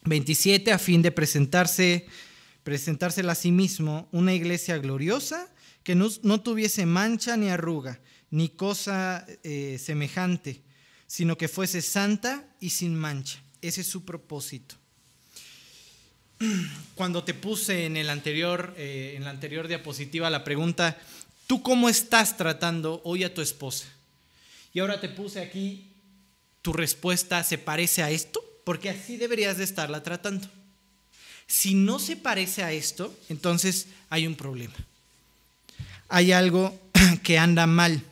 27, 0.05 0.73
a 0.73 0.79
fin 0.79 1.03
de 1.03 1.11
presentarse, 1.11 2.07
presentársela 2.62 3.33
a 3.33 3.37
sí 3.37 3.53
mismo 3.53 4.09
una 4.12 4.35
iglesia 4.35 4.79
gloriosa 4.79 5.49
que 5.83 5.95
no, 5.95 6.41
tuviese 6.41 6.87
mancha 6.87 7.37
ni 7.37 7.49
arruga, 7.49 8.01
ni 8.31 8.49
cosa 8.49 9.27
eh, 9.43 9.79
semejante, 9.79 10.62
sino 11.07 11.37
que 11.37 11.49
fuese 11.49 11.83
santa 11.83 12.45
y 12.61 12.71
sin 12.71 12.95
mancha. 12.95 13.43
Ese 13.61 13.83
es 13.83 13.87
su 13.87 14.05
propósito. 14.05 14.77
cuando 16.95 17.25
te 17.25 17.35
puse 17.35 17.87
en, 17.87 17.97
el 17.97 18.11
anterior, 18.11 18.75
eh, 18.77 19.15
en 19.17 19.25
la 19.25 19.31
anterior 19.31 19.69
diapositiva 19.69 20.31
la 20.31 20.45
pregunta, 20.45 20.99
¿tú 21.47 21.62
cómo 21.62 21.89
estás 21.89 22.37
tratando 22.37 23.01
hoy 23.05 23.25
a 23.25 23.33
tu 23.33 23.41
esposa? 23.41 23.87
Y 24.73 24.81
ahora 24.81 25.01
te 25.01 25.09
puse 25.09 25.41
aquí, 25.41 25.93
¿tu 26.65 26.73
respuesta 26.73 27.45
se 27.45 27.59
parece 27.59 28.03
a 28.03 28.11
esto? 28.11 28.43
Porque 28.65 28.89
así 28.89 29.19
deberías 29.19 29.59
de 29.59 29.65
estarla 29.65 30.03
tratando. 30.03 30.49
Si 31.47 31.75
no 31.75 31.99
se 31.99 32.17
parece 32.17 32.62
a 32.62 32.73
esto, 32.73 33.15
entonces 33.29 33.89
hay 34.09 34.27
un 34.27 34.35
problema. 34.35 34.73
Hay 36.09 36.33
algo 36.33 36.81
que 37.23 37.37
anda 37.37 37.67
mal. 37.67 38.03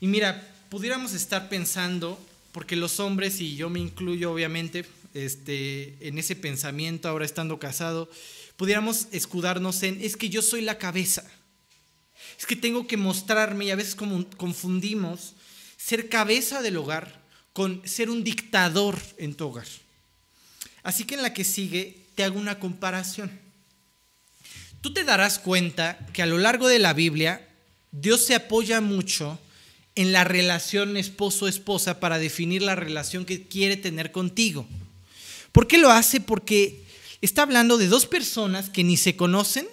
Y 0.00 0.06
mira, 0.06 0.54
pudiéramos 0.68 1.12
estar 1.12 1.48
pensando, 1.48 2.16
porque 2.52 2.76
los 2.76 3.00
hombres, 3.00 3.40
y 3.40 3.56
yo 3.56 3.68
me 3.70 3.80
incluyo 3.80 4.30
obviamente 4.30 4.86
este, 5.12 5.96
en 6.06 6.16
ese 6.16 6.36
pensamiento 6.36 7.08
ahora 7.08 7.24
estando 7.24 7.58
casado, 7.58 8.08
pudiéramos 8.56 9.08
escudarnos 9.10 9.82
en, 9.82 10.00
es 10.00 10.16
que 10.16 10.28
yo 10.28 10.42
soy 10.42 10.60
la 10.60 10.78
cabeza. 10.78 11.28
Es 12.38 12.46
que 12.46 12.54
tengo 12.54 12.86
que 12.86 12.96
mostrarme 12.96 13.64
y 13.64 13.70
a 13.72 13.76
veces 13.76 13.96
confundimos 13.96 15.34
ser 15.82 16.08
cabeza 16.08 16.62
del 16.62 16.76
hogar 16.76 17.20
con 17.52 17.82
ser 17.86 18.10
un 18.10 18.22
dictador 18.22 18.98
en 19.16 19.34
tu 19.34 19.46
hogar. 19.46 19.66
Así 20.82 21.04
que 21.04 21.14
en 21.14 21.22
la 21.22 21.32
que 21.32 21.44
sigue 21.44 21.96
te 22.14 22.22
hago 22.22 22.38
una 22.38 22.58
comparación. 22.58 23.30
Tú 24.80 24.92
te 24.92 25.04
darás 25.04 25.38
cuenta 25.38 25.98
que 26.12 26.22
a 26.22 26.26
lo 26.26 26.38
largo 26.38 26.68
de 26.68 26.78
la 26.78 26.92
Biblia 26.92 27.46
Dios 27.92 28.24
se 28.24 28.34
apoya 28.34 28.80
mucho 28.80 29.38
en 29.94 30.12
la 30.12 30.24
relación 30.24 30.96
esposo-esposa 30.96 31.98
para 31.98 32.18
definir 32.18 32.62
la 32.62 32.76
relación 32.76 33.24
que 33.24 33.48
quiere 33.48 33.76
tener 33.76 34.12
contigo. 34.12 34.66
¿Por 35.50 35.66
qué 35.66 35.78
lo 35.78 35.90
hace? 35.90 36.20
Porque 36.20 36.84
está 37.20 37.42
hablando 37.42 37.78
de 37.78 37.88
dos 37.88 38.06
personas 38.06 38.70
que 38.70 38.84
ni 38.84 38.96
se 38.96 39.16
conocen, 39.16 39.66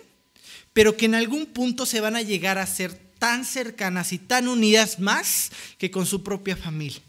pero 0.73 0.97
que 0.97 1.05
en 1.05 1.15
algún 1.15 1.45
punto 1.45 1.85
se 1.85 2.01
van 2.01 2.15
a 2.15 2.21
llegar 2.21 2.57
a 2.57 2.65
ser 2.65 3.06
tan 3.19 3.45
cercanas 3.45 4.13
y 4.13 4.17
tan 4.19 4.47
unidas 4.47 4.99
más 4.99 5.51
que 5.77 5.91
con 5.91 6.05
su 6.05 6.23
propia 6.23 6.55
familia. 6.55 7.01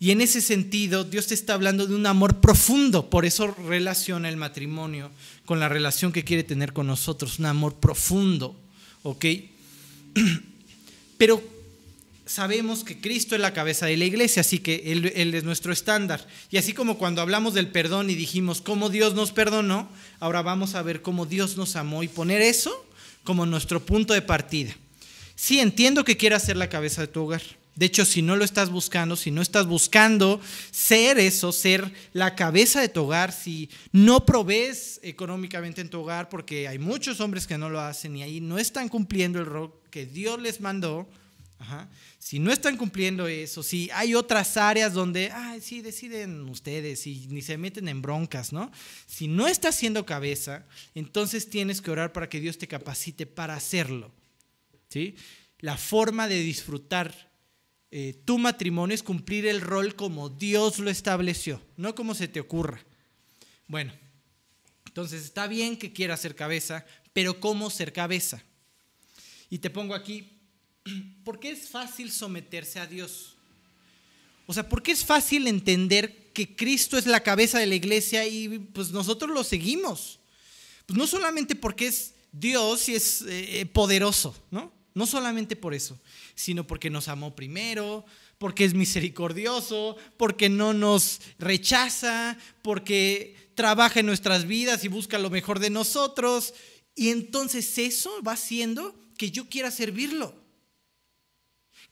Y 0.00 0.10
en 0.10 0.20
ese 0.20 0.40
sentido, 0.40 1.04
Dios 1.04 1.28
te 1.28 1.34
está 1.34 1.54
hablando 1.54 1.86
de 1.86 1.94
un 1.94 2.06
amor 2.06 2.40
profundo, 2.40 3.08
por 3.08 3.24
eso 3.24 3.54
relaciona 3.66 4.28
el 4.28 4.36
matrimonio 4.36 5.10
con 5.46 5.60
la 5.60 5.68
relación 5.68 6.12
que 6.12 6.24
quiere 6.24 6.42
tener 6.42 6.72
con 6.72 6.86
nosotros, 6.86 7.38
un 7.38 7.46
amor 7.46 7.76
profundo, 7.76 8.54
¿ok? 9.02 9.24
Pero 11.16 11.42
sabemos 12.26 12.84
que 12.84 13.00
Cristo 13.00 13.34
es 13.34 13.40
la 13.40 13.54
cabeza 13.54 13.86
de 13.86 13.96
la 13.96 14.04
iglesia, 14.04 14.40
así 14.40 14.58
que 14.58 14.82
él, 14.92 15.12
él, 15.14 15.34
es 15.34 15.44
nuestro 15.44 15.72
estándar. 15.72 16.26
Y 16.50 16.56
así 16.56 16.72
como 16.72 16.98
cuando 16.98 17.22
hablamos 17.22 17.54
del 17.54 17.68
perdón 17.68 18.10
y 18.10 18.14
dijimos 18.14 18.60
cómo 18.60 18.90
Dios 18.90 19.14
nos 19.14 19.32
perdonó, 19.32 19.88
ahora 20.20 20.42
vamos 20.42 20.74
a 20.74 20.82
ver 20.82 21.02
cómo 21.02 21.24
Dios 21.24 21.56
nos 21.56 21.76
amó 21.76 22.02
y 22.02 22.08
poner 22.08 22.42
eso 22.42 22.84
como 23.24 23.46
nuestro 23.46 23.84
punto 23.84 24.14
de 24.14 24.22
partida. 24.22 24.76
Sí, 25.34 25.58
entiendo 25.58 26.04
que 26.04 26.16
quiera 26.16 26.38
ser 26.38 26.56
la 26.56 26.68
cabeza 26.68 27.00
de 27.00 27.08
tu 27.08 27.24
hogar. 27.24 27.42
De 27.74 27.86
hecho, 27.86 28.04
si 28.04 28.22
no 28.22 28.36
lo 28.36 28.44
estás 28.44 28.70
buscando, 28.70 29.16
si 29.16 29.32
no 29.32 29.42
estás 29.42 29.66
buscando 29.66 30.40
ser 30.70 31.18
eso, 31.18 31.50
ser 31.50 31.92
la 32.12 32.36
cabeza 32.36 32.80
de 32.80 32.88
tu 32.88 33.02
hogar, 33.02 33.32
si 33.32 33.68
no 33.90 34.24
provees 34.24 35.00
económicamente 35.02 35.80
en 35.80 35.90
tu 35.90 36.02
hogar, 36.02 36.28
porque 36.28 36.68
hay 36.68 36.78
muchos 36.78 37.20
hombres 37.20 37.48
que 37.48 37.58
no 37.58 37.68
lo 37.68 37.80
hacen 37.80 38.16
y 38.16 38.22
ahí 38.22 38.40
no 38.40 38.58
están 38.58 38.88
cumpliendo 38.88 39.40
el 39.40 39.46
rol 39.46 39.72
que 39.90 40.06
Dios 40.06 40.40
les 40.40 40.60
mandó, 40.60 41.08
si 42.18 42.38
no 42.38 42.52
están 42.52 42.76
cumpliendo 42.76 43.26
eso, 43.26 43.62
si 43.62 43.88
hay 43.92 44.14
otras 44.14 44.56
áreas 44.56 44.92
donde, 44.92 45.30
ay, 45.30 45.60
sí, 45.60 45.80
deciden 45.80 46.48
ustedes 46.48 47.06
y 47.06 47.26
ni 47.28 47.42
se 47.42 47.56
meten 47.56 47.88
en 47.88 48.02
broncas, 48.02 48.52
¿no? 48.52 48.70
Si 49.06 49.28
no 49.28 49.46
estás 49.46 49.74
siendo 49.74 50.04
cabeza, 50.04 50.66
entonces 50.94 51.48
tienes 51.48 51.80
que 51.80 51.90
orar 51.90 52.12
para 52.12 52.28
que 52.28 52.40
Dios 52.40 52.58
te 52.58 52.68
capacite 52.68 53.26
para 53.26 53.54
hacerlo, 53.54 54.12
¿sí? 54.88 55.16
La 55.60 55.76
forma 55.76 56.28
de 56.28 56.40
disfrutar 56.40 57.32
eh, 57.90 58.20
tu 58.24 58.38
matrimonio 58.38 58.94
es 58.94 59.02
cumplir 59.02 59.46
el 59.46 59.60
rol 59.60 59.94
como 59.94 60.28
Dios 60.28 60.80
lo 60.80 60.90
estableció, 60.90 61.62
no 61.76 61.94
como 61.94 62.14
se 62.14 62.28
te 62.28 62.40
ocurra. 62.40 62.84
Bueno, 63.68 63.92
entonces 64.86 65.24
está 65.24 65.46
bien 65.46 65.76
que 65.78 65.92
quieras 65.92 66.20
ser 66.20 66.34
cabeza, 66.34 66.84
pero 67.12 67.40
¿cómo 67.40 67.70
ser 67.70 67.92
cabeza? 67.92 68.42
Y 69.48 69.58
te 69.58 69.70
pongo 69.70 69.94
aquí, 69.94 70.33
¿por 71.24 71.40
qué 71.40 71.50
es 71.50 71.68
fácil 71.68 72.10
someterse 72.10 72.78
a 72.78 72.86
Dios? 72.86 73.36
O 74.46 74.52
sea, 74.52 74.68
¿por 74.68 74.82
qué 74.82 74.92
es 74.92 75.04
fácil 75.04 75.46
entender 75.46 76.30
que 76.32 76.54
Cristo 76.54 76.98
es 76.98 77.06
la 77.06 77.20
cabeza 77.20 77.58
de 77.58 77.66
la 77.66 77.74
iglesia 77.74 78.26
y 78.26 78.58
pues 78.58 78.90
nosotros 78.90 79.30
lo 79.30 79.42
seguimos? 79.44 80.18
Pues 80.86 80.98
no 80.98 81.06
solamente 81.06 81.54
porque 81.56 81.86
es 81.86 82.14
Dios 82.30 82.88
y 82.88 82.94
es 82.94 83.24
eh, 83.26 83.66
poderoso, 83.72 84.36
¿no? 84.50 84.72
No 84.92 85.06
solamente 85.06 85.56
por 85.56 85.74
eso, 85.74 85.98
sino 86.34 86.66
porque 86.66 86.90
nos 86.90 87.08
amó 87.08 87.34
primero, 87.34 88.04
porque 88.38 88.64
es 88.64 88.74
misericordioso, 88.74 89.96
porque 90.16 90.48
no 90.48 90.72
nos 90.72 91.20
rechaza, 91.38 92.36
porque 92.62 93.34
trabaja 93.54 94.00
en 94.00 94.06
nuestras 94.06 94.46
vidas 94.46 94.84
y 94.84 94.88
busca 94.88 95.18
lo 95.18 95.30
mejor 95.30 95.58
de 95.58 95.70
nosotros. 95.70 96.54
Y 96.94 97.08
entonces 97.08 97.78
eso 97.78 98.22
va 98.22 98.32
haciendo 98.32 98.94
que 99.16 99.30
yo 99.30 99.48
quiera 99.48 99.70
servirlo, 99.70 100.43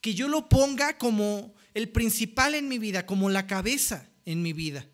que 0.02 0.12
yo 0.12 0.28
lo 0.28 0.50
ponga 0.50 0.98
como 0.98 1.54
el 1.72 1.88
principal 1.88 2.54
en 2.54 2.68
mi 2.68 2.78
vida, 2.78 3.06
como 3.06 3.30
la 3.30 3.46
cabeza 3.46 4.10
en 4.26 4.42
mi 4.42 4.52
vida. 4.52 4.86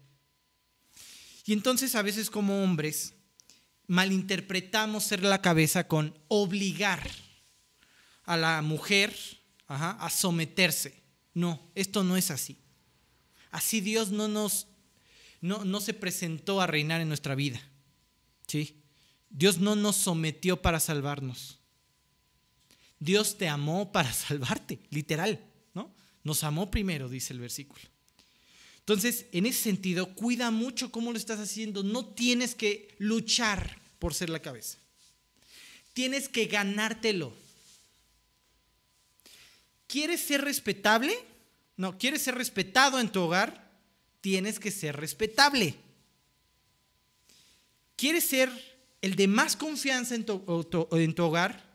Y 1.44 1.52
entonces 1.52 1.96
a 1.96 2.02
veces 2.02 2.30
como 2.30 2.62
hombres 2.62 3.14
malinterpretamos 3.88 5.02
ser 5.02 5.24
la 5.24 5.40
cabeza 5.42 5.88
con 5.88 6.16
obligar 6.28 7.10
a 8.24 8.36
la 8.36 8.62
mujer 8.62 9.16
a 9.66 10.08
someterse. 10.10 11.02
No, 11.34 11.70
esto 11.74 12.04
no 12.04 12.16
es 12.16 12.30
así. 12.30 12.58
Así 13.50 13.80
Dios 13.80 14.10
no 14.10 14.28
nos 14.28 14.68
no, 15.40 15.64
no 15.64 15.80
se 15.80 15.94
presentó 15.94 16.60
a 16.60 16.66
reinar 16.66 17.00
en 17.00 17.08
nuestra 17.08 17.34
vida. 17.34 17.60
¿Sí? 18.46 18.82
Dios 19.30 19.58
no 19.58 19.76
nos 19.76 19.96
sometió 19.96 20.60
para 20.60 20.80
salvarnos. 20.80 21.57
Dios 23.00 23.38
te 23.38 23.48
amó 23.48 23.92
para 23.92 24.12
salvarte, 24.12 24.80
literal, 24.90 25.40
¿no? 25.74 25.94
Nos 26.24 26.44
amó 26.44 26.70
primero, 26.70 27.08
dice 27.08 27.32
el 27.32 27.40
versículo. 27.40 27.82
Entonces, 28.80 29.26
en 29.32 29.44
ese 29.44 29.62
sentido, 29.64 30.14
cuida 30.14 30.50
mucho 30.50 30.90
cómo 30.90 31.12
lo 31.12 31.18
estás 31.18 31.38
haciendo. 31.40 31.82
No 31.82 32.06
tienes 32.06 32.54
que 32.54 32.94
luchar 32.98 33.78
por 33.98 34.14
ser 34.14 34.30
la 34.30 34.40
cabeza. 34.40 34.78
Tienes 35.92 36.28
que 36.30 36.46
ganártelo. 36.46 37.34
¿Quieres 39.86 40.22
ser 40.22 40.42
respetable? 40.42 41.18
No, 41.76 41.98
¿quieres 41.98 42.22
ser 42.22 42.34
respetado 42.34 42.98
en 42.98 43.12
tu 43.12 43.20
hogar? 43.20 43.70
Tienes 44.22 44.58
que 44.58 44.70
ser 44.70 44.96
respetable. 44.96 45.74
¿Quieres 47.94 48.24
ser 48.24 48.50
el 49.02 49.16
de 49.16 49.28
más 49.28 49.54
confianza 49.54 50.14
en 50.14 50.24
tu, 50.24 50.88
en 50.92 51.14
tu 51.14 51.24
hogar? 51.24 51.67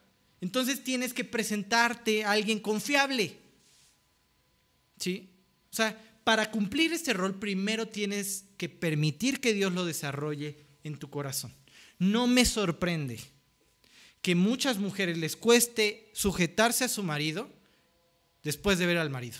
Entonces 0.44 0.84
tienes 0.84 1.14
que 1.14 1.24
presentarte 1.24 2.26
a 2.26 2.32
alguien 2.32 2.60
confiable. 2.60 3.38
¿Sí? 5.00 5.30
O 5.72 5.74
sea, 5.74 5.98
para 6.26 6.52
cumplir 6.52 6.91
este 6.91 7.14
rol, 7.14 7.39
primero 7.39 7.88
tienes 7.88 8.44
que 8.58 8.68
permitir 8.68 9.39
que 9.39 9.54
Dios 9.54 9.72
lo 9.72 9.86
desarrolle 9.86 10.58
en 10.84 11.00
tu 11.00 11.10
corazón. 11.10 11.54
No 11.98 12.28
me 12.28 12.44
sorprende 12.44 13.22
que 14.22 14.36
muchas 14.36 14.80
mujeres 14.80 15.18
les 15.18 15.38
cueste 15.38 16.12
sujetarse 16.14 16.84
a 16.84 16.89
su 16.89 17.04
marido 17.04 17.50
después 18.44 18.78
de 18.80 18.86
ver 18.86 18.98
al 18.98 19.10
marido. 19.10 19.38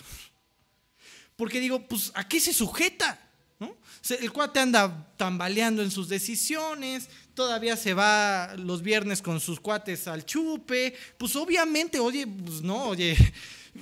Porque 1.36 1.60
digo, 1.60 1.86
pues, 1.86 2.12
¿a 2.14 2.26
qué 2.26 2.40
se 2.40 2.54
sujeta? 2.54 3.20
¿No? 3.60 3.76
El 4.08 4.32
cuate 4.32 4.58
anda 4.58 5.14
tambaleando 5.18 5.82
en 5.82 5.90
sus 5.90 6.08
decisiones, 6.08 7.10
todavía 7.34 7.76
se 7.76 7.94
va 7.94 8.54
los 8.56 8.82
viernes 8.82 9.20
con 9.20 9.40
sus 9.40 9.60
cuates 9.60 10.08
al 10.08 10.24
chupe, 10.24 10.94
pues 11.18 11.36
obviamente, 11.36 11.98
oye, 11.98 12.26
pues 12.26 12.62
no, 12.62 12.88
oye, 12.88 13.16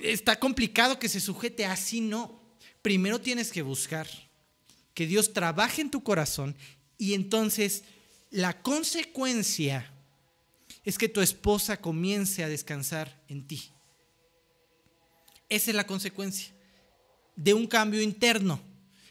está 0.02 0.38
complicado 0.38 0.98
que 0.98 1.08
se 1.08 1.20
sujete 1.20 1.64
así, 1.64 2.00
no. 2.00 2.40
Primero 2.80 3.20
tienes 3.20 3.52
que 3.52 3.62
buscar 3.62 4.08
que 4.94 5.06
Dios 5.06 5.32
trabaje 5.32 5.82
en 5.82 5.90
tu 5.90 6.02
corazón 6.02 6.56
y 6.98 7.14
entonces 7.14 7.84
la 8.30 8.62
consecuencia 8.62 9.90
es 10.84 10.98
que 10.98 11.08
tu 11.08 11.20
esposa 11.20 11.76
comience 11.76 12.42
a 12.42 12.48
descansar 12.48 13.22
en 13.28 13.46
ti. 13.46 13.70
Esa 15.48 15.70
es 15.70 15.76
la 15.76 15.86
consecuencia 15.86 16.52
de 17.36 17.54
un 17.54 17.66
cambio 17.66 18.00
interno. 18.00 18.60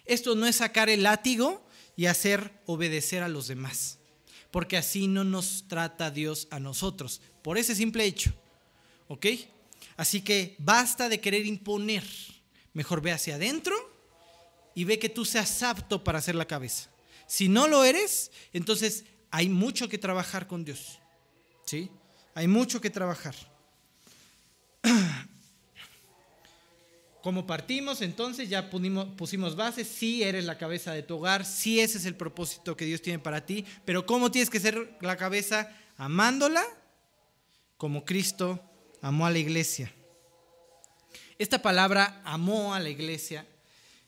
Esto 0.06 0.36
no 0.36 0.48
es 0.48 0.58
sacar 0.58 0.90
el 0.90 1.04
látigo 1.04 1.66
y 1.96 2.08
hacer 2.08 2.52
obedecer 2.66 3.24
a 3.24 3.30
los 3.30 3.48
demás, 3.48 4.00
porque 4.52 4.78
así 4.78 5.08
no 5.08 5.24
nos 5.24 5.66
trata 5.68 6.12
Dios 6.12 6.48
a 6.52 6.60
nosotros, 6.60 7.22
por 7.42 7.58
ese 7.58 7.76
simple 7.76 8.06
hecho. 8.06 8.34
¿Ok? 9.08 9.26
Así 9.98 10.22
que 10.22 10.56
basta 10.60 11.10
de 11.10 11.20
querer 11.20 11.46
imponer. 11.46 12.04
Mejor 12.74 13.02
ve 13.02 13.12
hacia 13.12 13.36
adentro 13.36 13.76
y 14.76 14.84
ve 14.84 15.00
que 15.00 15.10
tú 15.10 15.26
seas 15.26 15.64
apto 15.64 16.04
para 16.04 16.20
hacer 16.20 16.36
la 16.36 16.48
cabeza. 16.48 16.90
Si 17.28 17.50
no 17.50 17.68
lo 17.68 17.84
eres, 17.84 18.32
entonces 18.54 19.06
hay 19.30 19.50
mucho 19.50 19.90
que 19.90 19.98
trabajar 19.98 20.48
con 20.48 20.64
Dios. 20.64 21.00
¿Sí? 21.66 21.90
Hay 22.34 22.48
mucho 22.48 22.82
que 22.82 22.90
trabajar. 22.90 23.36
Como 27.22 27.46
partimos, 27.46 28.02
entonces 28.02 28.50
ya 28.50 28.70
pusimos, 28.70 29.56
bases, 29.56 29.88
sí 29.88 30.24
eres 30.24 30.46
la 30.46 30.58
cabeza 30.58 30.92
de 30.92 31.04
tu 31.04 31.18
hogar, 31.18 31.46
sí 31.46 31.80
ese 31.80 32.00
es 32.00 32.06
el 32.06 32.16
propósito 32.16 32.76
que 32.76 32.86
Dios 32.86 33.02
tiene 33.02 33.20
para 33.20 33.46
ti, 33.46 33.64
pero 33.86 34.06
¿cómo 34.08 34.32
tienes 34.32 34.50
que 34.50 34.60
ser 34.60 34.98
la 35.02 35.18
cabeza? 35.18 35.72
Amándola 35.98 36.64
como 37.78 38.06
Cristo 38.06 38.60
amó 39.02 39.28
a 39.28 39.32
la 39.32 39.38
iglesia. 39.38 39.94
Esta 41.38 41.62
palabra 41.62 42.22
amó 42.26 42.74
a 42.74 42.80
la 42.80 42.90
iglesia. 42.90 43.48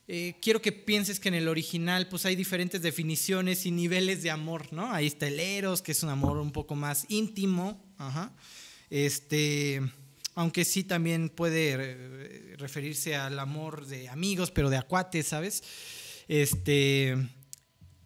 Eh, 0.07 0.35
quiero 0.41 0.61
que 0.61 0.71
pienses 0.71 1.19
que 1.19 1.29
en 1.29 1.35
el 1.35 1.47
original 1.47 2.07
pues 2.09 2.25
hay 2.25 2.35
diferentes 2.35 2.81
definiciones 2.81 3.65
y 3.65 3.71
niveles 3.71 4.21
de 4.21 4.31
amor, 4.31 4.73
¿no? 4.73 4.91
Ahí 4.91 5.07
está 5.07 5.27
el 5.27 5.39
eros, 5.39 5.81
que 5.81 5.93
es 5.93 6.03
un 6.03 6.09
amor 6.09 6.37
un 6.37 6.51
poco 6.51 6.75
más 6.75 7.05
íntimo, 7.09 7.83
Este, 8.89 9.81
aunque 10.35 10.65
sí 10.65 10.83
también 10.83 11.29
puede 11.29 11.73
eh, 11.73 12.55
referirse 12.57 13.15
al 13.15 13.39
amor 13.39 13.85
de 13.85 14.09
amigos, 14.09 14.51
pero 14.51 14.69
de 14.69 14.77
acuates, 14.77 15.27
¿sabes? 15.27 15.63
Este, 16.27 17.15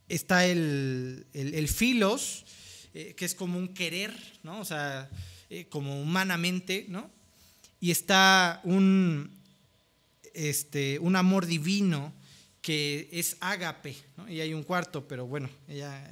está 0.09 0.45
el, 0.45 1.25
filos, 1.73 2.45
eh, 2.93 3.13
que 3.15 3.25
es 3.25 3.35
como 3.35 3.57
un 3.57 3.73
querer, 3.73 4.13
¿no? 4.43 4.59
O 4.59 4.65
sea, 4.65 5.09
eh, 5.49 5.67
como 5.69 6.01
humanamente, 6.01 6.85
¿no? 6.89 7.09
Y 7.79 7.91
está 7.91 8.61
un, 8.63 9.31
este, 10.33 10.99
un 10.99 11.15
amor 11.15 11.45
divino 11.45 12.13
que 12.61 13.07
es 13.13 13.37
ágape, 13.39 13.95
y 14.27 14.41
hay 14.41 14.53
un 14.53 14.63
cuarto, 14.63 15.07
pero 15.07 15.25
bueno, 15.25 15.49
ya, 15.69 16.11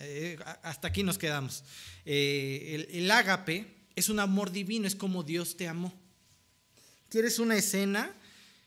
hasta 0.63 0.87
aquí 0.87 1.03
nos 1.03 1.17
quedamos. 1.17 1.65
el, 2.05 2.87
el 2.91 3.11
ágape 3.11 3.65
es 3.93 4.07
un 4.07 4.19
amor 4.19 4.51
divino, 4.51 4.87
es 4.87 4.95
como 4.95 5.23
Dios 5.23 5.57
te 5.57 5.67
amó. 5.67 6.04
¿Quieres 7.15 7.39
una 7.39 7.55
escena? 7.55 8.13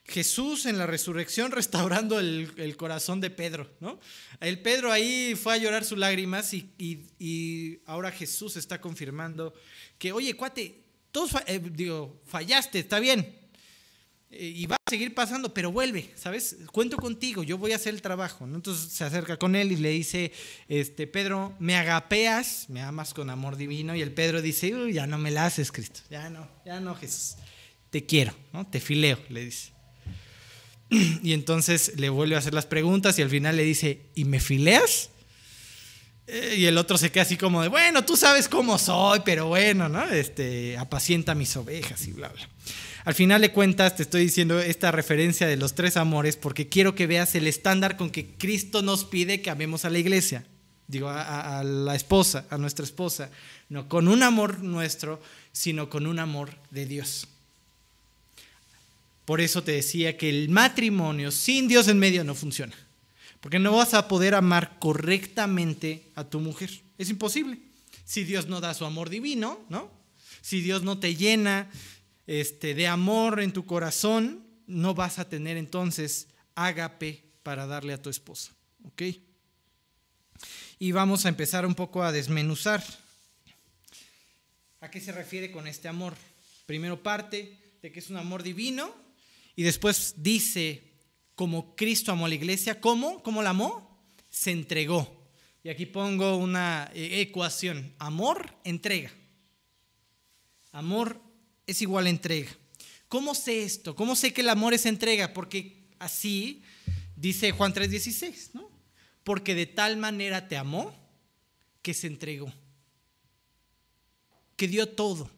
Jesús 0.06 0.64
en 0.64 0.78
la 0.78 0.86
resurrección 0.86 1.52
restaurando 1.52 2.18
el, 2.18 2.76
corazón 2.78 3.20
de 3.20 3.28
Pedro, 3.28 3.70
¿no? 3.78 4.00
El 4.40 4.62
Pedro 4.62 4.90
ahí 4.90 5.34
fue 5.34 5.52
a 5.52 5.56
llorar 5.58 5.84
sus 5.84 5.98
lágrimas 5.98 6.54
y, 6.54 7.82
ahora 7.84 8.10
Jesús 8.10 8.56
está 8.56 8.80
confirmando 8.80 9.52
que, 9.98 10.12
oye, 10.12 10.32
cuate, 10.32 10.82
todos, 11.12 11.32
eh, 11.46 11.60
digo, 11.62 12.22
fallaste, 12.24 12.78
está 12.78 13.00
bien, 13.00 13.38
eh, 14.30 14.46
y 14.56 14.64
va 14.64 14.76
a 14.76 14.90
seguir 14.90 15.14
pasando, 15.14 15.52
pero 15.52 15.70
vuelve, 15.70 16.10
¿sabes? 16.14 16.56
Cuento 16.72 16.96
contigo, 16.96 17.42
yo 17.42 17.58
voy 17.58 17.72
a 17.72 17.76
hacer 17.76 17.92
el 17.92 18.00
trabajo. 18.00 18.46
Entonces 18.46 18.90
se 18.90 19.04
acerca 19.04 19.36
con 19.36 19.56
él 19.56 19.72
y 19.72 19.76
le 19.76 19.90
dice, 19.90 20.32
este, 20.68 21.06
Pedro, 21.06 21.54
me 21.58 21.76
agapeas, 21.76 22.64
me 22.70 22.80
amas 22.80 23.12
con 23.12 23.28
amor 23.28 23.58
divino, 23.58 23.94
y 23.94 24.00
el 24.00 24.14
Pedro 24.14 24.40
dice, 24.40 24.72
ya 24.90 25.06
no 25.06 25.18
me 25.18 25.30
la 25.30 25.44
haces, 25.44 25.70
Cristo, 25.70 26.00
ya 26.08 26.30
no, 26.30 26.48
ya 26.64 26.80
no, 26.80 26.94
Jesús 26.94 27.36
te 27.90 28.06
quiero, 28.06 28.34
¿no? 28.52 28.66
Te 28.66 28.80
fileo, 28.80 29.18
le 29.28 29.44
dice. 29.44 29.72
Y 31.22 31.32
entonces 31.32 31.92
le 31.96 32.08
vuelve 32.08 32.34
a 32.34 32.38
hacer 32.38 32.54
las 32.54 32.66
preguntas 32.66 33.18
y 33.18 33.22
al 33.22 33.30
final 33.30 33.56
le 33.56 33.64
dice, 33.64 34.10
¿y 34.14 34.24
me 34.24 34.40
fileas? 34.40 35.10
Eh, 36.26 36.56
y 36.58 36.66
el 36.66 36.76
otro 36.76 36.98
se 36.98 37.10
queda 37.10 37.22
así 37.22 37.36
como 37.36 37.62
de, 37.62 37.68
bueno, 37.68 38.04
tú 38.04 38.16
sabes 38.16 38.48
cómo 38.48 38.78
soy, 38.78 39.20
pero 39.24 39.46
bueno, 39.46 39.88
¿no? 39.88 40.04
Este, 40.04 40.76
apacienta 40.76 41.34
mis 41.34 41.56
ovejas 41.56 42.06
y 42.06 42.12
bla, 42.12 42.28
bla. 42.28 42.48
Al 43.04 43.14
final 43.14 43.40
de 43.40 43.52
cuentas, 43.52 43.96
te 43.96 44.02
estoy 44.02 44.22
diciendo 44.22 44.60
esta 44.60 44.90
referencia 44.90 45.46
de 45.46 45.56
los 45.56 45.74
tres 45.74 45.96
amores 45.96 46.36
porque 46.36 46.68
quiero 46.68 46.94
que 46.94 47.06
veas 47.06 47.34
el 47.34 47.46
estándar 47.46 47.96
con 47.96 48.10
que 48.10 48.34
Cristo 48.34 48.82
nos 48.82 49.06
pide 49.06 49.40
que 49.40 49.48
amemos 49.48 49.86
a 49.86 49.90
la 49.90 49.98
iglesia. 49.98 50.44
Digo, 50.86 51.08
a 51.08 51.62
la 51.64 51.94
esposa, 51.94 52.46
a 52.50 52.58
nuestra 52.58 52.84
esposa. 52.84 53.30
No 53.68 53.88
con 53.88 54.08
un 54.08 54.22
amor 54.22 54.62
nuestro, 54.62 55.20
sino 55.52 55.88
con 55.88 56.06
un 56.06 56.18
amor 56.18 56.50
de 56.70 56.86
Dios. 56.86 57.28
Por 59.28 59.42
eso 59.42 59.62
te 59.62 59.72
decía 59.72 60.16
que 60.16 60.30
el 60.30 60.48
matrimonio 60.48 61.30
sin 61.30 61.68
Dios 61.68 61.86
en 61.88 61.98
medio 61.98 62.24
no 62.24 62.34
funciona. 62.34 62.74
Porque 63.42 63.58
no 63.58 63.76
vas 63.76 63.92
a 63.92 64.08
poder 64.08 64.34
amar 64.34 64.78
correctamente 64.78 66.02
a 66.14 66.24
tu 66.24 66.40
mujer. 66.40 66.70
Es 66.96 67.10
imposible. 67.10 67.58
Si 68.06 68.24
Dios 68.24 68.46
no 68.46 68.62
da 68.62 68.72
su 68.72 68.86
amor 68.86 69.10
divino, 69.10 69.66
¿no? 69.68 69.90
Si 70.40 70.62
Dios 70.62 70.82
no 70.82 70.98
te 70.98 71.14
llena 71.14 71.70
este, 72.26 72.74
de 72.74 72.88
amor 72.88 73.40
en 73.40 73.52
tu 73.52 73.66
corazón, 73.66 74.46
no 74.66 74.94
vas 74.94 75.18
a 75.18 75.28
tener 75.28 75.58
entonces 75.58 76.28
ágape 76.54 77.22
para 77.42 77.66
darle 77.66 77.92
a 77.92 78.00
tu 78.00 78.08
esposa. 78.08 78.54
¿Ok? 78.84 79.02
Y 80.78 80.92
vamos 80.92 81.26
a 81.26 81.28
empezar 81.28 81.66
un 81.66 81.74
poco 81.74 82.02
a 82.02 82.12
desmenuzar. 82.12 82.82
¿A 84.80 84.90
qué 84.90 85.02
se 85.02 85.12
refiere 85.12 85.52
con 85.52 85.66
este 85.66 85.86
amor? 85.86 86.14
Primero 86.64 87.02
parte 87.02 87.58
de 87.82 87.92
que 87.92 87.98
es 87.98 88.08
un 88.08 88.16
amor 88.16 88.42
divino 88.42 89.06
y 89.58 89.64
después 89.64 90.14
dice, 90.18 90.84
como 91.34 91.74
Cristo 91.74 92.12
amó 92.12 92.26
a 92.26 92.28
la 92.28 92.36
iglesia, 92.36 92.80
¿cómo? 92.80 93.24
¿Cómo 93.24 93.42
la 93.42 93.50
amó? 93.50 94.04
Se 94.30 94.52
entregó. 94.52 95.28
Y 95.64 95.68
aquí 95.68 95.84
pongo 95.84 96.36
una 96.36 96.88
eh, 96.94 97.22
ecuación. 97.22 97.92
Amor, 97.98 98.54
entrega. 98.62 99.10
Amor 100.70 101.20
es 101.66 101.82
igual 101.82 102.06
a 102.06 102.10
entrega. 102.10 102.52
¿Cómo 103.08 103.34
sé 103.34 103.64
esto? 103.64 103.96
¿Cómo 103.96 104.14
sé 104.14 104.32
que 104.32 104.42
el 104.42 104.48
amor 104.48 104.74
es 104.74 104.86
entrega? 104.86 105.34
Porque 105.34 105.88
así 105.98 106.62
dice 107.16 107.50
Juan 107.50 107.74
3:16, 107.74 108.50
¿no? 108.52 108.70
Porque 109.24 109.56
de 109.56 109.66
tal 109.66 109.96
manera 109.96 110.46
te 110.46 110.56
amó 110.56 110.94
que 111.82 111.94
se 111.94 112.06
entregó, 112.06 112.52
que 114.54 114.68
dio 114.68 114.88
todo. 114.88 115.28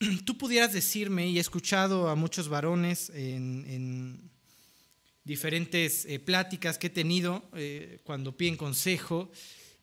tú 0.24 0.38
pudieras 0.38 0.72
decirme, 0.72 1.28
y 1.28 1.38
he 1.38 1.40
escuchado 1.40 2.08
a 2.08 2.14
muchos 2.14 2.48
varones 2.48 3.10
en, 3.10 4.30
diferentes 5.24 6.06
eh, 6.06 6.18
pláticas 6.18 6.78
que 6.78 6.86
he 6.86 6.90
tenido 6.90 7.50
eh, 7.54 8.00
cuando 8.04 8.34
piden 8.34 8.56
consejo, 8.56 9.30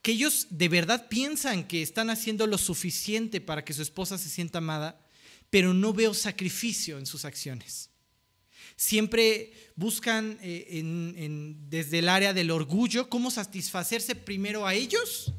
que 0.01 0.13
ellos 0.13 0.47
de 0.49 0.69
verdad 0.69 1.07
piensan 1.07 1.67
que 1.67 1.83
están 1.83 2.09
haciendo 2.09 2.47
lo 2.47 2.57
suficiente 2.57 3.41
para 3.41 3.63
que 3.63 3.73
su 3.73 3.83
esposa 3.83 4.17
se 4.17 4.29
sienta 4.29 4.57
amada, 4.57 4.99
pero 5.51 5.71
no 5.73 5.93
veo 5.93 6.15
sacrificio 6.15 6.97
en 6.97 7.05
sus 7.05 7.25
acciones. 7.25 7.91
Siempre 8.75 9.53
buscan 9.75 10.39
eh, 10.41 11.53
desde 11.69 11.99
el 11.99 12.09
área 12.09 12.33
del 12.33 12.49
orgullo 12.49 13.07
cómo 13.07 13.29
satisfacerse 13.29 14.15
primero 14.15 14.65
a 14.65 14.73
ellos 14.73 15.31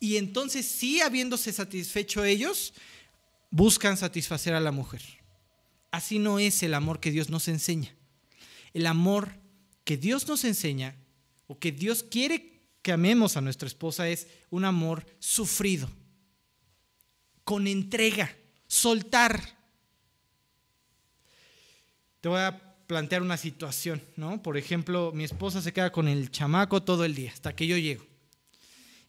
y 0.00 0.16
entonces 0.16 0.66
sí 0.66 1.00
habiéndose 1.00 1.52
satisfecho 1.52 2.24
ellos, 2.24 2.74
buscan 3.50 3.96
satisfacer 3.96 4.54
a 4.54 4.60
la 4.60 4.72
mujer. 4.72 5.02
Así 5.90 6.18
no 6.18 6.38
es 6.38 6.62
el 6.62 6.74
amor 6.74 7.00
que 7.00 7.10
Dios 7.10 7.30
nos 7.30 7.48
enseña. 7.48 7.94
El 8.72 8.86
amor 8.86 9.30
que 9.84 9.96
Dios 9.96 10.28
nos 10.28 10.44
enseña 10.44 10.96
o 11.46 11.58
que 11.58 11.72
Dios 11.72 12.02
quiere 12.02 12.60
que 12.82 12.92
amemos 12.92 13.36
a 13.36 13.40
nuestra 13.40 13.66
esposa 13.66 14.08
es 14.08 14.28
un 14.50 14.64
amor 14.64 15.06
sufrido, 15.18 15.90
con 17.44 17.66
entrega, 17.66 18.34
soltar. 18.66 19.40
Te 22.20 22.28
voy 22.28 22.40
a 22.40 22.76
plantear 22.86 23.22
una 23.22 23.36
situación, 23.36 24.02
¿no? 24.16 24.42
Por 24.42 24.56
ejemplo, 24.56 25.12
mi 25.12 25.24
esposa 25.24 25.60
se 25.62 25.72
queda 25.72 25.90
con 25.90 26.08
el 26.08 26.30
chamaco 26.30 26.82
todo 26.82 27.04
el 27.04 27.14
día, 27.14 27.32
hasta 27.32 27.54
que 27.54 27.66
yo 27.66 27.76
llego. 27.76 28.04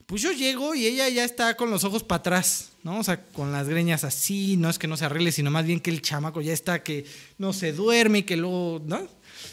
Pues 0.08 0.22
yo 0.22 0.32
llego 0.32 0.74
y 0.74 0.86
ella 0.86 1.10
ya 1.10 1.26
está 1.26 1.58
con 1.58 1.70
los 1.70 1.84
ojos 1.84 2.02
para 2.02 2.20
atrás, 2.20 2.70
¿no? 2.82 3.00
O 3.00 3.04
sea, 3.04 3.22
con 3.22 3.52
las 3.52 3.68
greñas 3.68 4.06
así, 4.06 4.56
no 4.56 4.70
es 4.70 4.80
que 4.80 4.88
no 4.88 4.96
se 4.96 5.04
arregle, 5.04 5.34
sino 5.34 5.52
más 5.52 5.66
bien 5.66 5.82
que 5.82 5.90
el 5.90 6.02
chamaco 6.02 6.42
ya 6.42 6.54
está 6.54 6.82
que 6.82 7.06
no 7.38 7.52
se 7.52 7.74
duerme 7.74 8.20
y 8.20 8.24
que 8.24 8.38
luego, 8.38 8.82
¿no? 8.86 9.06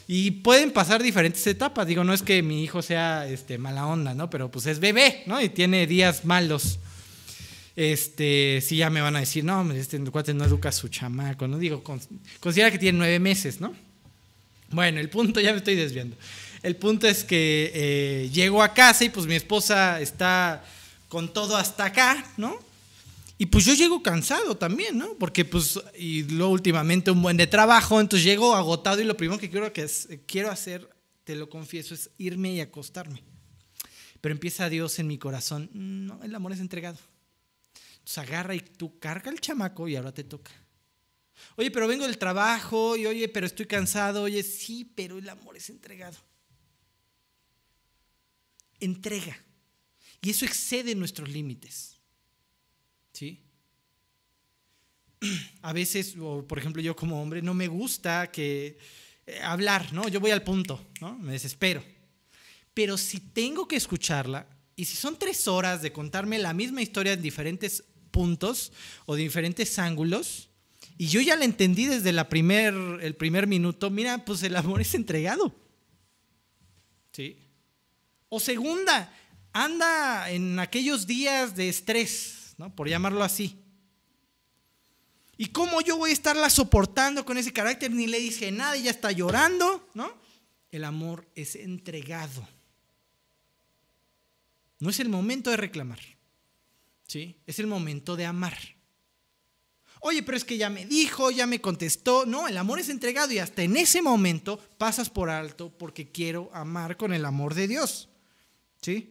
Y 0.07 0.31
pueden 0.31 0.71
pasar 0.71 1.03
diferentes 1.03 1.45
etapas, 1.49 1.89
digo, 1.89 2.05
no 2.05 2.15
es 2.15 2.23
que 2.23 2.41
mi 2.41 2.63
hijo 2.63 2.83
sea 2.83 3.27
este, 3.27 3.59
mala 3.59 3.89
onda, 3.89 4.15
¿no? 4.15 4.31
Pero 4.31 4.49
pues 4.49 4.67
es 4.67 4.79
bebé, 4.79 5.25
¿no? 5.27 5.43
Y 5.43 5.49
tiene 5.49 5.89
días 5.89 6.25
malos. 6.25 6.79
Este, 7.75 8.61
sí, 8.65 8.77
ya 8.77 8.91
me 8.91 9.01
van 9.01 9.17
a 9.17 9.21
decir, 9.21 9.43
no, 9.43 9.69
este 9.73 9.99
cuate 10.05 10.35
no 10.35 10.45
educa 10.45 10.69
a 10.69 10.73
su 10.73 10.87
chamaco, 10.87 11.49
¿no? 11.49 11.59
Digo, 11.59 11.83
considera 11.83 12.71
que 12.71 12.79
tiene 12.79 12.99
nueve 12.99 13.19
meses, 13.19 13.61
¿no? 13.61 13.75
Bueno, 14.71 15.01
el 15.01 15.09
punto, 15.09 15.41
ya 15.41 15.51
me 15.51 15.59
estoy 15.59 15.75
desviando. 15.75 16.17
El 16.65 16.77
punto 16.77 17.07
es 17.07 17.25
que 17.25 17.71
eh, 17.75 18.31
llego 18.33 18.63
a 18.63 18.73
casa 18.73 19.05
y 19.05 19.11
pues 19.11 19.27
mi 19.27 19.35
esposa 19.35 20.01
está 20.01 20.65
con 21.11 21.31
todo 21.31 21.59
hasta 21.59 21.85
acá, 21.85 22.27
¿no? 22.39 22.59
Y 23.37 23.45
pues 23.45 23.67
yo 23.67 23.75
llego 23.75 24.03
cansado 24.03 24.57
también, 24.57 24.97
¿no? 24.97 25.13
Porque 25.19 25.45
pues, 25.45 25.79
y 25.99 26.23
luego 26.23 26.53
últimamente 26.53 27.11
un 27.11 27.21
buen 27.21 27.37
de 27.37 27.47
trabajo, 27.47 28.01
entonces 28.01 28.25
llego 28.25 28.55
agotado 28.55 29.03
y 29.03 29.05
lo 29.05 29.15
primero 29.15 29.39
que 29.39 29.51
quiero, 29.51 29.71
que 29.75 29.87
quiero 30.27 30.51
hacer, 30.51 30.89
te 31.25 31.37
lo 31.37 31.51
confieso, 31.51 31.93
es 31.93 32.09
irme 32.17 32.55
y 32.55 32.63
acostarme. 32.63 33.23
Pero 34.23 34.33
empieza 34.33 34.71
Dios 34.71 34.99
en 34.99 35.07
mi 35.07 35.19
corazón, 35.19 35.69
no, 35.75 36.19
el 36.23 36.35
amor 36.35 36.53
es 36.53 36.61
entregado. 36.61 36.97
Entonces 37.99 38.17
agarra 38.17 38.55
y 38.55 38.61
tú 38.61 38.99
carga 38.99 39.31
el 39.31 39.39
chamaco 39.39 39.87
y 39.87 39.97
ahora 39.97 40.15
te 40.15 40.25
toca. 40.25 40.53
Oye, 41.57 41.71
pero 41.71 41.87
vengo 41.87 42.07
del 42.07 42.17
trabajo 42.17 42.97
y 42.97 43.05
oye, 43.05 43.29
pero 43.29 43.45
estoy 43.45 43.67
cansado. 43.67 44.23
Oye, 44.23 44.43
sí, 44.43 44.91
pero 44.95 45.19
el 45.19 45.29
amor 45.29 45.59
es 45.59 45.69
entregado. 45.69 46.17
Entrega. 48.81 49.37
Y 50.21 50.31
eso 50.31 50.45
excede 50.45 50.95
nuestros 50.95 51.29
límites. 51.29 52.01
¿Sí? 53.13 53.43
A 55.63 55.73
veces, 55.73 56.15
por 56.49 56.59
ejemplo, 56.59 56.83
yo 56.83 56.97
como 56.97 57.23
hombre 57.23 57.43
no 57.43 57.55
me 57.55 57.69
gusta 57.69 58.31
que 58.31 58.79
eh, 59.27 59.41
hablar, 59.43 59.93
¿no? 59.93 60.09
Yo 60.09 60.21
voy 60.21 60.31
al 60.31 60.43
punto, 60.43 60.87
¿no? 61.01 61.19
Me 61.19 61.33
desespero. 61.33 61.83
Pero 62.73 62.99
si 62.99 63.21
tengo 63.21 63.69
que 63.69 63.77
escucharla, 63.77 64.47
y 64.77 64.85
si 64.87 64.97
son 64.97 65.19
tres 65.19 65.47
horas 65.47 65.83
de 65.83 65.93
contarme 65.93 66.39
la 66.39 66.53
misma 66.53 66.83
historia 66.83 67.13
en 67.13 67.23
diferentes 67.23 67.85
puntos 68.11 68.73
o 69.07 69.15
diferentes 69.15 69.79
ángulos, 69.79 70.49
y 70.99 71.07
yo 71.07 71.21
ya 71.21 71.37
la 71.37 71.45
entendí 71.45 71.87
desde 71.87 72.13
la 72.13 72.29
primer, 72.29 72.75
el 73.01 73.15
primer 73.17 73.47
minuto, 73.47 73.91
mira, 73.91 74.25
pues 74.25 74.43
el 74.43 74.57
amor 74.57 74.81
es 74.81 74.95
entregado. 74.95 75.55
¿Sí? 77.13 77.37
O 78.29 78.41
segunda, 78.41 79.13
anda 79.53 80.31
en 80.31 80.59
aquellos 80.59 81.07
días 81.07 81.55
de 81.55 81.69
estrés, 81.69 82.55
¿no? 82.59 82.75
Por 82.75 82.89
llamarlo 82.89 83.23
así. 83.23 83.61
¿Y 85.37 85.47
cómo 85.47 85.81
yo 85.81 85.97
voy 85.97 86.11
a 86.11 86.13
estarla 86.13 86.49
soportando 86.49 87.25
con 87.25 87.39
ese 87.39 87.53
carácter? 87.53 87.91
Ni 87.91 88.07
le 88.07 88.19
dije 88.19 88.53
nada, 88.53 88.77
ella 88.77 88.91
está 88.91 89.11
llorando, 89.11 89.89
¿no? 89.95 90.13
El 90.71 90.85
amor 90.85 91.29
es 91.35 91.57
entregado. 91.57 92.47
No 94.79 94.91
es 94.91 95.01
el 95.01 95.09
momento 95.09 95.51
de 95.51 95.57
reclamar, 95.57 96.01
¿sí? 97.07 97.37
Es 97.47 97.59
el 97.59 97.67
momento 97.67 98.17
de 98.17 98.27
amar. 98.27 98.57
Oye, 100.01 100.23
pero 100.23 100.37
es 100.37 100.45
que 100.45 100.59
ya 100.59 100.69
me 100.69 100.85
dijo, 100.85 101.31
ya 101.31 101.47
me 101.47 101.61
contestó. 101.61 102.27
No, 102.27 102.47
el 102.47 102.59
amor 102.59 102.79
es 102.79 102.91
entregado 102.91 103.33
y 103.33 103.39
hasta 103.39 103.63
en 103.63 103.77
ese 103.77 104.03
momento 104.03 104.59
pasas 104.77 105.09
por 105.09 105.31
alto 105.31 105.73
porque 105.79 106.13
quiero 106.13 106.51
amar 106.53 106.97
con 106.97 107.15
el 107.15 107.25
amor 107.25 107.55
de 107.55 107.69
Dios. 107.69 108.11
¿Sí? 108.85 109.09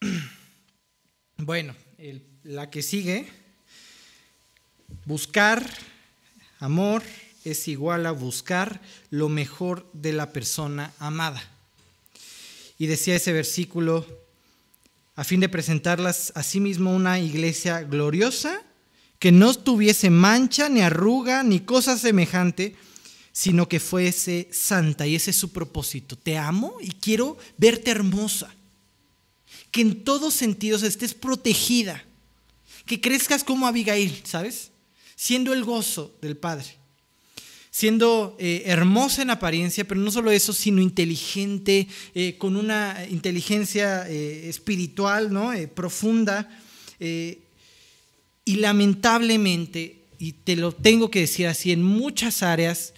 Bueno, 1.38 1.76
la 2.42 2.70
que 2.70 2.82
sigue, 2.82 3.28
buscar 5.04 5.64
amor 6.58 7.02
es 7.44 7.68
igual 7.68 8.06
a 8.06 8.10
buscar 8.10 8.80
lo 9.10 9.28
mejor 9.28 9.88
de 9.92 10.12
la 10.14 10.32
persona 10.32 10.92
amada. 10.98 11.40
Y 12.78 12.86
decía 12.86 13.14
ese 13.14 13.32
versículo, 13.32 14.04
a 15.14 15.22
fin 15.22 15.38
de 15.38 15.50
presentarlas 15.50 16.32
a 16.34 16.42
sí 16.42 16.58
mismo 16.58 16.96
una 16.96 17.20
iglesia 17.20 17.82
gloriosa, 17.82 18.60
que 19.20 19.30
no 19.30 19.54
tuviese 19.54 20.10
mancha, 20.10 20.68
ni 20.70 20.80
arruga, 20.80 21.44
ni 21.44 21.60
cosa 21.60 21.96
semejante, 21.96 22.74
sino 23.36 23.68
que 23.68 23.80
fuese 23.80 24.48
santa. 24.50 25.06
Y 25.06 25.14
ese 25.14 25.30
es 25.30 25.36
su 25.36 25.52
propósito. 25.52 26.16
Te 26.16 26.38
amo 26.38 26.78
y 26.80 26.88
quiero 26.88 27.36
verte 27.58 27.90
hermosa. 27.90 28.48
Que 29.70 29.82
en 29.82 30.04
todos 30.04 30.32
sentidos 30.32 30.82
estés 30.82 31.12
protegida. 31.12 32.02
Que 32.86 32.98
crezcas 32.98 33.44
como 33.44 33.66
Abigail, 33.66 34.22
¿sabes? 34.24 34.70
Siendo 35.16 35.52
el 35.52 35.64
gozo 35.64 36.16
del 36.22 36.38
Padre 36.38 36.76
siendo 37.70 38.34
eh, 38.38 38.62
hermosa 38.64 39.20
en 39.20 39.28
apariencia, 39.28 39.86
pero 39.86 40.00
no 40.00 40.10
solo 40.10 40.30
eso, 40.30 40.54
sino 40.54 40.80
inteligente, 40.80 41.86
eh, 42.14 42.36
con 42.38 42.56
una 42.56 43.06
inteligencia 43.10 44.08
eh, 44.08 44.48
espiritual 44.48 45.30
¿no? 45.30 45.52
profunda. 45.74 46.48
y 46.98 48.56
lamentablemente, 48.56 49.98
y 50.18 50.32
te 50.32 50.56
lo 50.56 50.72
tengo 50.72 51.10
que 51.10 51.20
decir 51.20 51.48
así, 51.48 51.70
en 51.70 51.82
muchas 51.82 52.42
áreas, 52.42 52.94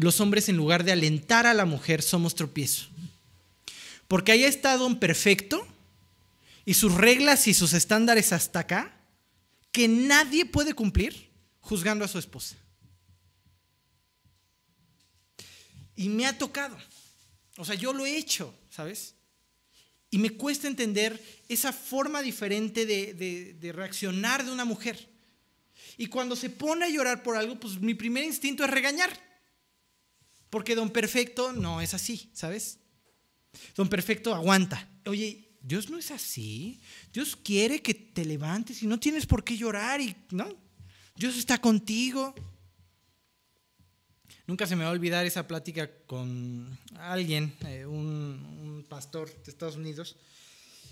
los 0.00 0.20
hombres 0.20 0.48
en 0.48 0.56
lugar 0.56 0.84
de 0.84 0.92
alentar 0.92 1.46
a 1.46 1.54
la 1.54 1.64
mujer 1.64 2.02
somos 2.02 2.34
tropiezo. 2.34 2.88
Porque 4.08 4.32
haya 4.32 4.48
estado 4.48 4.86
un 4.86 4.98
perfecto 4.98 5.66
y 6.64 6.74
sus 6.74 6.94
reglas 6.94 7.46
y 7.48 7.54
sus 7.54 7.72
estándares 7.72 8.32
hasta 8.32 8.60
acá, 8.60 8.96
que 9.72 9.88
nadie 9.88 10.46
puede 10.46 10.74
cumplir 10.74 11.30
juzgando 11.60 12.04
a 12.04 12.08
su 12.08 12.18
esposa. 12.18 12.56
Y 15.96 16.08
me 16.08 16.26
ha 16.26 16.36
tocado. 16.36 16.76
O 17.58 17.64
sea, 17.64 17.74
yo 17.74 17.92
lo 17.92 18.06
he 18.06 18.16
hecho, 18.16 18.54
¿sabes? 18.70 19.14
Y 20.10 20.18
me 20.18 20.30
cuesta 20.30 20.66
entender 20.66 21.22
esa 21.48 21.72
forma 21.72 22.22
diferente 22.22 22.86
de, 22.86 23.72
reaccionar 23.72 24.44
de 24.44 24.50
una 24.50 24.64
mujer. 24.64 25.08
Y 25.98 26.06
cuando 26.06 26.36
se 26.36 26.48
pone 26.48 26.86
a 26.86 26.88
llorar 26.88 27.22
por 27.22 27.36
algo, 27.36 27.60
pues 27.60 27.78
mi 27.78 27.94
primer 27.94 28.24
instinto 28.24 28.64
es 28.64 28.70
regañar. 28.70 29.29
Porque 30.50 30.74
don 30.74 30.90
Perfecto 30.90 31.52
no 31.52 31.80
es 31.80 31.94
así, 31.94 32.28
¿sabes? 32.34 32.78
Don 33.76 33.88
Perfecto 33.88 34.34
aguanta. 34.34 34.88
Oye, 35.06 35.48
Dios 35.62 35.88
no 35.90 35.98
es 35.98 36.10
así. 36.10 36.80
Dios 37.12 37.36
quiere 37.36 37.80
que 37.80 37.94
te 37.94 38.24
levantes 38.24 38.82
y 38.82 38.86
no 38.86 38.98
tienes 38.98 39.26
por 39.26 39.44
qué 39.44 39.56
llorar 39.56 40.00
y 40.00 40.16
no. 40.30 40.48
Dios 41.14 41.36
está 41.36 41.58
contigo. 41.58 42.34
Nunca 44.46 44.66
se 44.66 44.74
me 44.74 44.82
va 44.82 44.90
a 44.90 44.92
olvidar 44.92 45.26
esa 45.26 45.46
plática 45.46 45.88
con 46.06 46.76
alguien, 46.96 47.54
eh, 47.66 47.86
un, 47.86 48.84
pastor 48.88 49.30
de 49.44 49.52
Estados 49.52 49.76
Unidos, 49.76 50.16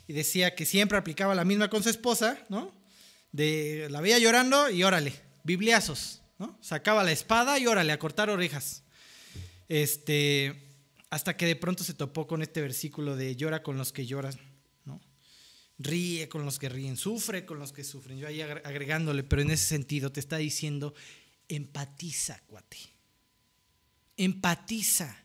y 0.07 0.13
decía 0.13 0.55
que 0.55 0.65
siempre 0.65 0.97
aplicaba 0.97 1.35
la 1.35 1.45
misma 1.45 1.69
con 1.69 1.83
su 1.83 1.89
esposa, 1.89 2.39
¿no? 2.49 2.73
De 3.33 3.89
la 3.91 4.01
veía 4.01 4.21
llorando 4.21 4.71
y 4.71 4.85
órale, 4.85 5.13
bibliazos, 5.43 6.23
¿no? 6.39 6.57
Sacaba 6.61 7.03
la 7.03 7.11
espada 7.11 7.59
y 7.59 7.67
órale, 7.67 7.91
a 7.91 7.99
cortar 7.99 8.31
orejas. 8.31 8.85
Este, 9.69 10.77
hasta 11.11 11.37
que 11.37 11.47
de 11.47 11.57
pronto 11.57 11.85
se 11.85 11.95
topó 11.95 12.27
con 12.27 12.43
este 12.43 12.61
versículo 12.61 13.17
de 13.17 13.37
llora 13.37 13.63
con 13.63 13.77
los 13.77 13.93
que 13.93 14.07
lloran, 14.07 14.35
¿no? 14.85 15.01
Ríe 15.79 16.29
con 16.29 16.45
los 16.45 16.59
que 16.59 16.69
ríen, 16.69 16.97
sufre 16.97 17.45
con 17.45 17.59
los 17.59 17.73
que 17.73 17.85
sufren. 17.85 18.19
Yo 18.19 18.29
ahí 18.29 18.41
agregándole, 18.41 19.23
pero 19.23 19.43
en 19.43 19.51
ese 19.51 19.67
sentido 19.67 20.11
te 20.11 20.21
está 20.21 20.39
diciendo, 20.39 20.95
empatiza, 21.49 22.41
cuate 22.47 22.99
empatiza. 24.19 25.17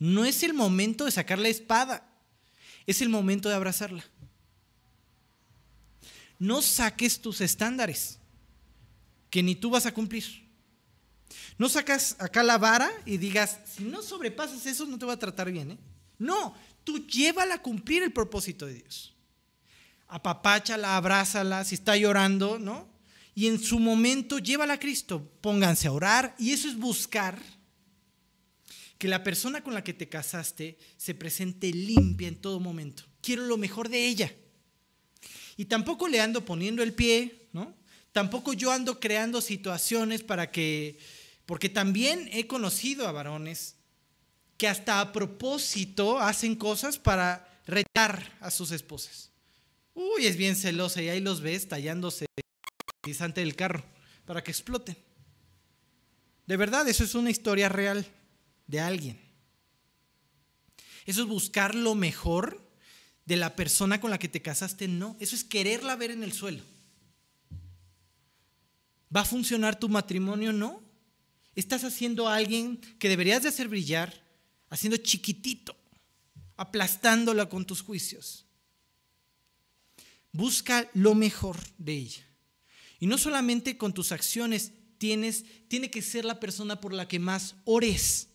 No 0.00 0.24
es 0.24 0.42
el 0.42 0.54
momento 0.54 1.04
de 1.04 1.12
sacar 1.12 1.38
la 1.38 1.48
espada, 1.48 2.10
es 2.86 3.02
el 3.02 3.10
momento 3.10 3.48
de 3.48 3.54
abrazarla. 3.54 4.02
No 6.38 6.62
saques 6.62 7.20
tus 7.20 7.42
estándares, 7.42 8.18
que 9.28 9.42
ni 9.42 9.54
tú 9.54 9.70
vas 9.70 9.86
a 9.86 9.92
cumplir. 9.92 10.49
No 11.60 11.68
sacas 11.68 12.16
acá 12.18 12.42
la 12.42 12.56
vara 12.56 12.90
y 13.04 13.18
digas, 13.18 13.58
si 13.76 13.84
no 13.84 14.00
sobrepasas 14.00 14.64
eso, 14.64 14.86
no 14.86 14.98
te 14.98 15.04
va 15.04 15.12
a 15.12 15.18
tratar 15.18 15.52
bien. 15.52 15.72
¿eh? 15.72 15.78
No, 16.18 16.54
tú 16.84 17.06
llévala 17.06 17.56
a 17.56 17.62
cumplir 17.62 18.02
el 18.02 18.14
propósito 18.14 18.64
de 18.64 18.76
Dios. 18.76 19.12
Apapáchala, 20.08 20.96
abrázala, 20.96 21.62
si 21.66 21.74
está 21.74 21.98
llorando, 21.98 22.58
¿no? 22.58 22.88
Y 23.34 23.46
en 23.46 23.62
su 23.62 23.78
momento 23.78 24.38
llévala 24.38 24.72
a 24.72 24.80
Cristo, 24.80 25.30
pónganse 25.42 25.88
a 25.88 25.92
orar 25.92 26.34
y 26.38 26.52
eso 26.52 26.66
es 26.66 26.78
buscar 26.78 27.38
que 28.96 29.08
la 29.08 29.22
persona 29.22 29.62
con 29.62 29.74
la 29.74 29.84
que 29.84 29.92
te 29.92 30.08
casaste 30.08 30.78
se 30.96 31.14
presente 31.14 31.70
limpia 31.74 32.28
en 32.28 32.40
todo 32.40 32.58
momento. 32.58 33.02
Quiero 33.20 33.42
lo 33.42 33.58
mejor 33.58 33.90
de 33.90 34.06
ella. 34.06 34.34
Y 35.58 35.66
tampoco 35.66 36.08
le 36.08 36.22
ando 36.22 36.42
poniendo 36.42 36.82
el 36.82 36.94
pie, 36.94 37.48
¿no? 37.52 37.76
Tampoco 38.12 38.54
yo 38.54 38.72
ando 38.72 38.98
creando 38.98 39.42
situaciones 39.42 40.22
para 40.22 40.50
que, 40.50 40.98
porque 41.50 41.68
también 41.68 42.28
he 42.30 42.46
conocido 42.46 43.08
a 43.08 43.10
varones 43.10 43.74
que 44.56 44.68
hasta 44.68 45.00
a 45.00 45.10
propósito 45.10 46.20
hacen 46.20 46.54
cosas 46.54 46.96
para 46.96 47.60
retar 47.66 48.38
a 48.40 48.52
sus 48.52 48.70
esposas. 48.70 49.32
Uy, 49.92 50.26
es 50.26 50.36
bien 50.36 50.54
celosa 50.54 51.02
y 51.02 51.08
ahí 51.08 51.18
los 51.18 51.40
ves 51.40 51.66
tallándose 51.66 52.26
el 53.04 53.32
del 53.34 53.56
carro 53.56 53.82
para 54.26 54.44
que 54.44 54.52
exploten. 54.52 54.96
De 56.46 56.56
verdad, 56.56 56.86
eso 56.86 57.02
es 57.02 57.16
una 57.16 57.30
historia 57.32 57.68
real 57.68 58.06
de 58.68 58.78
alguien. 58.78 59.20
Eso 61.04 61.22
es 61.22 61.26
buscar 61.26 61.74
lo 61.74 61.96
mejor 61.96 62.62
de 63.24 63.36
la 63.36 63.56
persona 63.56 64.00
con 64.00 64.12
la 64.12 64.20
que 64.20 64.28
te 64.28 64.40
casaste, 64.40 64.86
no. 64.86 65.16
Eso 65.18 65.34
es 65.34 65.42
quererla 65.42 65.96
ver 65.96 66.12
en 66.12 66.22
el 66.22 66.32
suelo. 66.32 66.62
¿Va 69.12 69.22
a 69.22 69.24
funcionar 69.24 69.80
tu 69.80 69.88
matrimonio? 69.88 70.52
No. 70.52 70.88
Estás 71.54 71.84
haciendo 71.84 72.28
a 72.28 72.36
alguien 72.36 72.78
que 72.98 73.08
deberías 73.08 73.42
de 73.42 73.48
hacer 73.48 73.68
brillar, 73.68 74.24
haciendo 74.68 74.96
chiquitito, 74.96 75.76
aplastándola 76.56 77.48
con 77.48 77.64
tus 77.64 77.82
juicios. 77.82 78.46
Busca 80.32 80.88
lo 80.94 81.14
mejor 81.14 81.58
de 81.78 81.94
ella. 81.94 82.26
Y 83.00 83.06
no 83.06 83.18
solamente 83.18 83.76
con 83.76 83.92
tus 83.92 84.12
acciones, 84.12 84.72
tienes, 84.98 85.44
tiene 85.68 85.90
que 85.90 86.02
ser 86.02 86.24
la 86.24 86.38
persona 86.38 86.80
por 86.80 86.92
la 86.92 87.08
que 87.08 87.18
más 87.18 87.56
ores. 87.64 88.28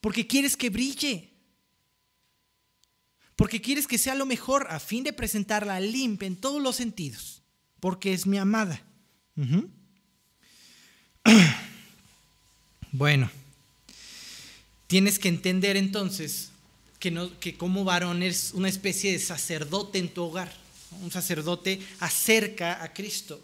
Porque 0.00 0.26
quieres 0.26 0.56
que 0.56 0.70
brille. 0.70 1.32
Porque 3.34 3.60
quieres 3.60 3.86
que 3.86 3.98
sea 3.98 4.14
lo 4.14 4.26
mejor 4.26 4.66
a 4.68 4.78
fin 4.78 5.04
de 5.04 5.12
presentarla 5.12 5.80
limpia 5.80 6.26
en 6.26 6.36
todos 6.36 6.62
los 6.62 6.76
sentidos. 6.76 7.42
Porque 7.80 8.12
es 8.12 8.26
mi 8.26 8.36
amada. 8.36 8.84
Bueno, 12.90 13.30
tienes 14.86 15.18
que 15.18 15.28
entender 15.28 15.76
entonces 15.76 16.50
que, 16.98 17.10
no, 17.10 17.38
que 17.38 17.54
como 17.54 17.84
varón 17.84 18.22
es 18.22 18.52
una 18.54 18.70
especie 18.70 19.12
de 19.12 19.18
sacerdote 19.18 19.98
en 19.98 20.08
tu 20.08 20.24
hogar. 20.24 20.50
Un 21.02 21.10
sacerdote 21.10 21.80
acerca 22.00 22.82
a 22.82 22.94
Cristo 22.94 23.40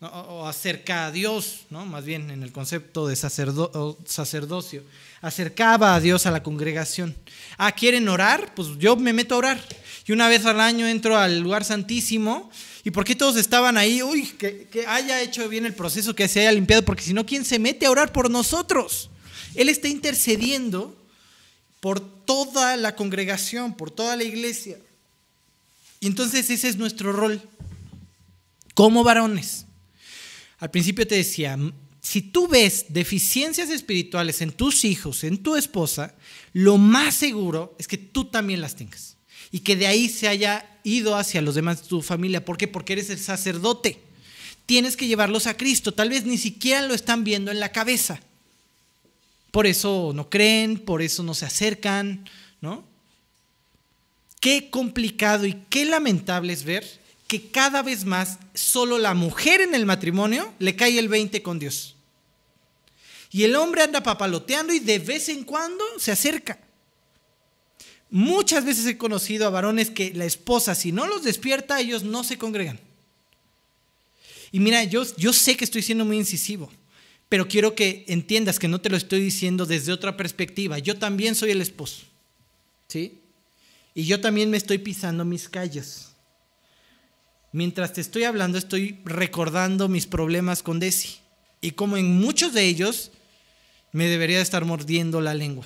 o 0.00 0.46
acerca 0.46 1.06
a 1.06 1.10
Dios, 1.10 1.60
¿no? 1.70 1.86
más 1.86 2.04
bien 2.04 2.30
en 2.30 2.42
el 2.42 2.52
concepto 2.52 3.06
de 3.06 3.16
sacerdocio. 3.16 4.82
Acercaba 5.22 5.94
a 5.94 6.00
Dios 6.00 6.26
a 6.26 6.30
la 6.30 6.42
congregación. 6.42 7.16
Ah, 7.56 7.72
¿quieren 7.72 8.08
orar? 8.08 8.54
Pues 8.54 8.68
yo 8.78 8.96
me 8.96 9.12
meto 9.12 9.34
a 9.34 9.38
orar. 9.38 9.60
Y 10.06 10.12
una 10.12 10.28
vez 10.28 10.44
al 10.44 10.60
año 10.60 10.86
entro 10.86 11.16
al 11.16 11.40
lugar 11.40 11.64
santísimo. 11.64 12.50
¿Y 12.84 12.90
por 12.90 13.04
qué 13.04 13.16
todos 13.16 13.36
estaban 13.36 13.76
ahí? 13.76 14.02
Uy, 14.02 14.26
que, 14.38 14.68
que 14.70 14.86
haya 14.86 15.20
hecho 15.22 15.48
bien 15.48 15.66
el 15.66 15.74
proceso, 15.74 16.14
que 16.14 16.28
se 16.28 16.40
haya 16.40 16.52
limpiado, 16.52 16.84
porque 16.84 17.02
si 17.02 17.14
no, 17.14 17.26
¿quién 17.26 17.44
se 17.44 17.58
mete 17.58 17.86
a 17.86 17.90
orar 17.90 18.12
por 18.12 18.30
nosotros? 18.30 19.10
Él 19.54 19.68
está 19.68 19.88
intercediendo 19.88 20.94
por 21.80 22.00
toda 22.00 22.76
la 22.76 22.94
congregación, 22.94 23.74
por 23.74 23.90
toda 23.90 24.14
la 24.14 24.24
iglesia. 24.24 24.78
Y 26.00 26.06
entonces 26.06 26.50
ese 26.50 26.68
es 26.68 26.76
nuestro 26.76 27.12
rol 27.12 27.40
como 28.74 29.02
varones. 29.02 29.65
Al 30.58 30.70
principio 30.70 31.06
te 31.06 31.16
decía, 31.16 31.58
si 32.00 32.22
tú 32.22 32.48
ves 32.48 32.86
deficiencias 32.88 33.68
espirituales 33.68 34.40
en 34.40 34.52
tus 34.52 34.84
hijos, 34.84 35.24
en 35.24 35.38
tu 35.38 35.56
esposa, 35.56 36.14
lo 36.52 36.78
más 36.78 37.14
seguro 37.16 37.74
es 37.78 37.88
que 37.88 37.98
tú 37.98 38.26
también 38.26 38.60
las 38.60 38.76
tengas. 38.76 39.16
Y 39.50 39.60
que 39.60 39.76
de 39.76 39.86
ahí 39.86 40.08
se 40.08 40.28
haya 40.28 40.78
ido 40.84 41.16
hacia 41.16 41.42
los 41.42 41.54
demás 41.54 41.82
de 41.82 41.88
tu 41.88 42.02
familia. 42.02 42.44
¿Por 42.44 42.56
qué? 42.58 42.68
Porque 42.68 42.94
eres 42.94 43.10
el 43.10 43.18
sacerdote. 43.18 44.00
Tienes 44.66 44.96
que 44.96 45.06
llevarlos 45.06 45.46
a 45.46 45.56
Cristo. 45.56 45.92
Tal 45.92 46.10
vez 46.10 46.24
ni 46.24 46.38
siquiera 46.38 46.82
lo 46.82 46.94
están 46.94 47.24
viendo 47.24 47.50
en 47.50 47.60
la 47.60 47.72
cabeza. 47.72 48.20
Por 49.50 49.66
eso 49.66 50.12
no 50.14 50.30
creen, 50.30 50.78
por 50.78 51.02
eso 51.02 51.22
no 51.22 51.34
se 51.34 51.46
acercan, 51.46 52.28
¿no? 52.60 52.84
Qué 54.40 54.70
complicado 54.70 55.46
y 55.46 55.54
qué 55.70 55.84
lamentable 55.86 56.52
es 56.52 56.64
ver 56.64 57.00
que 57.26 57.50
cada 57.50 57.82
vez 57.82 58.04
más 58.04 58.38
solo 58.54 58.98
la 58.98 59.14
mujer 59.14 59.60
en 59.60 59.74
el 59.74 59.86
matrimonio 59.86 60.52
le 60.58 60.76
cae 60.76 60.98
el 60.98 61.08
20 61.08 61.42
con 61.42 61.58
Dios. 61.58 61.96
Y 63.32 63.42
el 63.44 63.56
hombre 63.56 63.82
anda 63.82 64.02
papaloteando 64.02 64.72
y 64.72 64.78
de 64.78 64.98
vez 64.98 65.28
en 65.28 65.44
cuando 65.44 65.84
se 65.98 66.12
acerca. 66.12 66.58
Muchas 68.08 68.64
veces 68.64 68.86
he 68.86 68.96
conocido 68.96 69.46
a 69.46 69.50
varones 69.50 69.90
que 69.90 70.14
la 70.14 70.24
esposa, 70.24 70.74
si 70.74 70.92
no 70.92 71.06
los 71.06 71.24
despierta, 71.24 71.80
ellos 71.80 72.04
no 72.04 72.22
se 72.22 72.38
congregan. 72.38 72.78
Y 74.52 74.60
mira, 74.60 74.84
yo, 74.84 75.02
yo 75.16 75.32
sé 75.32 75.56
que 75.56 75.64
estoy 75.64 75.82
siendo 75.82 76.04
muy 76.04 76.16
incisivo, 76.16 76.70
pero 77.28 77.48
quiero 77.48 77.74
que 77.74 78.04
entiendas 78.06 78.60
que 78.60 78.68
no 78.68 78.80
te 78.80 78.88
lo 78.88 78.96
estoy 78.96 79.20
diciendo 79.20 79.66
desde 79.66 79.92
otra 79.92 80.16
perspectiva. 80.16 80.78
Yo 80.78 80.96
también 80.96 81.34
soy 81.34 81.50
el 81.50 81.60
esposo. 81.60 82.04
¿Sí? 82.86 83.18
Y 83.94 84.04
yo 84.04 84.20
también 84.20 84.50
me 84.50 84.56
estoy 84.56 84.78
pisando 84.78 85.24
mis 85.24 85.48
calles. 85.48 86.10
Mientras 87.56 87.94
te 87.94 88.02
estoy 88.02 88.24
hablando, 88.24 88.58
estoy 88.58 88.98
recordando 89.06 89.88
mis 89.88 90.06
problemas 90.06 90.62
con 90.62 90.78
Desi. 90.78 91.20
Y 91.62 91.70
como 91.70 91.96
en 91.96 92.18
muchos 92.18 92.52
de 92.52 92.66
ellos, 92.66 93.12
me 93.92 94.08
debería 94.08 94.42
estar 94.42 94.66
mordiendo 94.66 95.22
la 95.22 95.32
lengua. 95.32 95.64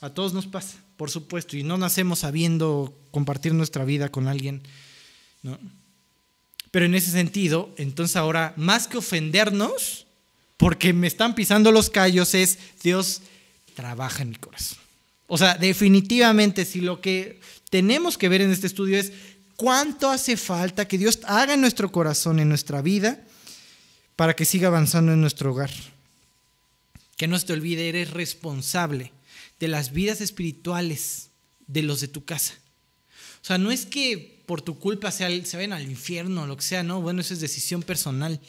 A 0.00 0.10
todos 0.10 0.32
nos 0.32 0.48
pasa, 0.48 0.78
por 0.96 1.08
supuesto, 1.08 1.56
y 1.56 1.62
no 1.62 1.78
nacemos 1.78 2.18
sabiendo 2.18 2.92
compartir 3.12 3.54
nuestra 3.54 3.84
vida 3.84 4.08
con 4.08 4.26
alguien. 4.26 4.62
¿no? 5.44 5.60
Pero 6.72 6.86
en 6.86 6.96
ese 6.96 7.12
sentido, 7.12 7.72
entonces 7.76 8.16
ahora, 8.16 8.52
más 8.56 8.88
que 8.88 8.98
ofendernos, 8.98 10.08
porque 10.56 10.92
me 10.92 11.06
están 11.06 11.36
pisando 11.36 11.70
los 11.70 11.88
callos, 11.88 12.34
es 12.34 12.58
Dios 12.82 13.22
trabaja 13.76 14.24
en 14.24 14.30
mi 14.30 14.36
corazón. 14.38 14.78
O 15.28 15.38
sea, 15.38 15.54
definitivamente, 15.56 16.64
si 16.64 16.80
lo 16.80 17.00
que 17.00 17.38
tenemos 17.70 18.18
que 18.18 18.28
ver 18.28 18.40
en 18.42 18.50
este 18.50 18.66
estudio 18.66 18.98
es 18.98 19.12
cuánto 19.56 20.10
hace 20.10 20.36
falta 20.36 20.86
que 20.86 20.98
Dios 20.98 21.20
haga 21.24 21.54
en 21.54 21.60
nuestro 21.60 21.90
corazón, 21.90 22.38
en 22.38 22.48
nuestra 22.48 22.82
vida, 22.82 23.20
para 24.14 24.34
que 24.34 24.44
siga 24.44 24.68
avanzando 24.68 25.12
en 25.12 25.20
nuestro 25.20 25.50
hogar. 25.50 25.70
Que 27.16 27.26
no 27.26 27.38
se 27.38 27.46
te 27.46 27.52
olvide, 27.52 27.88
eres 27.88 28.10
responsable 28.10 29.12
de 29.58 29.68
las 29.68 29.92
vidas 29.92 30.20
espirituales 30.20 31.30
de 31.66 31.82
los 31.82 32.00
de 32.00 32.08
tu 32.08 32.24
casa. 32.24 32.54
O 33.42 33.46
sea, 33.46 33.58
no 33.58 33.70
es 33.70 33.86
que 33.86 34.42
por 34.46 34.62
tu 34.62 34.78
culpa 34.78 35.10
se 35.10 35.24
vayan 35.24 35.72
al 35.72 35.88
infierno 35.88 36.42
o 36.42 36.46
lo 36.46 36.56
que 36.56 36.62
sea, 36.62 36.82
no, 36.82 37.00
bueno, 37.00 37.20
eso 37.20 37.34
es 37.34 37.40
decisión 37.40 37.82
personal. 37.82 38.40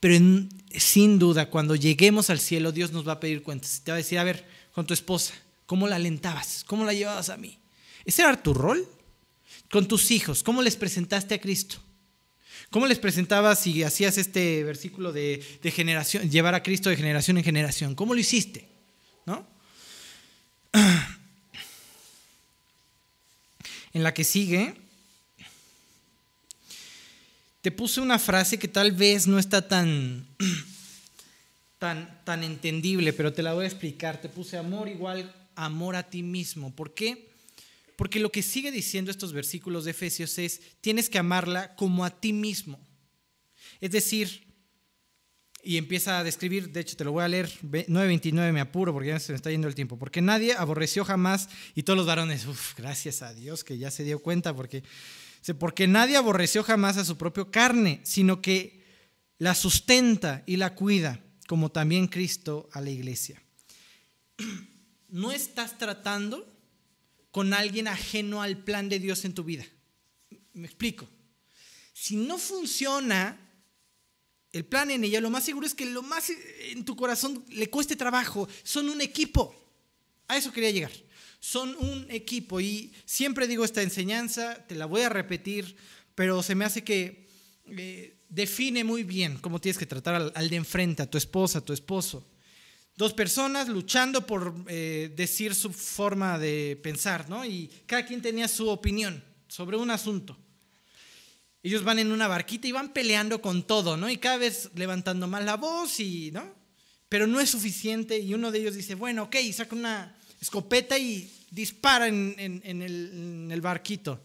Pero 0.00 0.46
sin 0.76 1.18
duda, 1.18 1.50
cuando 1.50 1.76
lleguemos 1.76 2.30
al 2.30 2.40
cielo, 2.40 2.72
Dios 2.72 2.92
nos 2.92 3.06
va 3.06 3.12
a 3.12 3.20
pedir 3.20 3.42
cuentas. 3.42 3.82
Te 3.84 3.90
va 3.90 3.96
a 3.96 3.98
decir, 3.98 4.18
a 4.18 4.24
ver, 4.24 4.46
con 4.72 4.86
tu 4.86 4.94
esposa, 4.94 5.34
¿cómo 5.66 5.88
la 5.88 5.96
alentabas? 5.96 6.64
¿Cómo 6.66 6.84
la 6.84 6.94
llevabas 6.94 7.28
a 7.28 7.36
mí? 7.36 7.58
¿Ese 8.04 8.22
era 8.22 8.42
tu 8.42 8.54
rol? 8.54 8.86
Con 9.70 9.86
tus 9.86 10.10
hijos, 10.10 10.42
¿cómo 10.42 10.62
les 10.62 10.76
presentaste 10.76 11.34
a 11.34 11.40
Cristo? 11.40 11.76
¿Cómo 12.70 12.86
les 12.86 12.98
presentabas 12.98 13.60
si 13.60 13.82
hacías 13.82 14.18
este 14.18 14.62
versículo 14.64 15.12
de, 15.12 15.42
generación, 15.74 16.28
llevar 16.30 16.54
a 16.54 16.62
Cristo 16.62 16.90
de 16.90 16.96
generación 16.96 17.38
en 17.38 17.44
generación? 17.44 17.94
¿Cómo 17.94 18.14
lo 18.14 18.20
hiciste? 18.20 18.68
¿No? 19.26 19.46
En 23.92 24.04
la 24.04 24.14
que 24.14 24.22
sigue, 24.22 24.76
te 27.60 27.72
puse 27.72 28.00
una 28.00 28.20
frase 28.20 28.56
que 28.56 28.68
tal 28.68 28.92
vez 28.92 29.26
no 29.26 29.36
está 29.36 29.66
tan, 29.66 30.28
tan, 31.80 32.22
tan 32.24 32.44
entendible, 32.44 33.12
pero 33.12 33.32
te 33.32 33.42
la 33.42 33.52
voy 33.52 33.64
a 33.64 33.68
explicar. 33.68 34.20
Te 34.20 34.28
puse 34.28 34.56
amor 34.56 34.88
igual 34.88 35.34
amor 35.56 35.96
a 35.96 36.04
ti 36.04 36.22
mismo. 36.22 36.72
¿Por 36.72 36.94
qué? 36.94 37.29
Porque 38.00 38.18
lo 38.18 38.32
que 38.32 38.42
sigue 38.42 38.72
diciendo 38.72 39.10
estos 39.10 39.34
versículos 39.34 39.84
de 39.84 39.90
Efesios 39.90 40.38
es, 40.38 40.62
tienes 40.80 41.10
que 41.10 41.18
amarla 41.18 41.76
como 41.76 42.02
a 42.02 42.08
ti 42.08 42.32
mismo. 42.32 42.80
Es 43.78 43.90
decir, 43.90 44.46
y 45.62 45.76
empieza 45.76 46.18
a 46.18 46.24
describir, 46.24 46.70
de 46.70 46.80
hecho 46.80 46.96
te 46.96 47.04
lo 47.04 47.12
voy 47.12 47.24
a 47.24 47.28
leer, 47.28 47.50
9.29 47.60 48.52
me 48.54 48.60
apuro 48.60 48.94
porque 48.94 49.10
ya 49.10 49.20
se 49.20 49.32
me 49.32 49.36
está 49.36 49.50
yendo 49.50 49.68
el 49.68 49.74
tiempo, 49.74 49.98
porque 49.98 50.22
nadie 50.22 50.54
aborreció 50.54 51.04
jamás, 51.04 51.50
y 51.74 51.82
todos 51.82 51.98
los 51.98 52.06
varones, 52.06 52.46
uff, 52.46 52.74
gracias 52.74 53.20
a 53.20 53.34
Dios 53.34 53.64
que 53.64 53.76
ya 53.76 53.90
se 53.90 54.02
dio 54.02 54.20
cuenta, 54.20 54.56
porque, 54.56 54.82
porque 55.58 55.86
nadie 55.86 56.16
aborreció 56.16 56.64
jamás 56.64 56.96
a 56.96 57.04
su 57.04 57.18
propia 57.18 57.50
carne, 57.50 58.00
sino 58.02 58.40
que 58.40 58.82
la 59.36 59.54
sustenta 59.54 60.42
y 60.46 60.56
la 60.56 60.74
cuida, 60.74 61.22
como 61.46 61.70
también 61.70 62.08
Cristo 62.08 62.70
a 62.72 62.80
la 62.80 62.88
iglesia. 62.88 63.42
No 65.12 65.32
estás 65.32 65.76
tratando 65.76 66.46
con 67.30 67.54
alguien 67.54 67.88
ajeno 67.88 68.42
al 68.42 68.58
plan 68.58 68.88
de 68.88 68.98
Dios 68.98 69.24
en 69.24 69.34
tu 69.34 69.44
vida. 69.44 69.64
Me 70.52 70.66
explico. 70.66 71.08
Si 71.92 72.16
no 72.16 72.38
funciona 72.38 73.38
el 74.52 74.64
plan 74.64 74.90
en 74.90 75.04
ella, 75.04 75.20
lo 75.20 75.30
más 75.30 75.44
seguro 75.44 75.66
es 75.66 75.74
que 75.74 75.86
lo 75.86 76.02
más 76.02 76.30
en 76.30 76.84
tu 76.84 76.96
corazón 76.96 77.44
le 77.48 77.70
cueste 77.70 77.94
trabajo. 77.94 78.48
Son 78.62 78.88
un 78.88 79.00
equipo. 79.00 79.54
A 80.26 80.36
eso 80.36 80.52
quería 80.52 80.70
llegar. 80.70 80.92
Son 81.38 81.76
un 81.78 82.06
equipo. 82.10 82.60
Y 82.60 82.92
siempre 83.04 83.46
digo 83.46 83.64
esta 83.64 83.82
enseñanza, 83.82 84.66
te 84.66 84.74
la 84.74 84.86
voy 84.86 85.02
a 85.02 85.08
repetir, 85.08 85.76
pero 86.14 86.42
se 86.42 86.54
me 86.54 86.64
hace 86.64 86.82
que 86.82 87.28
eh, 87.66 88.16
define 88.28 88.82
muy 88.82 89.04
bien 89.04 89.38
cómo 89.38 89.60
tienes 89.60 89.78
que 89.78 89.86
tratar 89.86 90.14
al, 90.16 90.32
al 90.34 90.50
de 90.50 90.56
enfrente, 90.56 91.02
a 91.02 91.10
tu 91.10 91.16
esposa, 91.16 91.58
a 91.58 91.64
tu 91.64 91.72
esposo. 91.72 92.26
Dos 93.00 93.14
personas 93.14 93.66
luchando 93.66 94.26
por 94.26 94.54
eh, 94.68 95.10
decir 95.16 95.54
su 95.54 95.72
forma 95.72 96.38
de 96.38 96.78
pensar, 96.82 97.30
¿no? 97.30 97.46
Y 97.46 97.70
cada 97.86 98.04
quien 98.04 98.20
tenía 98.20 98.46
su 98.46 98.68
opinión 98.68 99.24
sobre 99.48 99.78
un 99.78 99.90
asunto. 99.90 100.36
Ellos 101.62 101.82
van 101.82 101.98
en 101.98 102.12
una 102.12 102.28
barquita 102.28 102.68
y 102.68 102.72
van 102.72 102.92
peleando 102.92 103.40
con 103.40 103.62
todo, 103.62 103.96
¿no? 103.96 104.10
Y 104.10 104.18
cada 104.18 104.36
vez 104.36 104.68
levantando 104.74 105.26
más 105.26 105.42
la 105.46 105.56
voz 105.56 105.98
y, 105.98 106.30
¿no? 106.30 106.44
Pero 107.08 107.26
no 107.26 107.40
es 107.40 107.48
suficiente 107.48 108.18
y 108.18 108.34
uno 108.34 108.52
de 108.52 108.58
ellos 108.58 108.74
dice, 108.74 108.94
bueno, 108.94 109.22
ok, 109.22 109.36
saca 109.54 109.74
una 109.74 110.14
escopeta 110.38 110.98
y 110.98 111.32
dispara 111.50 112.06
en, 112.06 112.34
el, 112.38 112.82
en 112.82 113.50
el 113.50 113.60
barquito. 113.62 114.20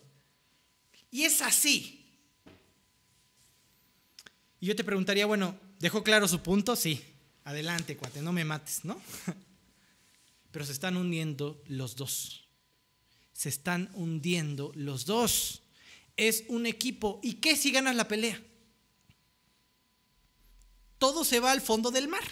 Y 1.11 1.23
es 1.23 1.41
así. 1.41 2.05
Y 4.59 4.65
yo 4.65 4.76
te 4.76 4.84
preguntaría, 4.84 5.26
bueno, 5.26 5.57
¿dejó 5.80 6.03
claro 6.03 6.28
su 6.28 6.41
punto? 6.41 6.76
Sí. 6.76 7.14
Adelante, 7.45 7.95
cuate, 7.95 8.21
no 8.21 8.33
me 8.33 8.43
mates, 8.43 8.83
¿no? 8.85 8.99
Pero 10.51 10.65
se 10.65 10.71
están 10.71 10.97
hundiendo 10.97 11.61
los 11.67 11.95
dos. 11.95 12.47
Se 13.33 13.49
están 13.49 13.91
hundiendo 13.93 14.71
los 14.75 15.05
dos. 15.05 15.61
Es 16.17 16.43
un 16.47 16.65
equipo. 16.65 17.19
¿Y 17.21 17.35
qué 17.35 17.55
si 17.55 17.71
ganas 17.71 17.95
la 17.95 18.07
pelea? 18.07 18.41
Todo 20.97 21.23
se 21.23 21.39
va 21.39 21.51
al 21.51 21.61
fondo 21.61 21.91
del 21.91 22.07
mar, 22.07 22.23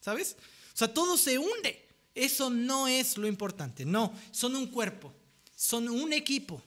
¿sabes? 0.00 0.36
O 0.72 0.76
sea, 0.76 0.94
todo 0.94 1.16
se 1.16 1.36
hunde. 1.38 1.88
Eso 2.14 2.48
no 2.48 2.86
es 2.86 3.16
lo 3.16 3.26
importante. 3.26 3.84
No, 3.84 4.14
son 4.30 4.54
un 4.54 4.68
cuerpo. 4.68 5.12
Son 5.56 5.88
un 5.88 6.12
equipo. 6.12 6.62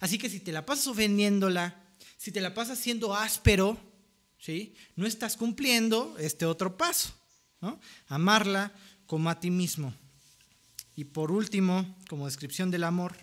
Así 0.00 0.16
que 0.16 0.30
si 0.30 0.40
te 0.40 0.52
la 0.52 0.64
pasas 0.64 0.86
ofendiéndola, 0.86 1.84
si 2.16 2.32
te 2.32 2.40
la 2.40 2.54
pasas 2.54 2.78
siendo 2.78 3.14
áspero, 3.14 3.78
¿sí? 4.38 4.74
No 4.94 5.06
estás 5.06 5.36
cumpliendo 5.36 6.16
este 6.18 6.46
otro 6.46 6.78
paso. 6.78 7.12
Amarla 8.08 8.72
como 9.06 9.30
a 9.30 9.40
ti 9.40 9.50
mismo. 9.50 9.94
Y 10.94 11.04
por 11.04 11.30
último, 11.30 11.96
como 12.08 12.26
descripción 12.26 12.70
del 12.70 12.84
amor, 12.84 13.16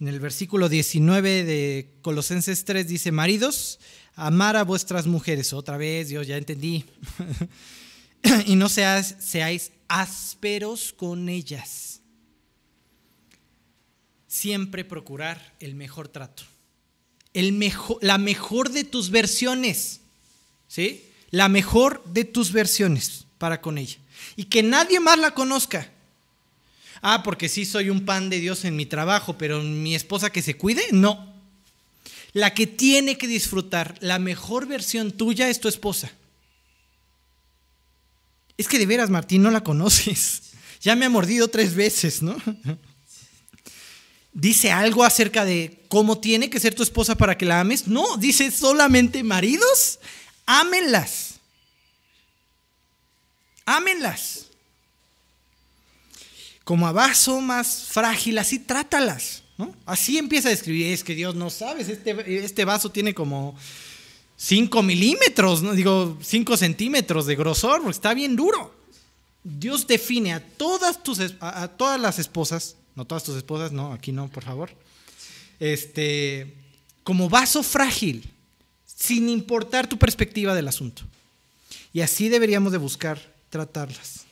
en 0.00 0.06
el 0.06 0.20
versículo 0.20 0.68
19 0.68 1.44
de 1.44 1.98
Colosenses 2.02 2.64
3 2.64 2.86
dice, 2.86 3.10
maridos, 3.10 3.80
amar 4.14 4.56
a 4.56 4.62
vuestras 4.62 5.06
mujeres. 5.06 5.52
Otra 5.52 5.76
vez, 5.76 6.08
Dios, 6.08 6.26
ya 6.26 6.36
entendí. 6.36 6.84
y 8.46 8.54
no 8.54 8.68
seáis 8.68 9.72
ásperos 9.88 10.92
con 10.92 11.28
ellas. 11.28 12.00
Siempre 14.28 14.84
procurar 14.84 15.56
el 15.58 15.74
mejor 15.74 16.08
trato. 16.08 16.44
El 17.34 17.52
mejor, 17.52 17.98
la 18.00 18.18
mejor 18.18 18.70
de 18.70 18.84
tus 18.84 19.10
versiones. 19.10 20.00
¿Sí? 20.68 21.07
La 21.30 21.48
mejor 21.48 22.02
de 22.04 22.24
tus 22.24 22.52
versiones 22.52 23.26
para 23.38 23.60
con 23.60 23.78
ella. 23.78 23.96
Y 24.36 24.44
que 24.44 24.62
nadie 24.62 25.00
más 25.00 25.18
la 25.18 25.32
conozca. 25.32 25.90
Ah, 27.02 27.22
porque 27.22 27.48
sí 27.48 27.64
soy 27.64 27.90
un 27.90 28.04
pan 28.04 28.30
de 28.30 28.40
Dios 28.40 28.64
en 28.64 28.76
mi 28.76 28.86
trabajo, 28.86 29.38
pero 29.38 29.62
mi 29.62 29.94
esposa 29.94 30.30
que 30.30 30.42
se 30.42 30.56
cuide, 30.56 30.82
no. 30.90 31.34
La 32.32 32.54
que 32.54 32.66
tiene 32.66 33.16
que 33.16 33.26
disfrutar 33.26 33.96
la 34.00 34.18
mejor 34.18 34.66
versión 34.66 35.12
tuya 35.12 35.48
es 35.48 35.60
tu 35.60 35.68
esposa. 35.68 36.10
Es 38.56 38.66
que 38.66 38.78
de 38.78 38.86
veras, 38.86 39.10
Martín, 39.10 39.42
no 39.42 39.50
la 39.50 39.62
conoces. 39.62 40.42
Ya 40.80 40.94
me 40.94 41.06
ha 41.06 41.10
mordido 41.10 41.48
tres 41.48 41.74
veces, 41.74 42.22
¿no? 42.22 42.36
¿Dice 44.32 44.70
algo 44.70 45.02
acerca 45.02 45.44
de 45.44 45.82
cómo 45.88 46.18
tiene 46.20 46.48
que 46.48 46.60
ser 46.60 46.72
tu 46.72 46.84
esposa 46.84 47.16
para 47.16 47.36
que 47.36 47.44
la 47.44 47.58
ames? 47.58 47.88
No, 47.88 48.16
dice 48.16 48.52
solamente 48.52 49.24
maridos, 49.24 49.98
ámenlas. 50.48 51.34
Ámenlas. 53.66 54.46
Como 56.64 56.86
a 56.86 56.92
vaso 56.92 57.40
más 57.40 57.84
frágil, 57.84 58.38
así 58.38 58.58
trátalas. 58.58 59.42
¿no? 59.58 59.74
Así 59.84 60.16
empieza 60.16 60.48
a 60.48 60.50
describir, 60.50 60.86
es 60.86 61.04
que 61.04 61.14
Dios 61.14 61.34
no 61.34 61.50
sabes, 61.50 61.88
este, 61.88 62.44
este 62.44 62.64
vaso 62.64 62.90
tiene 62.90 63.12
como 63.12 63.56
5 64.36 64.82
milímetros, 64.82 65.62
¿no? 65.62 65.74
digo 65.74 66.16
5 66.22 66.56
centímetros 66.56 67.26
de 67.26 67.36
grosor, 67.36 67.82
porque 67.82 67.96
está 67.96 68.14
bien 68.14 68.34
duro. 68.34 68.74
Dios 69.44 69.86
define 69.86 70.32
a 70.32 70.40
todas, 70.40 71.02
tus, 71.02 71.18
a, 71.40 71.68
todas 71.68 72.00
las 72.00 72.18
esposas, 72.18 72.76
no 72.94 73.04
todas 73.04 73.24
tus 73.24 73.36
esposas, 73.36 73.72
no, 73.72 73.92
aquí 73.92 74.12
no, 74.12 74.28
por 74.28 74.44
favor, 74.44 74.70
este, 75.60 76.54
como 77.02 77.28
vaso 77.28 77.62
frágil, 77.62 78.30
sin 78.98 79.28
importar 79.28 79.86
tu 79.86 79.96
perspectiva 79.96 80.54
del 80.54 80.66
asunto. 80.66 81.02
Y 81.92 82.00
así 82.00 82.28
deberíamos 82.28 82.72
de 82.72 82.78
buscar 82.78 83.20
tratarlas. 83.48 84.26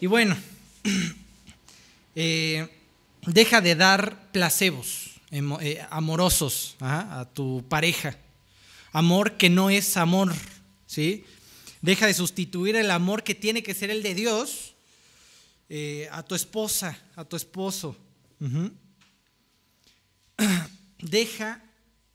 Y 0.00 0.06
bueno, 0.06 0.36
eh, 2.14 2.68
deja 3.26 3.60
de 3.60 3.74
dar 3.74 4.30
placebos. 4.30 5.10
Eh, 5.32 5.82
amorosos 5.88 6.76
a 6.80 7.26
tu 7.32 7.64
pareja. 7.66 8.18
Amor 8.92 9.38
que 9.38 9.48
no 9.48 9.70
es 9.70 9.96
amor, 9.96 10.34
¿sí? 10.86 11.24
Deja 11.80 12.06
de 12.06 12.12
sustituir 12.12 12.76
el 12.76 12.90
amor 12.90 13.22
que 13.22 13.34
tiene 13.34 13.62
que 13.62 13.72
ser 13.72 13.88
el 13.88 14.02
de 14.02 14.14
Dios 14.14 14.74
eh, 15.70 16.06
a 16.12 16.22
tu 16.22 16.34
esposa, 16.34 16.98
a 17.16 17.24
tu 17.24 17.36
esposo. 17.36 17.96
Deja 20.98 21.62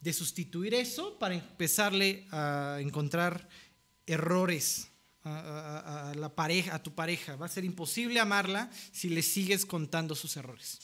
de 0.01 0.13
sustituir 0.13 0.73
eso 0.73 1.17
para 1.19 1.35
empezarle 1.35 2.27
a 2.31 2.77
encontrar 2.79 3.49
errores 4.05 4.89
a, 5.23 6.13
la 6.15 6.33
pareja, 6.33 6.75
a 6.75 6.83
tu 6.83 6.95
pareja. 6.95 7.35
Va 7.35 7.47
a 7.47 7.49
ser 7.49 7.65
imposible 7.65 8.19
amarla 8.19 8.71
si 8.91 9.09
le 9.09 9.21
sigues 9.21 9.65
contando 9.65 10.15
sus 10.15 10.37
errores 10.37 10.79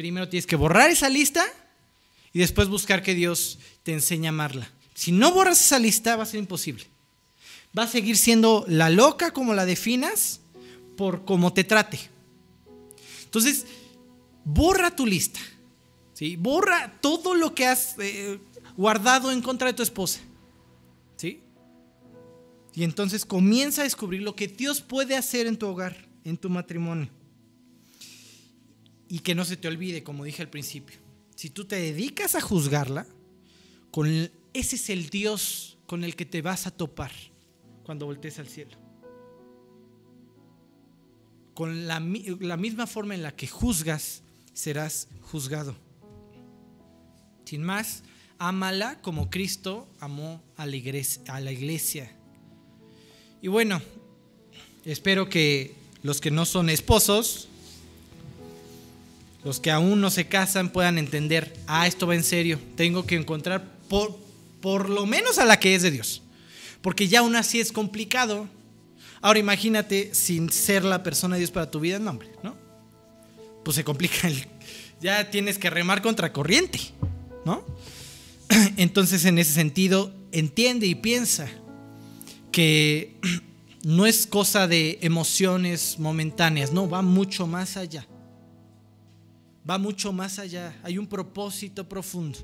primero 0.00 0.30
tienes 0.30 0.46
que 0.46 0.56
borrar 0.56 0.88
esa 0.88 1.10
lista 1.10 1.44
y 2.32 2.38
después 2.38 2.68
buscar 2.68 3.02
que 3.02 3.14
Dios 3.14 3.58
te 3.82 3.92
enseñe 3.92 4.24
a 4.24 4.30
amarla. 4.30 4.66
Si 4.94 5.12
no 5.12 5.30
borras 5.30 5.60
esa 5.60 5.78
lista, 5.78 6.16
va 6.16 6.22
a 6.22 6.26
ser 6.26 6.40
imposible. 6.40 6.86
Va 7.78 7.82
a 7.82 7.86
seguir 7.86 8.16
siendo 8.16 8.64
la 8.66 8.88
loca 8.88 9.32
como 9.32 9.52
la 9.52 9.66
definas 9.66 10.40
por 10.96 11.26
cómo 11.26 11.52
te 11.52 11.64
trate. 11.64 12.00
Entonces, 13.24 13.66
borra 14.42 14.96
tu 14.96 15.04
lista. 15.04 15.40
Borra 16.38 16.98
todo 17.00 17.34
lo 17.34 17.54
que 17.54 17.66
has 17.66 17.96
eh, 17.98 18.38
guardado 18.76 19.32
en 19.32 19.40
contra 19.40 19.68
de 19.68 19.74
tu 19.74 19.82
esposa. 19.82 20.20
¿sí? 21.16 21.40
Y 22.74 22.84
entonces 22.84 23.24
comienza 23.24 23.80
a 23.80 23.84
descubrir 23.84 24.22
lo 24.22 24.36
que 24.36 24.46
Dios 24.46 24.80
puede 24.80 25.16
hacer 25.16 25.46
en 25.46 25.56
tu 25.56 25.66
hogar, 25.66 26.08
en 26.24 26.36
tu 26.36 26.50
matrimonio. 26.50 27.08
Y 29.08 29.20
que 29.20 29.34
no 29.34 29.44
se 29.44 29.56
te 29.56 29.66
olvide, 29.66 30.04
como 30.04 30.24
dije 30.24 30.42
al 30.42 30.50
principio, 30.50 30.98
si 31.34 31.50
tú 31.50 31.64
te 31.64 31.76
dedicas 31.76 32.34
a 32.34 32.40
juzgarla, 32.40 33.06
ese 34.52 34.76
es 34.76 34.90
el 34.90 35.08
Dios 35.08 35.78
con 35.86 36.04
el 36.04 36.14
que 36.14 36.26
te 36.26 36.42
vas 36.42 36.66
a 36.66 36.70
topar 36.70 37.12
cuando 37.82 38.06
voltees 38.06 38.38
al 38.38 38.48
cielo. 38.48 38.76
Con 41.54 41.88
la 41.88 41.98
misma 41.98 42.86
forma 42.86 43.14
en 43.14 43.22
la 43.22 43.34
que 43.34 43.48
juzgas, 43.48 44.22
serás 44.52 45.08
juzgado. 45.22 45.74
Sin 47.50 47.64
más, 47.64 48.04
ámala 48.38 49.02
como 49.02 49.28
Cristo 49.28 49.88
amó 49.98 50.40
a 50.56 50.66
la 50.66 50.76
iglesia. 51.50 52.12
Y 53.42 53.48
bueno, 53.48 53.82
espero 54.84 55.28
que 55.28 55.74
los 56.04 56.20
que 56.20 56.30
no 56.30 56.46
son 56.46 56.70
esposos 56.70 57.48
los 59.42 59.58
que 59.58 59.72
aún 59.72 60.00
no 60.00 60.10
se 60.10 60.28
casan 60.28 60.70
puedan 60.70 60.96
entender, 60.96 61.52
ah, 61.66 61.88
esto 61.88 62.06
va 62.06 62.14
en 62.14 62.22
serio, 62.22 62.60
tengo 62.76 63.04
que 63.04 63.16
encontrar 63.16 63.64
por, 63.88 64.16
por 64.60 64.88
lo 64.88 65.04
menos 65.06 65.40
a 65.40 65.44
la 65.44 65.58
que 65.58 65.74
es 65.74 65.82
de 65.82 65.90
Dios. 65.90 66.22
Porque 66.82 67.08
ya 67.08 67.18
aún 67.18 67.34
así 67.34 67.58
es 67.58 67.72
complicado. 67.72 68.46
Ahora 69.20 69.40
imagínate 69.40 70.14
sin 70.14 70.52
ser 70.52 70.84
la 70.84 71.02
persona 71.02 71.34
de 71.34 71.40
Dios 71.40 71.50
para 71.50 71.68
tu 71.68 71.80
vida, 71.80 71.98
no, 71.98 72.10
hombre, 72.10 72.30
¿no? 72.44 72.56
Pues 73.64 73.74
se 73.74 73.82
complica, 73.82 74.28
el, 74.28 74.46
ya 75.00 75.32
tienes 75.32 75.58
que 75.58 75.68
remar 75.68 76.00
contra 76.00 76.32
corriente, 76.32 76.78
Entonces 78.76 79.24
en 79.24 79.38
ese 79.38 79.52
sentido, 79.52 80.12
entiende 80.32 80.86
y 80.86 80.94
piensa 80.94 81.48
que 82.52 83.18
no 83.84 84.06
es 84.06 84.26
cosa 84.26 84.66
de 84.66 84.98
emociones 85.02 85.98
momentáneas, 85.98 86.72
no, 86.72 86.88
va 86.88 87.02
mucho 87.02 87.46
más 87.46 87.76
allá 87.76 88.06
va 89.68 89.78
mucho 89.78 90.12
más 90.12 90.38
allá, 90.38 90.76
hay 90.82 90.98
un 90.98 91.06
propósito 91.06 91.88
profundo. 91.88 92.38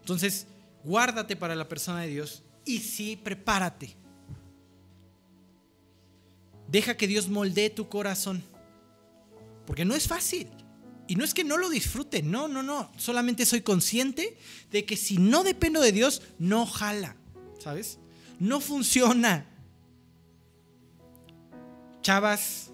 Entonces, 0.00 0.46
guárdate 0.84 1.36
para 1.36 1.54
la 1.54 1.68
persona 1.68 2.02
de 2.02 2.08
Dios 2.08 2.42
y 2.64 2.78
sí, 2.78 3.16
prepárate. 3.16 3.96
Deja 6.68 6.96
que 6.96 7.06
Dios 7.06 7.28
moldee 7.28 7.70
tu 7.70 7.88
corazón, 7.88 8.42
porque 9.66 9.84
no 9.84 9.94
es 9.94 10.06
fácil. 10.06 10.48
Y 11.08 11.16
no 11.16 11.24
es 11.24 11.34
que 11.34 11.42
no 11.42 11.56
lo 11.56 11.68
disfrute, 11.68 12.22
no, 12.22 12.46
no, 12.46 12.62
no. 12.62 12.92
Solamente 12.96 13.46
soy 13.46 13.62
consciente 13.62 14.36
de 14.70 14.84
que 14.84 14.96
si 14.96 15.18
no 15.18 15.42
dependo 15.42 15.80
de 15.80 15.90
Dios, 15.90 16.22
no 16.38 16.66
jala, 16.66 17.16
¿sabes? 17.58 17.98
No 18.38 18.60
funciona. 18.60 19.46
Chavas, 22.02 22.70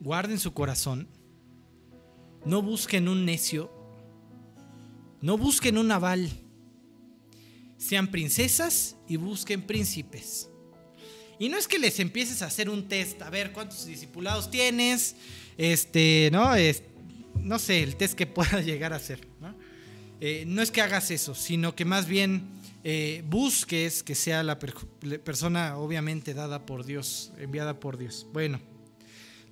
guarden 0.00 0.38
su 0.38 0.52
corazón 0.52 1.08
no 2.44 2.62
busquen 2.62 3.08
un 3.08 3.24
necio. 3.24 3.70
No 5.20 5.36
busquen 5.36 5.76
un 5.76 5.88
naval. 5.88 6.30
Sean 7.76 8.10
princesas 8.10 8.96
y 9.08 9.16
busquen 9.16 9.62
príncipes. 9.62 10.48
Y 11.38 11.48
no 11.48 11.56
es 11.56 11.66
que 11.66 11.78
les 11.78 12.00
empieces 12.00 12.42
a 12.42 12.46
hacer 12.46 12.68
un 12.68 12.88
test, 12.88 13.20
a 13.22 13.30
ver 13.30 13.52
cuántos 13.52 13.86
discipulados 13.86 14.50
tienes, 14.50 15.16
este, 15.56 16.28
¿no? 16.32 16.54
No 17.42 17.58
sé, 17.58 17.82
el 17.82 17.96
test 17.96 18.14
que 18.14 18.26
pueda 18.26 18.60
llegar 18.60 18.92
a 18.92 18.96
hacer. 18.96 19.26
¿no? 19.40 19.54
Eh, 20.20 20.44
no 20.46 20.62
es 20.62 20.70
que 20.70 20.82
hagas 20.82 21.10
eso, 21.10 21.34
sino 21.34 21.74
que 21.74 21.84
más 21.84 22.06
bien 22.06 22.48
eh, 22.84 23.22
busques 23.26 24.02
que 24.02 24.14
sea 24.14 24.42
la 24.42 24.58
persona 24.58 25.76
obviamente 25.76 26.34
dada 26.34 26.66
por 26.66 26.84
Dios, 26.84 27.32
enviada 27.38 27.80
por 27.80 27.98
Dios. 27.98 28.26
Bueno, 28.32 28.60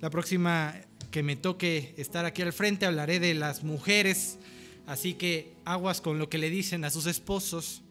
la 0.01 0.09
próxima 0.09 0.75
que 1.11 1.23
me 1.23 1.35
toque 1.35 1.93
estar 1.97 2.25
aquí 2.25 2.41
al 2.41 2.53
frente, 2.53 2.85
hablaré 2.85 3.19
de 3.19 3.33
las 3.33 3.63
mujeres, 3.63 4.37
así 4.85 5.13
que 5.13 5.55
aguas 5.65 6.01
con 6.01 6.19
lo 6.19 6.29
que 6.29 6.37
le 6.37 6.49
dicen 6.49 6.85
a 6.85 6.89
sus 6.89 7.05
esposos. 7.05 7.81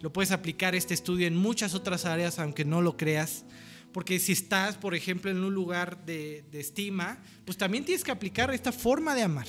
Lo 0.00 0.12
puedes 0.12 0.30
aplicar 0.30 0.74
este 0.74 0.94
estudio 0.94 1.26
en 1.26 1.36
muchas 1.36 1.74
otras 1.74 2.04
áreas, 2.04 2.38
aunque 2.38 2.64
no 2.64 2.82
lo 2.82 2.96
creas. 2.96 3.44
Porque 3.96 4.18
si 4.18 4.32
estás, 4.32 4.76
por 4.76 4.94
ejemplo, 4.94 5.30
en 5.30 5.42
un 5.42 5.54
lugar 5.54 6.04
de, 6.04 6.44
estima, 6.52 7.18
pues 7.46 7.56
también 7.56 7.82
tienes 7.82 8.04
que 8.04 8.10
aplicar 8.10 8.52
esta 8.52 8.70
forma 8.70 9.14
de 9.14 9.22
amar. 9.22 9.46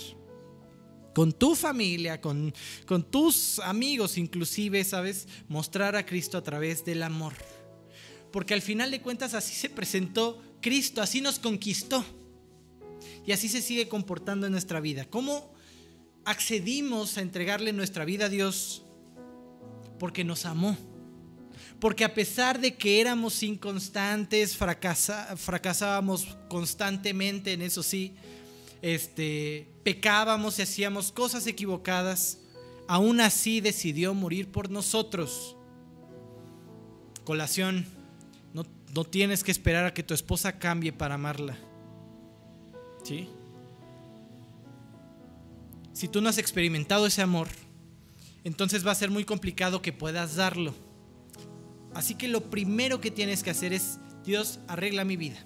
Con 1.14 1.34
tu 1.34 1.54
familia, 1.54 2.22
con, 2.22 2.54
con 2.86 3.04
tus 3.04 3.60
amigos 3.60 4.18
inclusive, 4.18 4.86
¿sabes? 4.86 5.28
Mostrar 5.50 5.98
a 5.98 6.06
Cristo 6.06 6.38
a 6.38 6.44
través 6.44 6.86
del 6.86 7.04
amor. 7.04 7.34
Porque 8.32 8.54
al 8.54 8.62
final 8.62 8.90
de 8.90 9.02
cuentas 9.02 9.34
así 9.34 9.54
se 9.54 9.70
presentó 9.70 10.42
Cristo, 10.62 11.02
así 11.02 11.20
nos 11.20 11.40
conquistó. 11.40 12.06
Y 13.26 13.34
así 13.34 13.50
se 13.50 13.62
sigue 13.62 13.90
comportando 13.90 14.46
en 14.46 14.54
nuestra 14.54 14.80
vida. 14.80 15.04
¿Cómo 15.04 15.54
accedimos 16.24 17.18
a 17.18 17.22
entregarle 17.22 17.74
nuestra 17.74 18.06
vida 18.06 18.28
a 18.28 18.30
Dios? 18.30 18.86
Porque 20.00 20.24
nos 20.24 20.46
amó. 20.46 20.78
Porque 21.80 22.04
a 22.04 22.14
pesar 22.14 22.60
de 22.60 22.76
que 22.76 23.00
éramos 23.00 23.44
inconstantes, 23.44 24.58
fracasábamos 24.58 26.38
constantemente 26.50 27.54
en 27.54 27.62
eso 27.62 27.84
sí, 27.84 28.16
este, 28.82 29.68
pecábamos 29.84 30.58
y 30.58 30.64
hacíamos 30.64 31.12
cosas 31.12 31.46
equivocadas, 31.46 32.40
aún 32.88 33.22
así 33.22 33.62
decidió 33.62 34.16
morir 34.16 34.52
por 34.52 34.72
nosotros. 34.72 35.56
Colación, 37.24 37.86
no, 38.54 38.66
no 38.96 39.04
tienes 39.04 39.44
que 39.44 39.52
esperar 39.52 39.86
a 39.86 39.94
que 39.94 40.04
tu 40.04 40.16
esposa 40.16 40.58
cambie 40.58 40.92
para 40.92 41.16
amarla. 41.16 41.58
¿Sí? 43.04 43.30
Si 45.94 46.08
tú 46.08 46.22
no 46.22 46.30
has 46.30 46.38
experimentado 46.40 47.06
ese 47.06 47.22
amor, 47.22 47.48
entonces 48.44 48.86
va 48.86 48.92
a 48.92 48.96
ser 48.96 49.12
muy 49.12 49.26
complicado 49.26 49.82
que 49.82 49.94
puedas 49.94 50.36
darlo. 50.36 50.87
Así 51.98 52.14
que 52.14 52.28
lo 52.28 52.52
primero 52.52 53.02
que 53.02 53.10
tienes 53.10 53.42
que 53.42 53.50
hacer 53.50 53.74
es, 53.74 53.98
Dios, 54.24 54.60
arregla 54.68 55.04
mi 55.04 55.18
vida. 55.18 55.44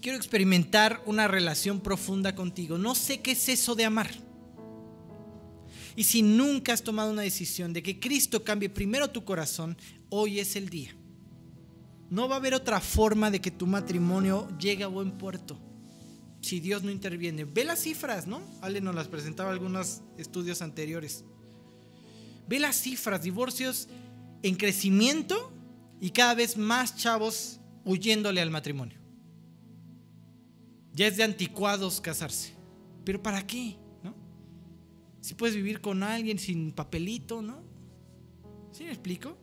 Quiero 0.00 0.16
experimentar 0.16 1.02
una 1.04 1.28
relación 1.28 1.80
profunda 1.80 2.34
contigo. 2.34 2.78
No 2.78 2.94
sé 2.94 3.20
qué 3.20 3.32
es 3.32 3.50
eso 3.50 3.74
de 3.74 3.84
amar. 3.84 4.10
Y 5.94 6.04
si 6.04 6.22
nunca 6.22 6.72
has 6.72 6.82
tomado 6.82 7.12
una 7.12 7.20
decisión 7.20 7.74
de 7.74 7.82
que 7.82 8.00
Cristo 8.00 8.44
cambie 8.44 8.70
primero 8.70 9.10
tu 9.10 9.22
corazón, 9.22 9.76
hoy 10.08 10.40
es 10.40 10.56
el 10.56 10.70
día. 10.70 10.96
No 12.08 12.26
va 12.26 12.36
a 12.36 12.38
haber 12.38 12.54
otra 12.54 12.80
forma 12.80 13.30
de 13.30 13.42
que 13.42 13.50
tu 13.50 13.66
matrimonio 13.66 14.48
llegue 14.58 14.84
a 14.84 14.88
buen 14.88 15.18
puerto 15.18 15.60
si 16.40 16.60
Dios 16.60 16.82
no 16.82 16.90
interviene. 16.90 17.44
Ve 17.44 17.64
las 17.64 17.80
cifras, 17.80 18.26
¿no? 18.26 18.40
Ale 18.62 18.80
nos 18.80 18.94
las 18.94 19.08
presentaba 19.08 19.50
algunos 19.50 20.00
estudios 20.16 20.62
anteriores. 20.62 21.26
Ve 22.48 22.58
las 22.58 22.76
cifras, 22.76 23.22
divorcios 23.22 23.86
en 24.42 24.56
crecimiento 24.56 25.52
y 26.00 26.10
cada 26.10 26.34
vez 26.34 26.56
más 26.56 26.96
chavos 26.96 27.60
huyéndole 27.84 28.40
al 28.40 28.50
matrimonio. 28.50 28.98
Ya 30.92 31.06
es 31.06 31.16
de 31.16 31.24
anticuados 31.24 32.00
casarse. 32.00 32.54
Pero 33.04 33.22
¿para 33.22 33.46
qué? 33.46 33.76
¿No? 34.02 34.14
Si 35.20 35.34
puedes 35.34 35.54
vivir 35.54 35.80
con 35.80 36.02
alguien 36.02 36.38
sin 36.38 36.72
papelito, 36.72 37.42
¿no? 37.42 37.62
¿Sí 38.72 38.84
me 38.84 38.90
explico? 38.90 39.36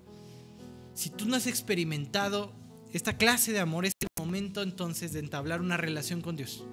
Si 0.94 1.10
tú 1.10 1.26
no 1.26 1.36
has 1.36 1.48
experimentado 1.48 2.54
esta 2.92 3.18
clase 3.18 3.52
de 3.52 3.60
amor, 3.60 3.86
es 3.86 3.94
el 4.00 4.08
momento 4.18 4.62
entonces 4.62 5.14
de 5.14 5.20
entablar 5.20 5.62
una 5.62 5.78
relación 5.78 6.22
con 6.22 6.36
Dios. 6.36 6.64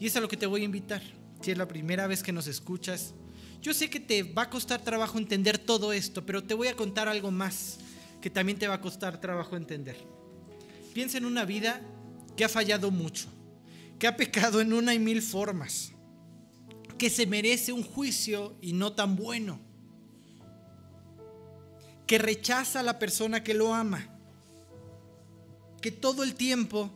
Y 0.00 0.06
es 0.06 0.16
a 0.16 0.20
lo 0.20 0.28
que 0.28 0.36
te 0.36 0.46
voy 0.46 0.62
a 0.62 0.64
invitar. 0.64 1.02
Si 1.40 1.50
es 1.50 1.58
la 1.58 1.68
primera 1.68 2.06
vez 2.06 2.22
que 2.22 2.32
nos 2.32 2.46
escuchas, 2.46 3.14
yo 3.62 3.72
sé 3.72 3.88
que 3.88 4.00
te 4.00 4.24
va 4.24 4.42
a 4.42 4.50
costar 4.50 4.82
trabajo 4.82 5.18
entender 5.18 5.56
todo 5.56 5.92
esto, 5.92 6.26
pero 6.26 6.42
te 6.42 6.52
voy 6.52 6.66
a 6.66 6.74
contar 6.74 7.06
algo 7.06 7.30
más 7.30 7.78
que 8.20 8.28
también 8.28 8.58
te 8.58 8.66
va 8.66 8.74
a 8.74 8.80
costar 8.80 9.20
trabajo 9.20 9.56
entender. 9.56 9.96
Piensa 10.92 11.18
en 11.18 11.24
una 11.24 11.44
vida 11.44 11.80
que 12.36 12.44
ha 12.44 12.48
fallado 12.48 12.90
mucho, 12.90 13.28
que 14.00 14.08
ha 14.08 14.16
pecado 14.16 14.60
en 14.60 14.72
una 14.72 14.94
y 14.94 14.98
mil 14.98 15.22
formas, 15.22 15.92
que 16.98 17.08
se 17.08 17.24
merece 17.24 17.72
un 17.72 17.84
juicio 17.84 18.56
y 18.60 18.72
no 18.72 18.94
tan 18.94 19.14
bueno, 19.14 19.60
que 22.04 22.18
rechaza 22.18 22.80
a 22.80 22.82
la 22.82 22.98
persona 22.98 23.44
que 23.44 23.54
lo 23.54 23.72
ama, 23.72 24.08
que 25.80 25.92
todo 25.92 26.24
el 26.24 26.34
tiempo 26.34 26.90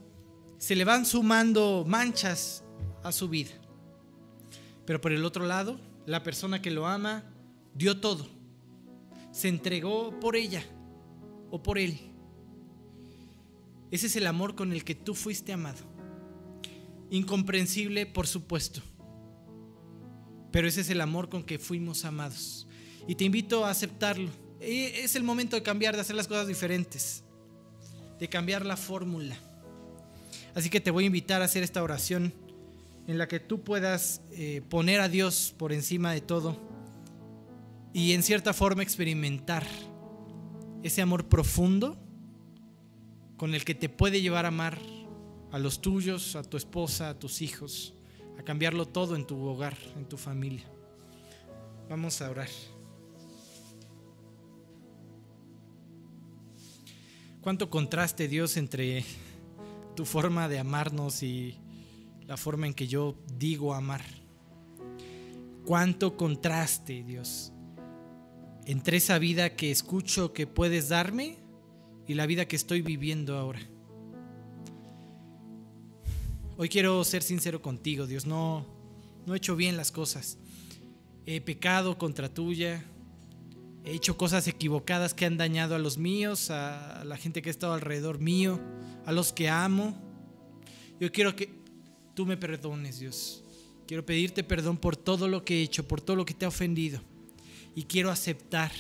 se 0.59 0.74
le 0.74 0.84
van 0.84 1.06
sumando 1.06 1.84
manchas 1.86 2.64
a 3.05 3.12
su 3.12 3.28
vida. 3.28 3.52
Pero 4.84 5.01
por 5.01 5.12
el 5.12 5.24
otro 5.24 5.47
lado, 5.47 5.78
la 6.07 6.23
persona 6.23 6.62
que 6.62 6.70
lo 6.70 6.87
ama 6.87 7.24
dio 7.74 8.01
todo. 8.01 8.27
Se 9.33 9.49
entregó 9.49 10.19
por 10.20 10.37
ella 10.37 10.65
o 11.51 11.62
por 11.62 11.78
él. 11.78 11.99
Ese 13.91 14.07
es 14.07 14.16
el 14.16 14.27
amor 14.27 14.55
con 14.55 14.73
el 14.73 14.85
que 14.85 14.95
tú 14.95 15.15
fuiste 15.15 15.53
amado. 15.53 15.78
Incomprensible, 17.11 18.07
por 18.07 18.27
supuesto. 18.27 18.81
Pero 20.51 20.69
ese 20.69 20.81
es 20.81 20.91
el 20.91 21.01
amor 21.01 21.28
con 21.28 21.45
que 21.45 21.59
fuimos 21.59 22.05
amados. 22.05 22.66
Y 23.07 23.15
te 23.15 23.24
invito 23.24 23.65
a 23.65 23.70
aceptarlo. 23.70 24.31
E, 24.61 25.05
es 25.05 25.15
el 25.16 25.23
momento 25.23 25.55
de 25.55 25.62
cambiar, 25.62 25.95
de 25.95 26.01
hacer 26.01 26.16
las 26.16 26.27
cosas 26.27 26.49
diferentes. 26.49 27.23
De 28.19 28.28
cambiar 28.28 28.65
la 28.65 28.77
fórmula. 28.77 29.37
Así 30.55 30.70
que 30.70 30.81
te 30.81 30.91
voy 30.91 31.05
a 31.05 31.09
invitar 31.09 31.43
a 31.43 31.45
hacer 31.45 31.62
esta 31.62 31.83
oración 31.83 32.33
en 33.07 33.19
la 33.19 33.28
que 33.28 33.41
tú 33.41 33.62
puedas 33.62 34.20
eh, 34.33 34.62
poner 34.69 35.01
a 35.01 35.09
Dios 35.09 35.55
por 35.57 35.73
encima 35.73 36.12
de 36.12 36.20
todo 36.20 36.57
y 37.93 38.12
en 38.12 38.23
cierta 38.23 38.53
forma 38.53 38.83
experimentar 38.83 39.66
ese 40.83 41.03
amor 41.03 41.28
profundo 41.28 41.97
con 43.37 43.55
el 43.55 43.65
que 43.65 43.74
te 43.74 43.89
puede 43.89 44.20
llevar 44.20 44.45
a 44.45 44.49
amar 44.49 44.78
a 45.53 45.59
los 45.59 45.81
tuyos, 45.81 46.37
a 46.37 46.43
tu 46.43 46.57
esposa, 46.57 47.11
a 47.11 47.19
tus 47.19 47.43
hijos, 47.43 47.95
a 48.39 48.43
cambiarlo 48.43 48.87
todo 48.87 49.16
en 49.16 49.27
tu 49.27 49.41
hogar, 49.47 49.77
en 49.97 50.07
tu 50.07 50.16
familia. 50.16 50.65
Vamos 51.89 52.20
a 52.20 52.31
orar. 52.31 52.49
Cuánto 57.41 57.70
contraste 57.70 58.27
Dios 58.27 58.57
entre 58.57 59.05
tu 59.95 60.05
forma 60.05 60.49
de 60.49 60.59
amarnos 60.59 61.23
y 61.23 61.57
la 62.27 62.36
forma 62.36 62.66
en 62.66 62.74
que 62.74 62.86
yo 62.86 63.15
digo 63.39 63.74
amar. 63.74 64.03
Cuánto 65.65 66.16
contraste, 66.16 67.03
Dios, 67.03 67.53
entre 68.66 68.98
esa 68.98 69.19
vida 69.19 69.57
que 69.57 69.70
escucho 69.70 70.32
que 70.32 70.47
puedes 70.47 70.89
darme 70.89 71.39
y 72.07 72.15
la 72.15 72.27
vida 72.27 72.47
que 72.47 72.57
estoy 72.57 72.82
viviendo 72.82 73.36
ahora. 73.36 73.61
Hoy 76.57 76.69
quiero 76.69 77.03
ser 77.05 77.23
sincero 77.23 77.61
contigo, 77.61 78.07
Dios, 78.07 78.27
no, 78.27 78.65
no 79.27 79.35
he 79.35 79.36
hecho 79.36 79.57
bien 79.57 79.77
las 79.77 79.93
cosas. 79.93 80.39
He 81.27 81.40
pecado 81.40 81.98
contra 81.98 82.32
tuya, 82.32 82.85
he 83.85 83.93
hecho 83.93 84.16
cosas 84.16 84.47
equivocadas 84.48 85.15
que 85.15 85.27
han 85.27 85.36
dañado 85.36 85.74
a 85.74 85.78
los 85.78 85.98
míos, 85.98 86.51
a 86.51 87.05
la 87.05 87.16
gente 87.16 87.43
que 87.43 87.51
ha 87.51 87.53
estado 87.53 87.74
alrededor 87.74 88.20
mío, 88.20 88.61
a 89.05 89.12
los 89.12 89.32
que 89.32 89.48
amo. 89.48 90.01
Yo 90.98 91.12
quiero 91.12 91.36
que 91.36 91.65
tú 92.16 92.26
me 92.26 92.38
perdones, 92.38 92.98
Dios. 92.98 93.44
Quiero 93.86 94.05
pedirte 94.05 94.43
perdón 94.43 94.78
por 94.78 94.97
todo 94.97 95.28
lo 95.28 95.44
que 95.44 95.59
he 95.59 95.62
hecho, 95.62 95.86
por 95.86 96.01
todo 96.01 96.16
lo 96.16 96.24
que 96.24 96.34
te 96.34 96.47
ha 96.47 96.48
ofendido. 96.48 97.01
Y 97.76 97.84
quiero 97.84 98.10
aceptar 98.10 98.72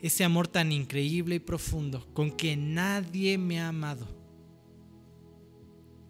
ese 0.00 0.24
amor 0.24 0.48
tan 0.48 0.72
increíble 0.72 1.34
y 1.34 1.40
profundo 1.40 2.06
con 2.14 2.30
que 2.30 2.56
nadie 2.56 3.36
me 3.36 3.60
ha 3.60 3.68
amado. 3.68 4.06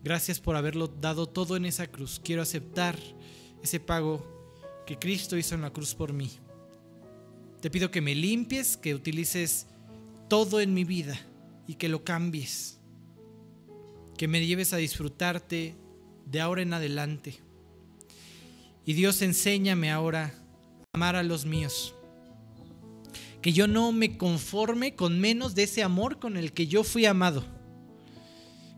Gracias 0.05 0.41
por 0.41 0.55
haberlo 0.55 0.89
dado 0.89 1.27
todo 1.27 1.57
en 1.57 1.65
esa 1.65 1.87
cruz. 1.87 2.21
Quiero 2.23 2.43
aceptar 2.43 2.99
ese 3.63 3.81
pago 3.81 4.25
que 4.87 4.99
Cristo 4.99 5.39
hizo 5.39 5.55
en 5.55 5.63
la 5.63 5.73
cruz 5.73 5.95
por 5.95 6.13
mí. 6.13 6.31
Te 7.61 7.71
pido 7.71 7.91
que 7.91 8.01
me 8.03 8.15
limpies, 8.15 8.77
que 8.77 8.95
utilices 8.95 9.69
todo 10.29 10.61
en 10.61 10.75
mi 10.75 10.85
vida 10.85 11.19
y 11.67 11.77
que 11.77 11.89
lo 11.89 12.05
cambies. 12.05 12.79
Que 14.19 14.29
me 14.29 14.45
lleves 14.45 14.73
a 14.73 14.77
disfrutarte 14.77 15.77
de 16.27 16.41
ahora 16.41 16.63
en 16.63 16.73
adelante. 16.73 17.41
Y 18.85 18.95
Dios 18.95 19.23
enséñame 19.23 19.91
ahora 19.91 20.35
a 20.93 20.97
amar 20.97 21.17
a 21.17 21.23
los 21.23 21.45
míos. 21.45 21.95
Que 23.41 23.53
yo 23.53 23.67
no 23.67 23.93
me 23.93 24.17
conforme 24.17 24.95
con 24.95 25.21
menos 25.21 25.55
de 25.55 25.65
ese 25.65 25.83
amor 25.83 26.19
con 26.19 26.37
el 26.37 26.53
que 26.53 26.67
yo 26.67 26.85
fui 26.85 27.07
amado. 27.07 27.45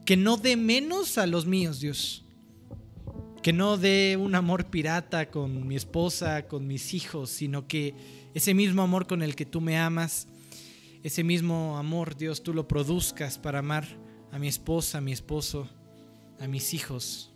Que 0.05 0.17
no 0.17 0.37
dé 0.37 0.57
menos 0.57 1.19
a 1.19 1.27
los 1.27 1.47
míos, 1.47 1.81
Dios. 1.81 2.25
Que 3.43 3.53
no 3.53 3.77
dé 3.77 4.17
un 4.19 4.35
amor 4.35 4.67
pirata 4.67 5.31
con 5.31 5.67
mi 5.67 5.77
esposa, 5.77 6.47
con 6.49 6.67
mis 6.67 6.95
hijos, 6.95 7.31
sino 7.31 7.67
que 7.67 7.95
ese 8.35 8.55
mismo 8.55 8.83
amor 8.83 9.07
con 9.07 9.23
el 9.23 9.37
que 9.37 9.45
tú 9.45 9.61
me 9.61 9.79
amas, 9.79 10.29
ese 11.03 11.23
mismo 11.23 11.77
amor, 11.77 12.17
Dios, 12.17 12.43
tú 12.43 12.55
lo 12.55 12.67
produzcas 12.67 13.39
para 13.39 13.59
amar 13.59 13.87
a 14.33 14.39
mi 14.39 14.49
esposa, 14.49 14.99
a 14.99 15.01
mi 15.03 15.13
esposo, 15.13 15.69
a 16.41 16.49
mis 16.49 16.73
hijos. 16.73 17.34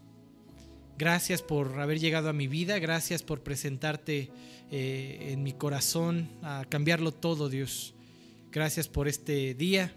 Gracias 0.99 1.43
por 1.43 1.79
haber 1.79 2.01
llegado 2.01 2.29
a 2.29 2.33
mi 2.33 2.49
vida, 2.49 2.81
gracias 2.81 3.23
por 3.23 3.45
presentarte 3.45 4.33
eh, 4.73 5.29
en 5.31 5.45
mi 5.45 5.53
corazón, 5.53 6.29
a 6.43 6.65
cambiarlo 6.69 7.13
todo, 7.13 7.49
Dios. 7.49 7.95
Gracias 8.51 8.89
por 8.89 9.07
este 9.07 9.55
día 9.55 9.93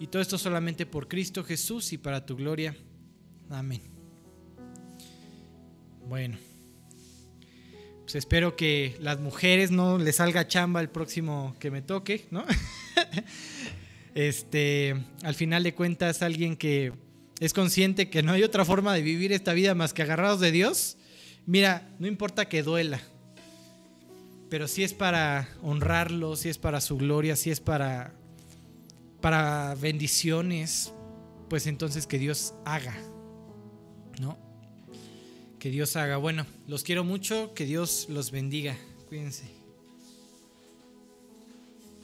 y 0.00 0.08
todo 0.08 0.20
esto 0.20 0.36
solamente 0.36 0.84
por 0.84 1.06
Cristo 1.06 1.44
Jesús 1.44 1.92
y 1.92 1.98
para 1.98 2.26
tu 2.26 2.34
gloria. 2.34 2.76
Amén. 3.50 3.82
Bueno, 6.08 6.38
pues 8.00 8.16
espero 8.16 8.56
que 8.56 8.96
las 8.98 9.20
mujeres 9.20 9.70
no 9.70 9.96
les 9.96 10.16
salga 10.16 10.48
chamba 10.48 10.80
el 10.80 10.88
próximo 10.88 11.54
que 11.60 11.70
me 11.70 11.82
toque, 11.82 12.26
¿no? 12.32 12.44
este, 14.16 14.96
al 15.22 15.36
final 15.36 15.62
de 15.62 15.72
cuentas, 15.72 16.22
alguien 16.22 16.56
que 16.56 17.05
es 17.40 17.52
consciente 17.52 18.08
que 18.08 18.22
no 18.22 18.32
hay 18.32 18.42
otra 18.42 18.64
forma 18.64 18.94
de 18.94 19.02
vivir 19.02 19.32
esta 19.32 19.52
vida 19.52 19.74
más 19.74 19.92
que 19.92 20.02
agarrados 20.02 20.40
de 20.40 20.52
Dios, 20.52 20.96
mira, 21.44 21.88
no 21.98 22.06
importa 22.06 22.48
que 22.48 22.62
duela, 22.62 23.00
pero 24.48 24.68
si 24.68 24.84
es 24.84 24.94
para 24.94 25.48
honrarlo, 25.62 26.36
si 26.36 26.48
es 26.48 26.58
para 26.58 26.80
su 26.80 26.96
gloria, 26.96 27.36
si 27.36 27.50
es 27.50 27.60
para, 27.60 28.14
para 29.20 29.74
bendiciones, 29.74 30.92
pues 31.48 31.66
entonces 31.66 32.06
que 32.06 32.18
Dios 32.18 32.54
haga, 32.64 32.94
¿no? 34.20 34.38
Que 35.58 35.70
Dios 35.70 35.96
haga. 35.96 36.16
Bueno, 36.16 36.46
los 36.68 36.84
quiero 36.84 37.02
mucho, 37.02 37.54
que 37.54 37.64
Dios 37.64 38.06
los 38.08 38.30
bendiga. 38.30 38.76
Cuídense. 39.08 39.55